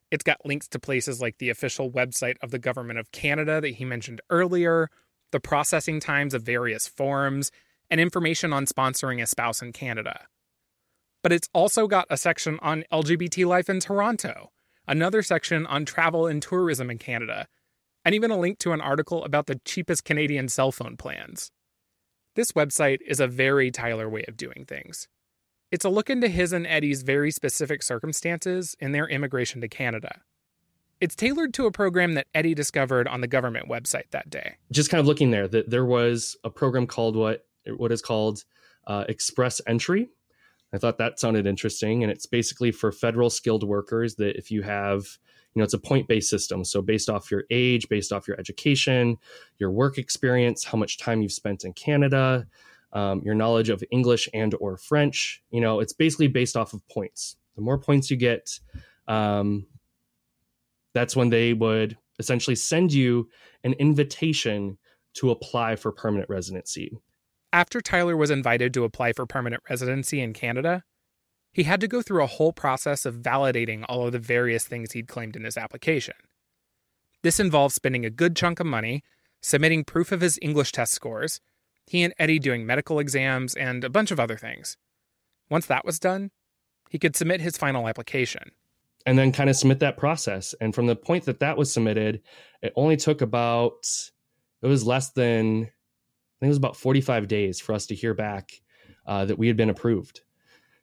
It's 0.10 0.24
got 0.24 0.46
links 0.46 0.70
to 0.70 0.80
places 0.80 1.20
like 1.20 1.40
the 1.40 1.50
official 1.50 1.92
website 1.92 2.36
of 2.42 2.52
the 2.52 2.60
Government 2.60 3.00
of 3.00 3.12
Canada 3.12 3.60
that 3.60 3.76
he 3.76 3.84
mentioned 3.84 4.22
earlier, 4.30 4.90
the 5.32 5.40
processing 5.40 6.00
times 6.00 6.34
of 6.34 6.44
various 6.44 6.88
forms, 6.88 7.52
and 7.90 8.00
information 8.00 8.54
on 8.54 8.68
sponsoring 8.68 9.22
a 9.22 9.26
spouse 9.26 9.62
in 9.62 9.74
Canada. 9.74 10.28
But 11.24 11.34
it's 11.34 11.50
also 11.54 11.88
got 11.88 12.06
a 12.10 12.18
section 12.18 12.58
on 12.62 12.86
LGBT 12.92 13.46
life 13.48 13.70
in 13.70 13.82
Toronto 13.82 14.53
another 14.88 15.22
section 15.22 15.66
on 15.68 15.86
travel 15.86 16.28
and 16.28 16.42
tourism 16.42 16.90
in 16.90 16.98
Canada, 16.98 17.48
and 18.06 18.14
even 18.14 18.32
a 18.32 18.38
link 18.38 18.60
to 18.60 18.72
an 18.72 18.82
article 18.82 19.24
about 19.24 19.48
the 19.48 19.60
cheapest 19.66 20.04
Canadian 20.04 20.50
cell 20.50 20.72
phone 20.72 20.98
plans. 20.98 21.52
This 22.36 22.52
website 22.52 23.00
is 23.06 23.20
a 23.20 23.28
very 23.28 23.72
Tyler 23.72 24.10
way 24.10 24.26
of 24.28 24.38
doing 24.38 24.66
things. 24.68 25.08
It's 25.72 25.86
a 25.86 25.90
look 25.90 26.10
into 26.10 26.28
his 26.28 26.54
and 26.54 26.68
Eddie's 26.68 27.04
very 27.04 27.32
specific 27.32 27.82
circumstances 27.82 28.76
in 28.80 28.92
their 28.92 29.08
immigration 29.08 29.62
to 29.62 29.68
Canada. 29.68 30.22
It's 31.00 31.16
tailored 31.16 31.54
to 31.56 31.66
a 31.66 31.72
program 31.72 32.14
that 32.14 32.28
Eddie 32.34 32.54
discovered 32.54 33.08
on 33.08 33.22
the 33.22 33.28
government 33.28 33.70
website 33.70 34.12
that 34.12 34.30
day. 34.30 34.56
Just 34.72 34.90
kind 34.90 35.00
of 35.00 35.08
looking 35.08 35.32
there, 35.32 35.48
that 35.48 35.70
there 35.70 35.86
was 35.86 36.38
a 36.44 36.50
program 36.50 36.88
called 36.88 37.16
what 37.16 37.46
what 37.78 37.92
is 37.92 38.02
called 38.02 38.44
uh, 38.88 39.06
Express 39.10 39.62
Entry. 39.68 40.10
I 40.74 40.78
thought 40.78 40.98
that 40.98 41.20
sounded 41.20 41.46
interesting, 41.46 42.04
and 42.04 42.12
it's 42.12 42.26
basically 42.26 42.72
for 42.72 42.92
federal 42.92 43.30
skilled 43.30 43.64
workers 43.64 44.16
that 44.16 44.38
if 44.38 44.50
you 44.52 44.64
have 44.64 45.06
you 45.54 45.60
know 45.60 45.64
it's 45.64 45.74
a 45.74 45.80
point 45.80 46.08
based 46.08 46.30
system. 46.30 46.66
So 46.66 46.82
based 46.82 47.10
off 47.10 47.30
your 47.30 47.44
age 47.50 47.88
based 47.90 48.12
off 48.12 48.28
your 48.28 48.40
education 48.40 49.18
your 49.60 49.72
work 49.72 49.98
experience 49.98 50.64
how 50.64 50.78
much 50.78 50.98
time 50.98 51.22
you've 51.22 51.32
spent 51.32 51.64
in 51.64 51.74
canada 51.74 52.48
um, 52.94 53.22
your 53.24 53.36
knowledge 53.36 53.70
of 53.70 53.84
english 53.92 54.28
and 54.34 54.56
or 54.60 54.78
french 54.78 55.44
you 55.52 55.62
know 55.62 55.80
it's 55.80 55.94
basically 55.94 56.28
based 56.28 56.58
off 56.58 56.74
of 56.74 56.88
points. 56.88 57.38
The 57.56 57.62
more 57.62 57.78
points 57.78 58.10
you 58.10 58.18
get 58.18 58.60
um, 59.08 59.68
that's 60.94 61.16
when 61.16 61.30
they 61.30 61.54
would 61.54 61.98
essentially 62.20 62.56
send 62.56 62.94
you 62.94 63.30
an 63.64 63.74
invitation 63.74 64.78
to 65.16 65.32
apply 65.32 65.76
for 65.76 65.92
permanent 65.92 66.30
residency 66.30 66.98
after 67.54 67.80
tyler 67.80 68.18
was 68.18 68.30
invited 68.30 68.74
to 68.74 68.84
apply 68.84 69.14
for 69.14 69.26
permanent 69.26 69.64
residency 69.70 70.20
in 70.20 70.34
canada 70.34 70.84
he 71.54 71.64
had 71.64 71.80
to 71.82 71.88
go 71.88 72.02
through 72.02 72.24
a 72.24 72.28
whole 72.28 72.52
process 72.52 73.06
of 73.06 73.18
validating 73.18 73.86
all 73.88 74.06
of 74.06 74.12
the 74.12 74.20
various 74.20 74.66
things 74.66 74.92
he'd 74.92 75.08
claimed 75.08 75.36
in 75.36 75.44
his 75.44 75.56
application. 75.56 76.16
This 77.22 77.40
involved 77.40 77.76
spending 77.76 78.06
a 78.06 78.10
good 78.10 78.36
chunk 78.36 78.60
of 78.60 78.66
money, 78.66 79.04
submitting 79.40 79.84
proof 79.84 80.12
of 80.12 80.22
his 80.22 80.40
English 80.42 80.72
test 80.72 80.94
scores, 80.94 81.40
he 81.86 82.02
and 82.02 82.14
Eddie 82.18 82.40
doing 82.40 82.66
medical 82.66 82.98
exams, 82.98 83.54
and 83.56 83.84
a 83.84 83.90
bunch 83.90 84.10
of 84.10 84.20
other 84.20 84.36
things. 84.36 84.78
Once 85.50 85.68
that 85.68 85.86
was 85.86 86.00
done, 86.00 86.32
he 86.90 86.98
could 86.98 87.16
submit 87.16 87.40
his 87.40 87.58
final 87.58 87.88
application. 87.88 88.52
And 89.06 89.18
then 89.18 89.32
kind 89.32 89.50
of 89.50 89.56
submit 89.56 89.80
that 89.80 89.98
process. 89.98 90.56
And 90.60 90.74
from 90.74 90.88
the 90.88 90.96
point 90.96 91.26
that 91.26 91.40
that 91.42 91.58
was 91.58 91.72
submitted, 91.72 92.22
it 92.62 92.74
only 92.76 92.98
took 92.98 93.22
about, 93.22 93.86
it 94.62 94.68
was 94.68 94.86
less 94.86 95.12
than, 95.12 95.70
think 96.44 96.50
it 96.50 96.50
was 96.50 96.58
about 96.58 96.76
45 96.76 97.28
days 97.28 97.60
for 97.60 97.74
us 97.74 97.86
to 97.88 97.96
hear 97.96 98.14
back 98.14 98.62
uh, 99.06 99.26
that 99.26 99.38
we 99.38 99.48
had 99.48 99.58
been 99.58 99.70
approved. 99.70 100.22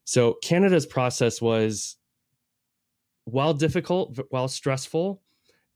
So 0.04 0.34
Canada's 0.42 0.86
process 0.86 1.40
was, 1.40 1.96
while 3.24 3.54
difficult, 3.54 4.18
while 4.30 4.48
stressful, 4.48 5.22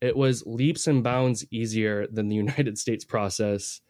it 0.01 0.17
was 0.17 0.43
leaps 0.45 0.87
and 0.87 1.03
bounds 1.03 1.45
easier 1.51 2.07
than 2.07 2.27
the 2.27 2.35
United 2.45 2.77
States 2.77 3.05
process. 3.05 3.81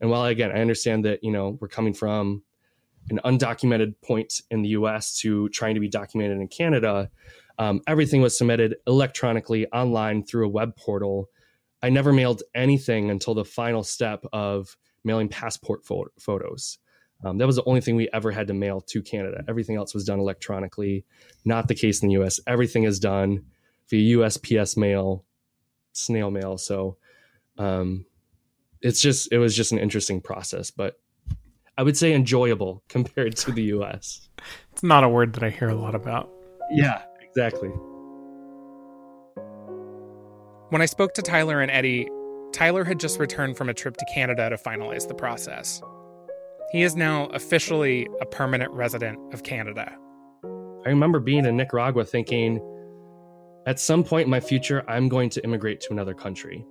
And 0.00 0.10
while 0.10 0.24
again, 0.24 0.50
I 0.50 0.60
understand 0.60 1.04
that 1.04 1.22
you 1.22 1.30
know 1.30 1.56
we're 1.60 1.68
coming 1.68 1.94
from 1.94 2.42
an 3.10 3.20
undocumented 3.24 3.94
point 4.02 4.40
in 4.50 4.62
the 4.62 4.70
U.S. 4.70 5.16
to 5.18 5.48
trying 5.50 5.74
to 5.74 5.80
be 5.80 5.88
documented 5.88 6.40
in 6.40 6.48
Canada, 6.48 7.10
um, 7.58 7.80
everything 7.86 8.22
was 8.22 8.36
submitted 8.36 8.76
electronically 8.86 9.66
online 9.68 10.24
through 10.24 10.46
a 10.46 10.50
web 10.50 10.76
portal. 10.76 11.28
I 11.82 11.90
never 11.90 12.12
mailed 12.12 12.42
anything 12.54 13.10
until 13.10 13.34
the 13.34 13.44
final 13.44 13.84
step 13.84 14.24
of 14.32 14.76
mailing 15.04 15.28
passport 15.28 15.84
fo- 15.84 16.10
photos. 16.18 16.78
Um, 17.24 17.38
that 17.38 17.46
was 17.46 17.56
the 17.56 17.64
only 17.64 17.80
thing 17.80 17.96
we 17.96 18.08
ever 18.12 18.30
had 18.30 18.46
to 18.48 18.54
mail 18.54 18.80
to 18.82 19.02
Canada. 19.02 19.44
Everything 19.48 19.76
else 19.76 19.94
was 19.94 20.04
done 20.04 20.18
electronically. 20.18 21.04
Not 21.44 21.68
the 21.68 21.74
case 21.74 22.02
in 22.02 22.08
the 22.08 22.14
US. 22.22 22.40
Everything 22.46 22.84
is 22.84 22.98
done 22.98 23.44
via 23.88 24.18
USPS 24.18 24.76
mail, 24.76 25.24
snail 25.92 26.30
mail. 26.30 26.58
So 26.58 26.96
um, 27.56 28.04
it's 28.82 29.00
just, 29.00 29.32
it 29.32 29.38
was 29.38 29.56
just 29.56 29.72
an 29.72 29.78
interesting 29.78 30.20
process, 30.20 30.70
but 30.70 31.00
I 31.78 31.82
would 31.82 31.96
say 31.96 32.12
enjoyable 32.12 32.82
compared 32.88 33.36
to 33.38 33.52
the 33.52 33.62
US. 33.74 34.28
It's 34.72 34.82
not 34.82 35.04
a 35.04 35.08
word 35.08 35.32
that 35.34 35.42
I 35.42 35.50
hear 35.50 35.68
a 35.68 35.74
lot 35.74 35.94
about. 35.94 36.30
Yeah, 36.70 37.02
exactly. 37.22 37.70
When 40.70 40.82
I 40.82 40.86
spoke 40.86 41.14
to 41.14 41.22
Tyler 41.22 41.60
and 41.60 41.70
Eddie, 41.70 42.08
Tyler 42.54 42.84
had 42.84 43.00
just 43.00 43.18
returned 43.18 43.56
from 43.56 43.68
a 43.68 43.74
trip 43.74 43.96
to 43.96 44.04
Canada 44.04 44.48
to 44.48 44.56
finalize 44.56 45.08
the 45.08 45.14
process. 45.14 45.82
He 46.70 46.82
is 46.82 46.94
now 46.94 47.26
officially 47.26 48.08
a 48.20 48.26
permanent 48.26 48.70
resident 48.70 49.18
of 49.34 49.42
Canada. 49.42 49.92
I 50.44 50.88
remember 50.88 51.18
being 51.18 51.46
in 51.46 51.56
Nicaragua 51.56 52.04
thinking, 52.04 52.60
at 53.66 53.80
some 53.80 54.04
point 54.04 54.26
in 54.26 54.30
my 54.30 54.38
future, 54.38 54.84
I'm 54.88 55.08
going 55.08 55.30
to 55.30 55.42
immigrate 55.42 55.80
to 55.80 55.88
another 55.90 56.14
country. 56.14 56.64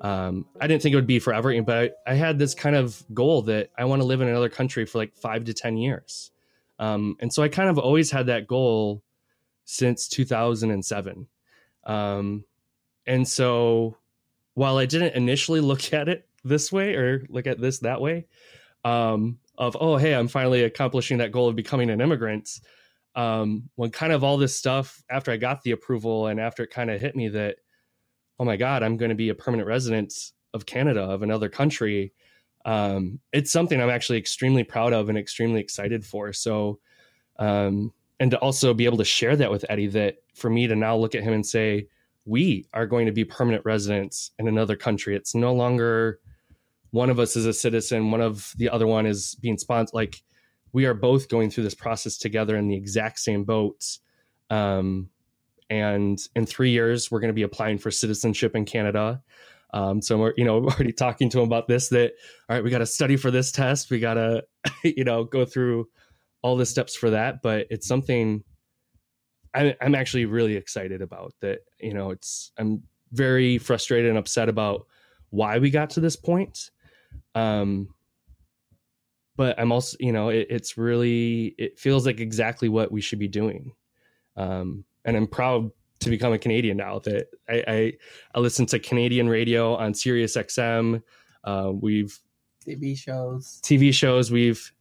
Um, 0.00 0.46
I 0.62 0.66
didn't 0.66 0.80
think 0.80 0.94
it 0.94 0.96
would 0.96 1.06
be 1.06 1.18
forever, 1.18 1.60
but 1.60 1.96
I, 2.06 2.14
had 2.14 2.38
this 2.38 2.54
kind 2.54 2.74
of 2.74 3.04
goal 3.12 3.42
that 3.42 3.68
I 3.76 3.84
want 3.84 4.00
to 4.00 4.06
live 4.06 4.22
in 4.22 4.28
another 4.28 4.48
country 4.48 4.86
for 4.86 4.96
like 4.96 5.14
five 5.14 5.44
to 5.44 5.52
10 5.52 5.76
years. 5.76 6.30
Um, 6.78 7.16
and 7.20 7.30
so 7.30 7.42
I 7.42 7.48
kind 7.48 7.68
of 7.68 7.78
always 7.78 8.10
had 8.10 8.26
that 8.26 8.46
goal 8.46 9.02
since 9.66 10.08
2007. 10.08 11.26
Um, 11.84 12.44
and 13.06 13.28
so 13.28 13.98
while 14.58 14.78
I 14.78 14.86
didn't 14.86 15.14
initially 15.14 15.60
look 15.60 15.92
at 15.92 16.08
it 16.08 16.28
this 16.44 16.70
way 16.72 16.94
or 16.94 17.24
look 17.28 17.46
at 17.46 17.60
this 17.60 17.78
that 17.80 18.00
way, 18.00 18.26
um, 18.84 19.38
of 19.58 19.76
oh 19.80 19.96
hey 19.96 20.14
i'm 20.14 20.28
finally 20.28 20.62
accomplishing 20.62 21.18
that 21.18 21.32
goal 21.32 21.48
of 21.48 21.56
becoming 21.56 21.90
an 21.90 22.00
immigrant 22.00 22.60
um, 23.16 23.68
when 23.74 23.90
kind 23.90 24.12
of 24.12 24.22
all 24.22 24.38
this 24.38 24.56
stuff 24.56 25.02
after 25.10 25.32
i 25.32 25.36
got 25.36 25.62
the 25.62 25.72
approval 25.72 26.28
and 26.28 26.40
after 26.40 26.62
it 26.62 26.70
kind 26.70 26.90
of 26.90 27.00
hit 27.00 27.16
me 27.16 27.28
that 27.28 27.56
oh 28.38 28.44
my 28.44 28.56
god 28.56 28.82
i'm 28.82 28.96
going 28.96 29.08
to 29.08 29.16
be 29.16 29.28
a 29.28 29.34
permanent 29.34 29.68
resident 29.68 30.14
of 30.54 30.64
canada 30.64 31.02
of 31.02 31.22
another 31.22 31.48
country 31.48 32.12
um, 32.64 33.18
it's 33.32 33.50
something 33.50 33.80
i'm 33.80 33.90
actually 33.90 34.18
extremely 34.18 34.62
proud 34.64 34.92
of 34.92 35.08
and 35.08 35.18
extremely 35.18 35.60
excited 35.60 36.04
for. 36.04 36.32
So 36.32 36.78
um, 37.38 37.92
and 38.20 38.30
to 38.32 38.38
also 38.38 38.74
be 38.74 38.84
able 38.84 38.98
to 38.98 39.04
share 39.04 39.36
that 39.36 39.50
with 39.50 39.64
eddie 39.68 39.86
that 39.88 40.16
for 40.34 40.50
me 40.50 40.66
to 40.66 40.76
now 40.76 40.96
look 40.96 41.14
at 41.14 41.22
him 41.22 41.32
and 41.32 41.46
say 41.46 41.88
we 42.28 42.66
are 42.74 42.86
going 42.86 43.06
to 43.06 43.12
be 43.12 43.24
permanent 43.24 43.64
residents 43.64 44.32
in 44.38 44.46
another 44.46 44.76
country 44.76 45.16
it's 45.16 45.34
no 45.34 45.54
longer 45.54 46.20
one 46.90 47.10
of 47.10 47.18
us 47.18 47.36
is 47.36 47.46
a 47.46 47.52
citizen, 47.52 48.10
one 48.10 48.20
of 48.20 48.52
the 48.56 48.70
other 48.70 48.86
one 48.86 49.06
is 49.06 49.34
being 49.36 49.58
sponsored. 49.58 49.94
Like 49.94 50.22
we 50.72 50.86
are 50.86 50.94
both 50.94 51.28
going 51.28 51.50
through 51.50 51.64
this 51.64 51.74
process 51.74 52.16
together 52.16 52.56
in 52.56 52.68
the 52.68 52.76
exact 52.76 53.18
same 53.18 53.44
boats. 53.44 54.00
Um, 54.50 55.10
and 55.70 56.18
in 56.34 56.46
three 56.46 56.70
years, 56.70 57.10
we're 57.10 57.20
going 57.20 57.28
to 57.28 57.34
be 57.34 57.42
applying 57.42 57.78
for 57.78 57.90
citizenship 57.90 58.56
in 58.56 58.64
Canada. 58.64 59.22
Um, 59.74 60.00
so 60.00 60.16
we're, 60.16 60.34
you 60.38 60.44
know, 60.44 60.58
we're 60.60 60.70
already 60.70 60.92
talking 60.92 61.28
to 61.30 61.40
him 61.40 61.44
about 61.44 61.68
this. 61.68 61.88
That 61.90 62.12
all 62.48 62.56
right, 62.56 62.64
we 62.64 62.70
got 62.70 62.78
to 62.78 62.86
study 62.86 63.16
for 63.16 63.30
this 63.30 63.52
test. 63.52 63.90
We 63.90 64.00
got 64.00 64.14
to, 64.14 64.44
you 64.84 65.04
know, 65.04 65.24
go 65.24 65.44
through 65.44 65.88
all 66.40 66.56
the 66.56 66.66
steps 66.66 66.96
for 66.96 67.10
that. 67.10 67.42
But 67.42 67.66
it's 67.68 67.86
something 67.86 68.42
I, 69.54 69.76
I'm 69.80 69.94
actually 69.94 70.26
really 70.26 70.56
excited 70.56 71.02
about. 71.02 71.34
That 71.40 71.60
you 71.78 71.94
know, 71.94 72.10
it's 72.10 72.52
I'm 72.58 72.82
very 73.12 73.58
frustrated 73.58 74.10
and 74.10 74.18
upset 74.18 74.48
about 74.48 74.86
why 75.30 75.58
we 75.58 75.70
got 75.70 75.90
to 75.90 76.00
this 76.00 76.16
point 76.16 76.70
um, 77.34 77.88
but 79.36 79.58
I'm 79.58 79.70
also, 79.70 79.96
you 80.00 80.12
know, 80.12 80.30
it, 80.30 80.48
it's 80.50 80.76
really, 80.76 81.54
it 81.58 81.78
feels 81.78 82.04
like 82.06 82.20
exactly 82.20 82.68
what 82.68 82.90
we 82.90 83.00
should 83.00 83.20
be 83.20 83.28
doing. 83.28 83.72
Um, 84.36 84.84
and 85.04 85.16
I'm 85.16 85.28
proud 85.28 85.70
to 86.00 86.10
become 86.10 86.32
a 86.32 86.38
Canadian 86.38 86.76
now 86.76 86.98
that 87.00 87.28
I, 87.48 87.64
I, 87.68 87.92
I 88.34 88.40
listen 88.40 88.66
to 88.66 88.78
Canadian 88.78 89.28
radio 89.28 89.76
on 89.76 89.94
Sirius 89.94 90.36
XM. 90.36 91.02
Uh, 91.44 91.72
we've 91.72 92.18
TV 92.66 92.96
shows, 92.98 93.60
TV 93.62 93.94
shows. 93.94 94.30
We've 94.30 94.72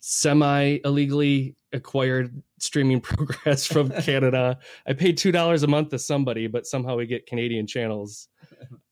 semi 0.00 0.78
illegally 0.84 1.56
acquired 1.74 2.42
streaming 2.58 3.00
progress 3.02 3.66
from 3.66 3.90
Canada. 3.90 4.58
I 4.86 4.94
paid 4.94 5.18
two 5.18 5.32
dollars 5.32 5.62
a 5.62 5.66
month 5.66 5.90
to 5.90 5.98
somebody, 5.98 6.46
but 6.46 6.66
somehow 6.66 6.96
we 6.96 7.06
get 7.06 7.26
Canadian 7.26 7.66
channels. 7.66 8.28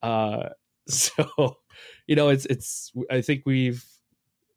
Uh, 0.03 0.49
so 0.89 1.57
you 2.07 2.17
know, 2.17 2.29
it's 2.29 2.45
it's. 2.47 2.93
I 3.11 3.21
think 3.21 3.43
we've 3.47 3.85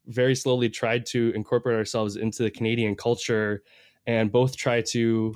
very 0.06 0.34
slowly 0.34 0.68
tried 0.68 1.06
to 1.06 1.32
incorporate 1.34 1.76
ourselves 1.76 2.16
into 2.16 2.42
the 2.42 2.50
Canadian 2.50 2.96
culture, 2.96 3.62
and 4.06 4.30
both 4.30 4.56
try 4.56 4.82
to 4.82 5.34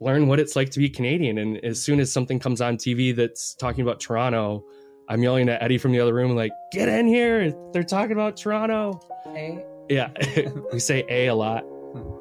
learn 0.00 0.26
what 0.26 0.40
it's 0.40 0.56
like 0.56 0.70
to 0.70 0.78
be 0.78 0.88
Canadian. 0.88 1.38
And 1.38 1.58
as 1.58 1.82
soon 1.82 2.00
as 2.00 2.10
something 2.10 2.38
comes 2.38 2.60
on 2.60 2.78
TV 2.78 3.14
that's 3.14 3.54
talking 3.54 3.82
about 3.82 4.00
Toronto, 4.00 4.64
I'm 5.08 5.22
yelling 5.22 5.48
at 5.48 5.62
Eddie 5.62 5.78
from 5.78 5.92
the 5.92 6.00
other 6.00 6.14
room, 6.14 6.34
like, 6.34 6.52
"Get 6.72 6.88
in 6.88 7.06
here! 7.06 7.54
They're 7.72 7.82
talking 7.82 8.12
about 8.12 8.36
Toronto." 8.36 9.00
A. 9.26 9.62
Yeah, 9.88 10.10
we 10.72 10.78
say 10.78 11.04
"a" 11.08 11.26
a 11.26 11.34
lot. 11.34 11.64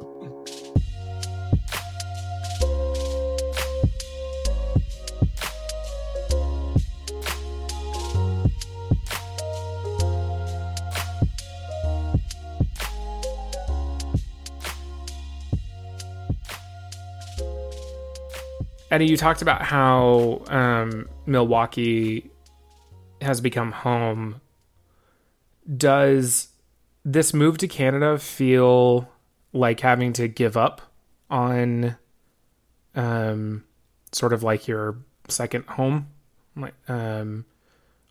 Eddie, 18.92 19.06
you 19.06 19.18
talked 19.18 19.44
about 19.44 19.62
how 19.62 20.42
um, 20.48 21.08
Milwaukee 21.28 22.32
has 23.22 23.40
become 23.40 23.72
home. 23.72 24.42
Does 25.78 26.48
this 27.06 27.32
move 27.32 27.60
to 27.60 27.68
Canada 27.68 28.18
feel 28.18 29.08
like 29.54 29.80
having 29.80 30.14
to 30.14 30.28
give 30.28 30.56
up 30.56 30.82
on 31.30 31.98
um 32.96 33.64
sort 34.12 34.34
of 34.34 34.44
like 34.44 34.68
your 34.68 34.98
second 35.28 35.66
home? 35.66 36.08
Like 36.56 36.76
um 36.88 37.46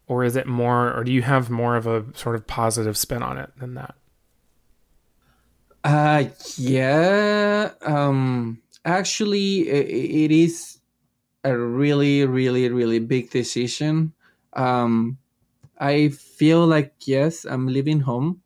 or 0.06 0.24
is 0.24 0.36
it 0.36 0.46
more 0.46 0.94
or 0.96 1.04
do 1.04 1.12
you 1.12 1.22
have 1.22 1.50
more 1.50 1.76
of 1.76 1.86
a 1.86 2.04
sort 2.14 2.34
of 2.34 2.46
positive 2.46 2.96
spin 2.96 3.22
on 3.22 3.38
it 3.38 3.50
than 3.58 3.74
that? 3.74 3.94
Uh 5.84 6.24
yeah 6.56 7.70
um 7.82 8.60
actually 8.84 9.68
it, 9.68 9.86
it 9.88 10.30
is 10.30 10.78
a 11.44 11.56
really 11.56 12.24
really 12.26 12.68
really 12.68 12.98
big 12.98 13.30
decision. 13.30 14.12
Um 14.54 15.18
i 15.80 16.08
feel 16.08 16.66
like 16.66 16.92
yes 17.06 17.44
i'm 17.44 17.66
leaving 17.66 18.00
home. 18.00 18.42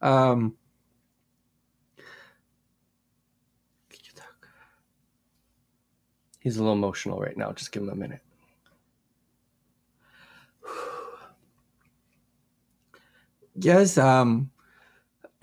Um 0.00 0.56
He's 6.42 6.56
a 6.56 6.60
little 6.60 6.74
emotional 6.74 7.20
right 7.20 7.36
now. 7.36 7.52
Just 7.52 7.72
give 7.72 7.82
him 7.84 7.90
a 7.90 7.94
minute. 7.94 8.20
yes 13.56 13.98
um 13.98 14.50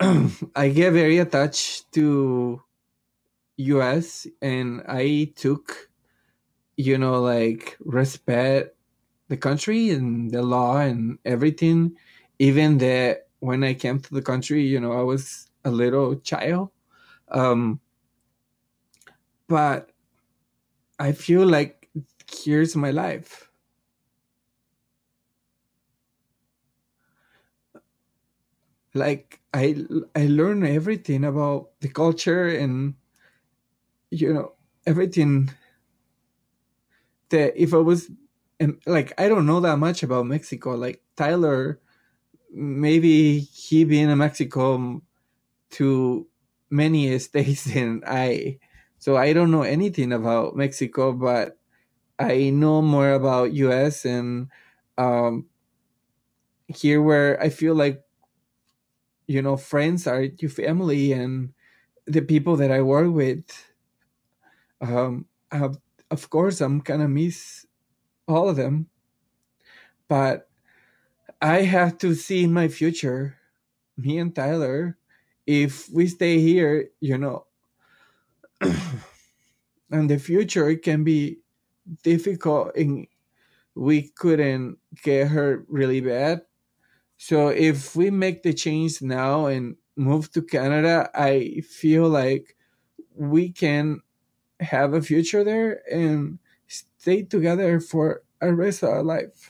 i 0.56 0.68
get 0.68 0.92
very 0.92 1.18
attached 1.18 1.90
to 1.92 2.60
us 3.58 4.26
and 4.40 4.82
i 4.88 5.30
took 5.36 5.90
you 6.76 6.96
know 6.96 7.20
like 7.20 7.76
respect 7.80 8.74
the 9.28 9.36
country 9.36 9.90
and 9.90 10.30
the 10.30 10.42
law 10.42 10.78
and 10.78 11.18
everything 11.24 11.94
even 12.38 12.78
that 12.78 13.28
when 13.40 13.62
i 13.62 13.74
came 13.74 14.00
to 14.00 14.12
the 14.14 14.22
country 14.22 14.62
you 14.62 14.80
know 14.80 14.92
i 14.92 15.02
was 15.02 15.48
a 15.64 15.70
little 15.70 16.16
child 16.16 16.70
um 17.30 17.78
but 19.46 19.90
i 21.00 21.12
feel 21.12 21.46
like 21.46 21.90
here's 22.30 22.76
my 22.76 22.90
life. 22.92 23.50
Like 28.94 29.40
i 29.54 29.84
i 30.16 30.26
learned 30.26 30.66
everything 30.66 31.24
about 31.24 31.70
the 31.80 31.88
culture 31.88 32.46
and 32.48 32.94
you 34.10 34.32
know 34.32 34.52
everything 34.86 35.50
that 37.30 37.52
if 37.56 37.72
i 37.74 37.76
was 37.76 38.10
like 38.86 39.12
i 39.18 39.28
don't 39.28 39.46
know 39.46 39.60
that 39.60 39.78
much 39.78 40.02
about 40.02 40.26
mexico. 40.26 40.74
Like 40.74 41.02
tyler 41.16 41.80
maybe 42.52 43.40
he 43.40 43.84
been 43.84 44.10
in 44.10 44.18
mexico 44.18 45.02
to 45.72 46.28
many 46.70 47.18
states 47.20 47.64
than 47.64 48.02
i 48.06 48.58
so 49.00 49.16
i 49.18 49.34
don't 49.34 49.52
know 49.52 49.64
anything 49.64 50.12
about 50.12 50.56
mexico 50.56 51.12
but 51.12 51.58
i 52.20 52.50
know 52.50 52.82
more 52.82 53.12
about 53.12 53.52
us 53.52 54.06
and 54.06 54.48
um 54.98 55.46
here 56.68 57.02
where 57.02 57.40
i 57.42 57.48
feel 57.48 57.74
like 57.74 58.02
you 59.26 59.42
know 59.42 59.56
friends 59.56 60.06
are 60.06 60.22
your 60.22 60.50
family 60.50 61.12
and 61.12 61.52
the 62.06 62.22
people 62.22 62.56
that 62.56 62.72
i 62.72 62.82
work 62.82 63.12
with 63.12 63.44
um 64.80 65.26
have, 65.52 65.78
of 66.10 66.30
course 66.30 66.60
i'm 66.60 66.80
gonna 66.80 67.08
miss 67.08 67.66
all 68.28 68.48
of 68.48 68.56
them 68.56 68.88
but 70.08 70.48
i 71.42 71.62
have 71.62 71.98
to 71.98 72.14
see 72.14 72.44
in 72.44 72.52
my 72.54 72.68
future. 72.68 73.36
Me 73.98 74.18
and 74.18 74.34
tyler 74.34 74.98
if 75.46 75.88
we 75.90 76.06
stay 76.08 76.38
here 76.40 76.90
you 77.00 77.18
know 77.18 77.46
and 79.90 80.10
the 80.10 80.18
future 80.18 80.68
it 80.68 80.82
can 80.82 81.04
be 81.04 81.38
difficult 82.02 82.74
and 82.76 83.06
we 83.74 84.10
couldn't 84.16 84.78
get 85.02 85.28
hurt 85.28 85.66
really 85.68 86.00
bad 86.00 86.42
so 87.18 87.48
if 87.48 87.96
we 87.96 88.10
make 88.10 88.42
the 88.42 88.54
change 88.54 89.02
now 89.02 89.46
and 89.46 89.76
move 89.96 90.32
to 90.32 90.42
Canada, 90.42 91.10
I 91.14 91.62
feel 91.68 92.08
like 92.08 92.56
we 93.14 93.50
can 93.52 94.00
have 94.60 94.94
a 94.94 95.02
future 95.02 95.44
there 95.44 95.82
and 95.92 96.38
stay 96.68 97.22
together 97.22 97.80
for 97.80 98.22
a 98.40 98.54
rest 98.54 98.82
of 98.82 98.90
our 98.90 99.02
life. 99.02 99.49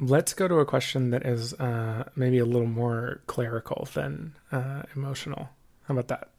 Let's 0.00 0.32
go 0.32 0.46
to 0.46 0.56
a 0.56 0.64
question 0.64 1.10
that 1.10 1.26
is 1.26 1.54
uh, 1.54 2.04
maybe 2.14 2.38
a 2.38 2.44
little 2.44 2.68
more 2.68 3.20
clerical 3.26 3.88
than 3.92 4.34
uh, 4.52 4.82
emotional. 4.94 5.48
How 5.86 5.94
about 5.94 6.08
that? 6.08 6.30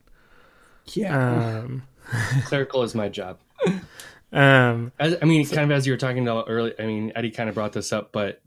Yeah. 0.94 1.60
Um, 1.60 1.84
Clerical 2.46 2.84
is 2.84 2.96
my 2.96 3.10
job. 3.10 3.40
um, 4.32 4.92
As, 5.00 5.18
I 5.22 5.26
mean, 5.26 5.46
kind 5.48 5.72
of 5.72 5.78
as 5.78 5.86
you 5.86 5.94
were 5.94 5.98
talking 5.98 6.24
about 6.24 6.46
earlier, 6.48 6.74
I 6.80 6.86
mean, 6.86 7.12
Eddie 7.16 7.32
kind 7.32 7.50
of 7.50 7.56
brought 7.56 7.74
this 7.74 7.92
up, 7.92 8.12
but 8.12 8.42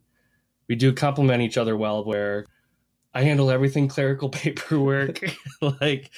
we 0.68 0.76
do 0.76 0.92
complement 0.92 1.42
each 1.42 1.58
other 1.58 1.76
well. 1.76 2.04
Where 2.04 2.46
I 3.12 3.22
handle 3.22 3.50
everything 3.50 3.88
clerical 3.88 4.28
paperwork. 4.30 5.20
like, 5.60 6.10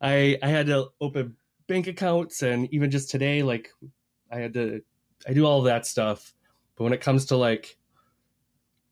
I 0.00 0.38
I 0.42 0.48
had 0.48 0.66
to 0.66 0.88
open 1.00 1.36
bank 1.66 1.86
accounts, 1.86 2.42
and 2.42 2.72
even 2.72 2.90
just 2.90 3.10
today, 3.10 3.42
like, 3.42 3.70
I 4.30 4.38
had 4.38 4.52
to 4.54 4.82
I 5.26 5.32
do 5.32 5.46
all 5.46 5.62
that 5.62 5.86
stuff. 5.86 6.34
But 6.76 6.84
when 6.84 6.92
it 6.92 7.00
comes 7.00 7.26
to 7.26 7.36
like 7.36 7.76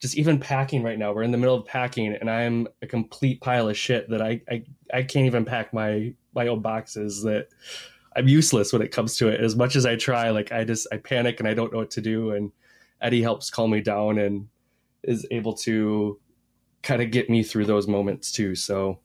just 0.02 0.18
even 0.18 0.40
packing 0.40 0.82
right 0.82 0.98
now, 0.98 1.12
we're 1.12 1.22
in 1.22 1.30
the 1.30 1.38
middle 1.38 1.54
of 1.54 1.64
packing, 1.64 2.12
and 2.12 2.28
I'm 2.28 2.66
a 2.82 2.88
complete 2.88 3.40
pile 3.40 3.68
of 3.68 3.78
shit 3.78 4.10
that 4.10 4.20
I 4.20 4.42
I, 4.50 4.64
I 4.92 5.02
can't 5.04 5.26
even 5.26 5.44
pack 5.44 5.72
my 5.72 6.12
my 6.34 6.48
own 6.48 6.60
boxes. 6.60 7.22
That 7.22 7.46
I'm 8.16 8.26
useless 8.26 8.72
when 8.72 8.82
it 8.82 8.90
comes 8.90 9.16
to 9.18 9.28
it. 9.28 9.40
As 9.40 9.54
much 9.54 9.76
as 9.76 9.86
I 9.86 9.94
try, 9.94 10.30
like 10.30 10.50
I 10.50 10.64
just 10.64 10.88
I 10.92 10.96
panic 10.96 11.38
and 11.38 11.48
I 11.48 11.54
don't 11.54 11.72
know 11.72 11.78
what 11.78 11.92
to 11.92 12.00
do. 12.00 12.32
And 12.32 12.50
Eddie 13.00 13.22
helps 13.22 13.48
calm 13.48 13.70
me 13.70 13.80
down 13.80 14.18
and 14.18 14.48
is 15.04 15.24
able 15.30 15.54
to 15.58 16.18
kind 16.82 17.00
of 17.00 17.12
get 17.12 17.30
me 17.30 17.44
through 17.44 17.66
those 17.66 17.86
moments 17.86 18.32
too. 18.32 18.56
So 18.56 18.98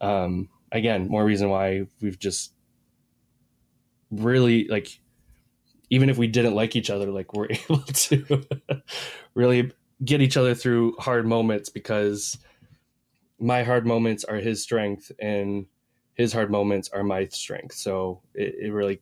um, 0.00 0.48
again, 0.72 1.06
more 1.06 1.24
reason 1.24 1.50
why 1.50 1.86
we've 2.00 2.18
just 2.18 2.54
really 4.10 4.66
like 4.68 5.00
even 5.90 6.08
if 6.08 6.16
we 6.16 6.28
didn't 6.28 6.54
like 6.54 6.76
each 6.76 6.88
other, 6.88 7.10
like 7.10 7.34
we're 7.34 7.48
able 7.50 7.82
to 7.82 8.46
really 9.34 9.72
get 10.04 10.20
each 10.20 10.36
other 10.36 10.54
through 10.54 10.96
hard 10.98 11.26
moments 11.26 11.68
because 11.68 12.38
my 13.38 13.62
hard 13.62 13.86
moments 13.86 14.24
are 14.24 14.36
his 14.36 14.62
strength 14.62 15.12
and 15.18 15.66
his 16.14 16.32
hard 16.32 16.50
moments 16.50 16.88
are 16.90 17.02
my 17.02 17.26
strength. 17.28 17.74
So 17.74 18.20
it, 18.34 18.54
it 18.60 18.72
really 18.72 19.00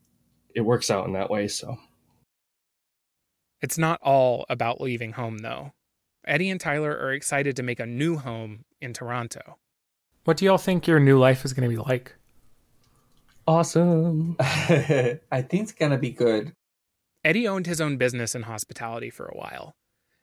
it 0.54 0.62
works 0.62 0.90
out 0.90 1.06
in 1.06 1.12
that 1.14 1.30
way. 1.30 1.48
So 1.48 1.76
it's 3.60 3.78
not 3.78 4.00
all 4.02 4.46
about 4.48 4.80
leaving 4.80 5.12
home, 5.12 5.38
though. 5.38 5.72
Eddie 6.26 6.50
and 6.50 6.60
Tyler 6.60 6.90
are 6.90 7.12
excited 7.12 7.56
to 7.56 7.62
make 7.62 7.80
a 7.80 7.86
new 7.86 8.18
home 8.18 8.64
in 8.80 8.92
Toronto. 8.92 9.58
What 10.24 10.36
do 10.36 10.44
y'all 10.44 10.58
think 10.58 10.86
your 10.86 11.00
new 11.00 11.18
life 11.18 11.44
is 11.44 11.52
going 11.52 11.68
to 11.68 11.74
be 11.74 11.80
like? 11.80 12.14
awesome. 13.48 14.36
I 14.40 15.18
think 15.32 15.62
it's 15.62 15.72
gonna 15.72 15.98
be 15.98 16.10
good. 16.10 16.52
Eddie 17.24 17.48
owned 17.48 17.66
his 17.66 17.80
own 17.80 17.96
business 17.96 18.34
in 18.34 18.42
hospitality 18.42 19.10
for 19.10 19.26
a 19.26 19.36
while. 19.36 19.74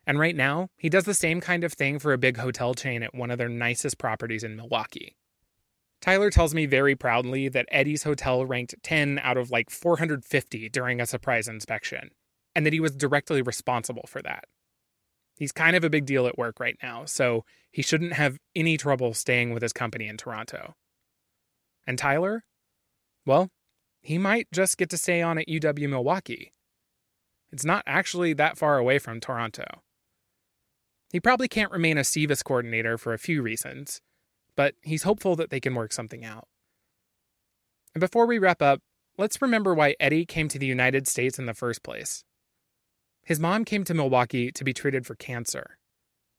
And 0.06 0.18
right 0.18 0.36
now, 0.36 0.68
he 0.76 0.88
does 0.88 1.04
the 1.04 1.14
same 1.14 1.40
kind 1.40 1.64
of 1.64 1.72
thing 1.72 1.98
for 1.98 2.12
a 2.12 2.18
big 2.18 2.36
hotel 2.36 2.74
chain 2.74 3.02
at 3.02 3.14
one 3.14 3.30
of 3.30 3.38
their 3.38 3.48
nicest 3.48 3.98
properties 3.98 4.44
in 4.44 4.56
Milwaukee. 4.56 5.16
Tyler 6.00 6.30
tells 6.30 6.54
me 6.54 6.66
very 6.66 6.94
proudly 6.94 7.48
that 7.48 7.66
Eddie's 7.70 8.04
hotel 8.04 8.46
ranked 8.46 8.74
10 8.82 9.18
out 9.22 9.36
of 9.36 9.50
like 9.50 9.70
450 9.70 10.68
during 10.68 11.00
a 11.00 11.06
surprise 11.06 11.48
inspection, 11.48 12.10
and 12.54 12.64
that 12.64 12.72
he 12.72 12.80
was 12.80 12.92
directly 12.92 13.42
responsible 13.42 14.04
for 14.06 14.22
that. 14.22 14.44
He's 15.36 15.52
kind 15.52 15.74
of 15.74 15.84
a 15.84 15.90
big 15.90 16.06
deal 16.06 16.26
at 16.26 16.38
work 16.38 16.60
right 16.60 16.76
now, 16.82 17.04
so 17.04 17.44
he 17.72 17.82
shouldn't 17.82 18.12
have 18.12 18.38
any 18.54 18.76
trouble 18.76 19.12
staying 19.12 19.52
with 19.52 19.62
his 19.62 19.72
company 19.72 20.06
in 20.06 20.16
Toronto. 20.16 20.74
And 21.86 21.98
Tyler? 21.98 22.44
Well, 23.24 23.50
he 24.00 24.18
might 24.18 24.46
just 24.52 24.78
get 24.78 24.88
to 24.90 24.98
stay 24.98 25.20
on 25.20 25.38
at 25.38 25.48
UW 25.48 25.88
Milwaukee. 25.88 26.52
It's 27.50 27.64
not 27.64 27.82
actually 27.86 28.32
that 28.34 28.56
far 28.56 28.78
away 28.78 28.98
from 28.98 29.20
Toronto. 29.20 29.82
He 31.12 31.20
probably 31.20 31.48
can't 31.48 31.72
remain 31.72 31.98
a 31.98 32.02
SEVIS 32.02 32.42
coordinator 32.42 32.98
for 32.98 33.12
a 33.12 33.18
few 33.18 33.42
reasons, 33.42 34.00
but 34.56 34.74
he's 34.82 35.04
hopeful 35.04 35.36
that 35.36 35.50
they 35.50 35.60
can 35.60 35.74
work 35.74 35.92
something 35.92 36.24
out. 36.24 36.48
And 37.94 38.00
before 38.00 38.26
we 38.26 38.38
wrap 38.38 38.60
up, 38.60 38.80
let's 39.16 39.40
remember 39.40 39.74
why 39.74 39.94
Eddie 40.00 40.26
came 40.26 40.48
to 40.48 40.58
the 40.58 40.66
United 40.66 41.06
States 41.06 41.38
in 41.38 41.46
the 41.46 41.54
first 41.54 41.82
place. 41.82 42.24
His 43.22 43.40
mom 43.40 43.64
came 43.64 43.84
to 43.84 43.94
Milwaukee 43.94 44.52
to 44.52 44.64
be 44.64 44.72
treated 44.72 45.06
for 45.06 45.14
cancer. 45.14 45.78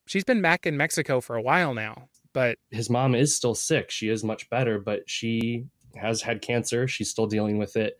She's 0.05 0.23
been 0.23 0.41
back 0.41 0.65
in 0.65 0.77
Mexico 0.77 1.19
for 1.19 1.35
a 1.35 1.41
while 1.41 1.73
now, 1.73 2.09
but 2.33 2.59
His 2.69 2.89
mom 2.89 3.15
is 3.15 3.35
still 3.35 3.55
sick. 3.55 3.89
She 3.89 4.09
is 4.09 4.23
much 4.23 4.49
better, 4.49 4.79
but 4.79 5.09
she 5.09 5.65
has 5.95 6.21
had 6.21 6.41
cancer. 6.41 6.87
She's 6.87 7.09
still 7.09 7.27
dealing 7.27 7.57
with 7.57 7.75
it. 7.75 7.97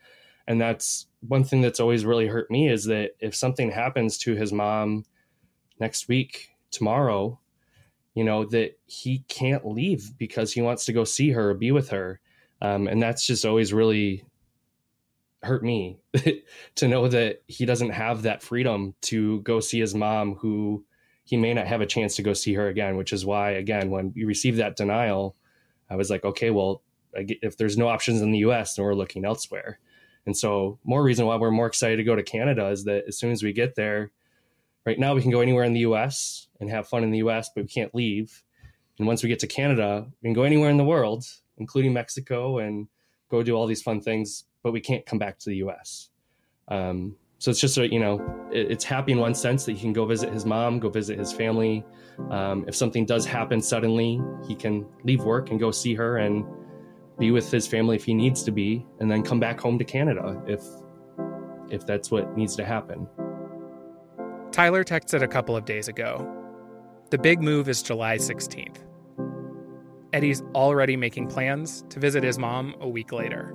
And 0.47 0.61
that's 0.61 1.07
one 1.21 1.43
thing 1.43 1.61
that's 1.61 1.79
always 1.79 2.05
really 2.05 2.27
hurt 2.27 2.49
me 2.49 2.69
is 2.69 2.85
that 2.85 3.11
if 3.19 3.35
something 3.35 3.71
happens 3.71 4.17
to 4.19 4.35
his 4.35 4.53
mom 4.53 5.03
next 5.79 6.07
week, 6.07 6.51
tomorrow, 6.77 7.39
you 8.13 8.23
know, 8.23 8.45
that 8.45 8.79
he 8.85 9.23
can't 9.27 9.65
leave 9.65 10.17
because 10.17 10.53
he 10.53 10.61
wants 10.61 10.85
to 10.85 10.93
go 10.93 11.03
see 11.03 11.31
her 11.31 11.51
or 11.51 11.53
be 11.53 11.71
with 11.71 11.89
her. 11.89 12.19
Um, 12.61 12.87
and 12.87 13.01
that's 13.01 13.25
just 13.25 13.45
always 13.45 13.73
really 13.73 14.23
hurt 15.43 15.63
me 15.63 15.99
to 16.75 16.87
know 16.87 17.07
that 17.07 17.41
he 17.47 17.65
doesn't 17.65 17.91
have 17.91 18.23
that 18.23 18.41
freedom 18.41 18.95
to 19.01 19.41
go 19.41 19.59
see 19.59 19.79
his 19.79 19.93
mom 19.93 20.35
who 20.35 20.83
he 21.23 21.37
may 21.37 21.53
not 21.53 21.67
have 21.67 21.81
a 21.81 21.85
chance 21.85 22.15
to 22.15 22.23
go 22.23 22.33
see 22.33 22.53
her 22.53 22.67
again 22.67 22.97
which 22.97 23.13
is 23.13 23.25
why 23.25 23.51
again 23.51 23.91
when 23.91 24.11
we 24.15 24.23
received 24.23 24.57
that 24.57 24.75
denial 24.75 25.35
i 25.89 25.95
was 25.95 26.09
like 26.09 26.25
okay 26.25 26.49
well 26.49 26.81
if 27.13 27.55
there's 27.57 27.77
no 27.77 27.87
options 27.87 28.21
in 28.21 28.31
the 28.31 28.39
us 28.39 28.73
then 28.73 28.85
we're 28.85 28.95
looking 28.95 29.25
elsewhere 29.25 29.79
and 30.25 30.35
so 30.35 30.79
more 30.83 31.03
reason 31.03 31.25
why 31.25 31.35
we're 31.35 31.51
more 31.51 31.67
excited 31.67 31.97
to 31.97 32.03
go 32.03 32.15
to 32.15 32.23
canada 32.23 32.67
is 32.69 32.83
that 32.85 33.03
as 33.07 33.17
soon 33.17 33.31
as 33.31 33.43
we 33.43 33.53
get 33.53 33.75
there 33.75 34.11
right 34.87 34.97
now 34.97 35.13
we 35.13 35.21
can 35.21 35.29
go 35.29 35.41
anywhere 35.41 35.63
in 35.63 35.73
the 35.73 35.81
us 35.81 36.47
and 36.59 36.69
have 36.71 36.87
fun 36.87 37.03
in 37.03 37.11
the 37.11 37.19
us 37.19 37.51
but 37.53 37.63
we 37.63 37.67
can't 37.67 37.93
leave 37.93 38.43
and 38.97 39.07
once 39.07 39.21
we 39.21 39.29
get 39.29 39.37
to 39.37 39.47
canada 39.47 40.07
we 40.23 40.27
can 40.27 40.33
go 40.33 40.43
anywhere 40.43 40.71
in 40.71 40.77
the 40.77 40.83
world 40.83 41.23
including 41.59 41.93
mexico 41.93 42.57
and 42.57 42.87
go 43.29 43.43
do 43.43 43.53
all 43.53 43.67
these 43.67 43.83
fun 43.83 44.01
things 44.01 44.45
but 44.67 44.73
we 44.73 44.81
can't 44.81 45.05
come 45.05 45.17
back 45.17 45.39
to 45.39 45.49
the 45.49 45.55
U.S. 45.57 46.09
Um, 46.67 47.15
so 47.39 47.51
it's 47.51 47.61
just 47.61 47.77
a, 47.77 47.89
you 47.89 48.01
know, 48.01 48.19
it, 48.51 48.69
it's 48.71 48.83
happy 48.83 49.13
in 49.13 49.17
one 49.17 49.33
sense 49.33 49.63
that 49.63 49.77
he 49.77 49.79
can 49.79 49.93
go 49.93 50.05
visit 50.05 50.33
his 50.33 50.45
mom, 50.45 50.79
go 50.79 50.89
visit 50.89 51.17
his 51.17 51.31
family. 51.31 51.85
Um, 52.29 52.65
if 52.67 52.75
something 52.75 53.05
does 53.05 53.25
happen 53.25 53.61
suddenly, 53.61 54.19
he 54.45 54.55
can 54.55 54.85
leave 55.05 55.23
work 55.23 55.51
and 55.51 55.59
go 55.59 55.71
see 55.71 55.93
her 55.95 56.17
and 56.17 56.43
be 57.17 57.31
with 57.31 57.49
his 57.49 57.65
family 57.65 57.95
if 57.95 58.03
he 58.03 58.13
needs 58.13 58.43
to 58.43 58.51
be, 58.51 58.85
and 58.99 59.09
then 59.09 59.23
come 59.23 59.39
back 59.39 59.57
home 59.57 59.79
to 59.79 59.85
Canada 59.85 60.43
if 60.47 60.63
if 61.69 61.85
that's 61.85 62.11
what 62.11 62.35
needs 62.35 62.55
to 62.57 62.65
happen. 62.65 63.07
Tyler 64.51 64.83
texted 64.83 65.21
a 65.21 65.27
couple 65.27 65.55
of 65.55 65.65
days 65.65 65.87
ago. 65.87 66.25
The 67.09 67.17
big 67.17 67.41
move 67.41 67.69
is 67.69 67.83
July 67.83 68.17
16th. 68.17 68.77
Eddie's 70.13 70.41
already 70.55 70.95
making 70.95 71.27
plans 71.27 71.83
to 71.89 71.99
visit 71.99 72.23
his 72.23 72.39
mom 72.39 72.75
a 72.79 72.87
week 72.87 73.11
later. 73.11 73.53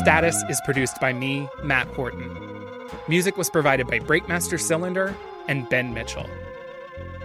Status 0.00 0.42
is 0.48 0.62
produced 0.62 0.98
by 0.98 1.12
me, 1.12 1.46
Matt 1.62 1.86
Horton. 1.88 2.34
Music 3.06 3.36
was 3.36 3.50
provided 3.50 3.86
by 3.86 3.98
Breakmaster 3.98 4.58
Cylinder 4.58 5.14
and 5.46 5.68
Ben 5.68 5.92
Mitchell. 5.92 6.26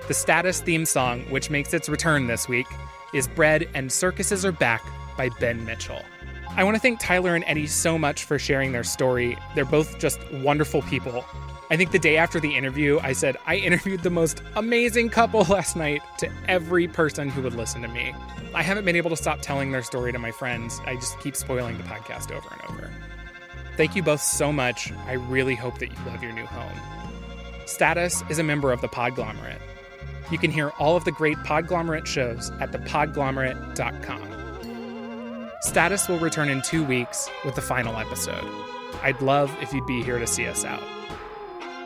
The 0.09 0.13
Status 0.13 0.59
theme 0.59 0.85
song, 0.85 1.21
which 1.29 1.49
makes 1.49 1.73
its 1.73 1.87
return 1.87 2.27
this 2.27 2.49
week, 2.49 2.67
is 3.13 3.29
Bread 3.29 3.69
and 3.73 3.89
Circuses 3.89 4.43
Are 4.43 4.51
Back 4.51 4.83
by 5.15 5.29
Ben 5.39 5.63
Mitchell. 5.63 6.01
I 6.49 6.65
want 6.65 6.75
to 6.75 6.81
thank 6.81 6.99
Tyler 6.99 7.33
and 7.33 7.45
Eddie 7.47 7.67
so 7.67 7.97
much 7.97 8.25
for 8.25 8.37
sharing 8.37 8.73
their 8.73 8.83
story. 8.83 9.37
They're 9.55 9.63
both 9.63 9.97
just 9.97 10.19
wonderful 10.33 10.81
people. 10.81 11.23
I 11.75 11.77
think 11.77 11.91
the 11.91 11.99
day 11.99 12.15
after 12.15 12.39
the 12.39 12.55
interview, 12.55 13.01
I 13.03 13.11
said, 13.11 13.35
I 13.45 13.57
interviewed 13.57 14.01
the 14.01 14.09
most 14.09 14.41
amazing 14.55 15.09
couple 15.09 15.41
last 15.49 15.75
night 15.75 16.01
to 16.19 16.31
every 16.47 16.87
person 16.87 17.27
who 17.27 17.41
would 17.41 17.53
listen 17.53 17.81
to 17.81 17.89
me. 17.89 18.15
I 18.53 18.63
haven't 18.63 18.85
been 18.85 18.95
able 18.95 19.09
to 19.09 19.17
stop 19.17 19.41
telling 19.41 19.73
their 19.73 19.83
story 19.83 20.13
to 20.13 20.17
my 20.17 20.31
friends. 20.31 20.79
I 20.85 20.95
just 20.95 21.19
keep 21.19 21.35
spoiling 21.35 21.77
the 21.77 21.83
podcast 21.83 22.31
over 22.31 22.47
and 22.49 22.61
over. 22.71 22.89
Thank 23.75 23.93
you 23.93 24.03
both 24.03 24.21
so 24.21 24.53
much. 24.53 24.93
I 25.05 25.15
really 25.15 25.53
hope 25.53 25.79
that 25.79 25.87
you 25.87 25.97
love 26.07 26.23
your 26.23 26.31
new 26.31 26.45
home. 26.45 26.79
Status 27.65 28.23
is 28.29 28.39
a 28.39 28.43
member 28.43 28.71
of 28.71 28.79
the 28.79 28.87
Podglomerate. 28.87 29.59
You 30.31 30.37
can 30.37 30.51
hear 30.51 30.69
all 30.79 30.95
of 30.95 31.03
the 31.03 31.11
great 31.11 31.35
Podglomerate 31.39 32.05
shows 32.05 32.51
at 32.61 32.71
thepodglomerate.com. 32.71 35.51
Status 35.59 36.07
will 36.07 36.19
return 36.19 36.47
in 36.47 36.61
two 36.61 36.85
weeks 36.85 37.29
with 37.43 37.55
the 37.55 37.61
final 37.61 37.97
episode. 37.97 38.49
I'd 39.03 39.21
love 39.21 39.53
if 39.61 39.73
you'd 39.73 39.85
be 39.85 40.03
here 40.03 40.19
to 40.19 40.27
see 40.27 40.47
us 40.47 40.63
out. 40.63 40.94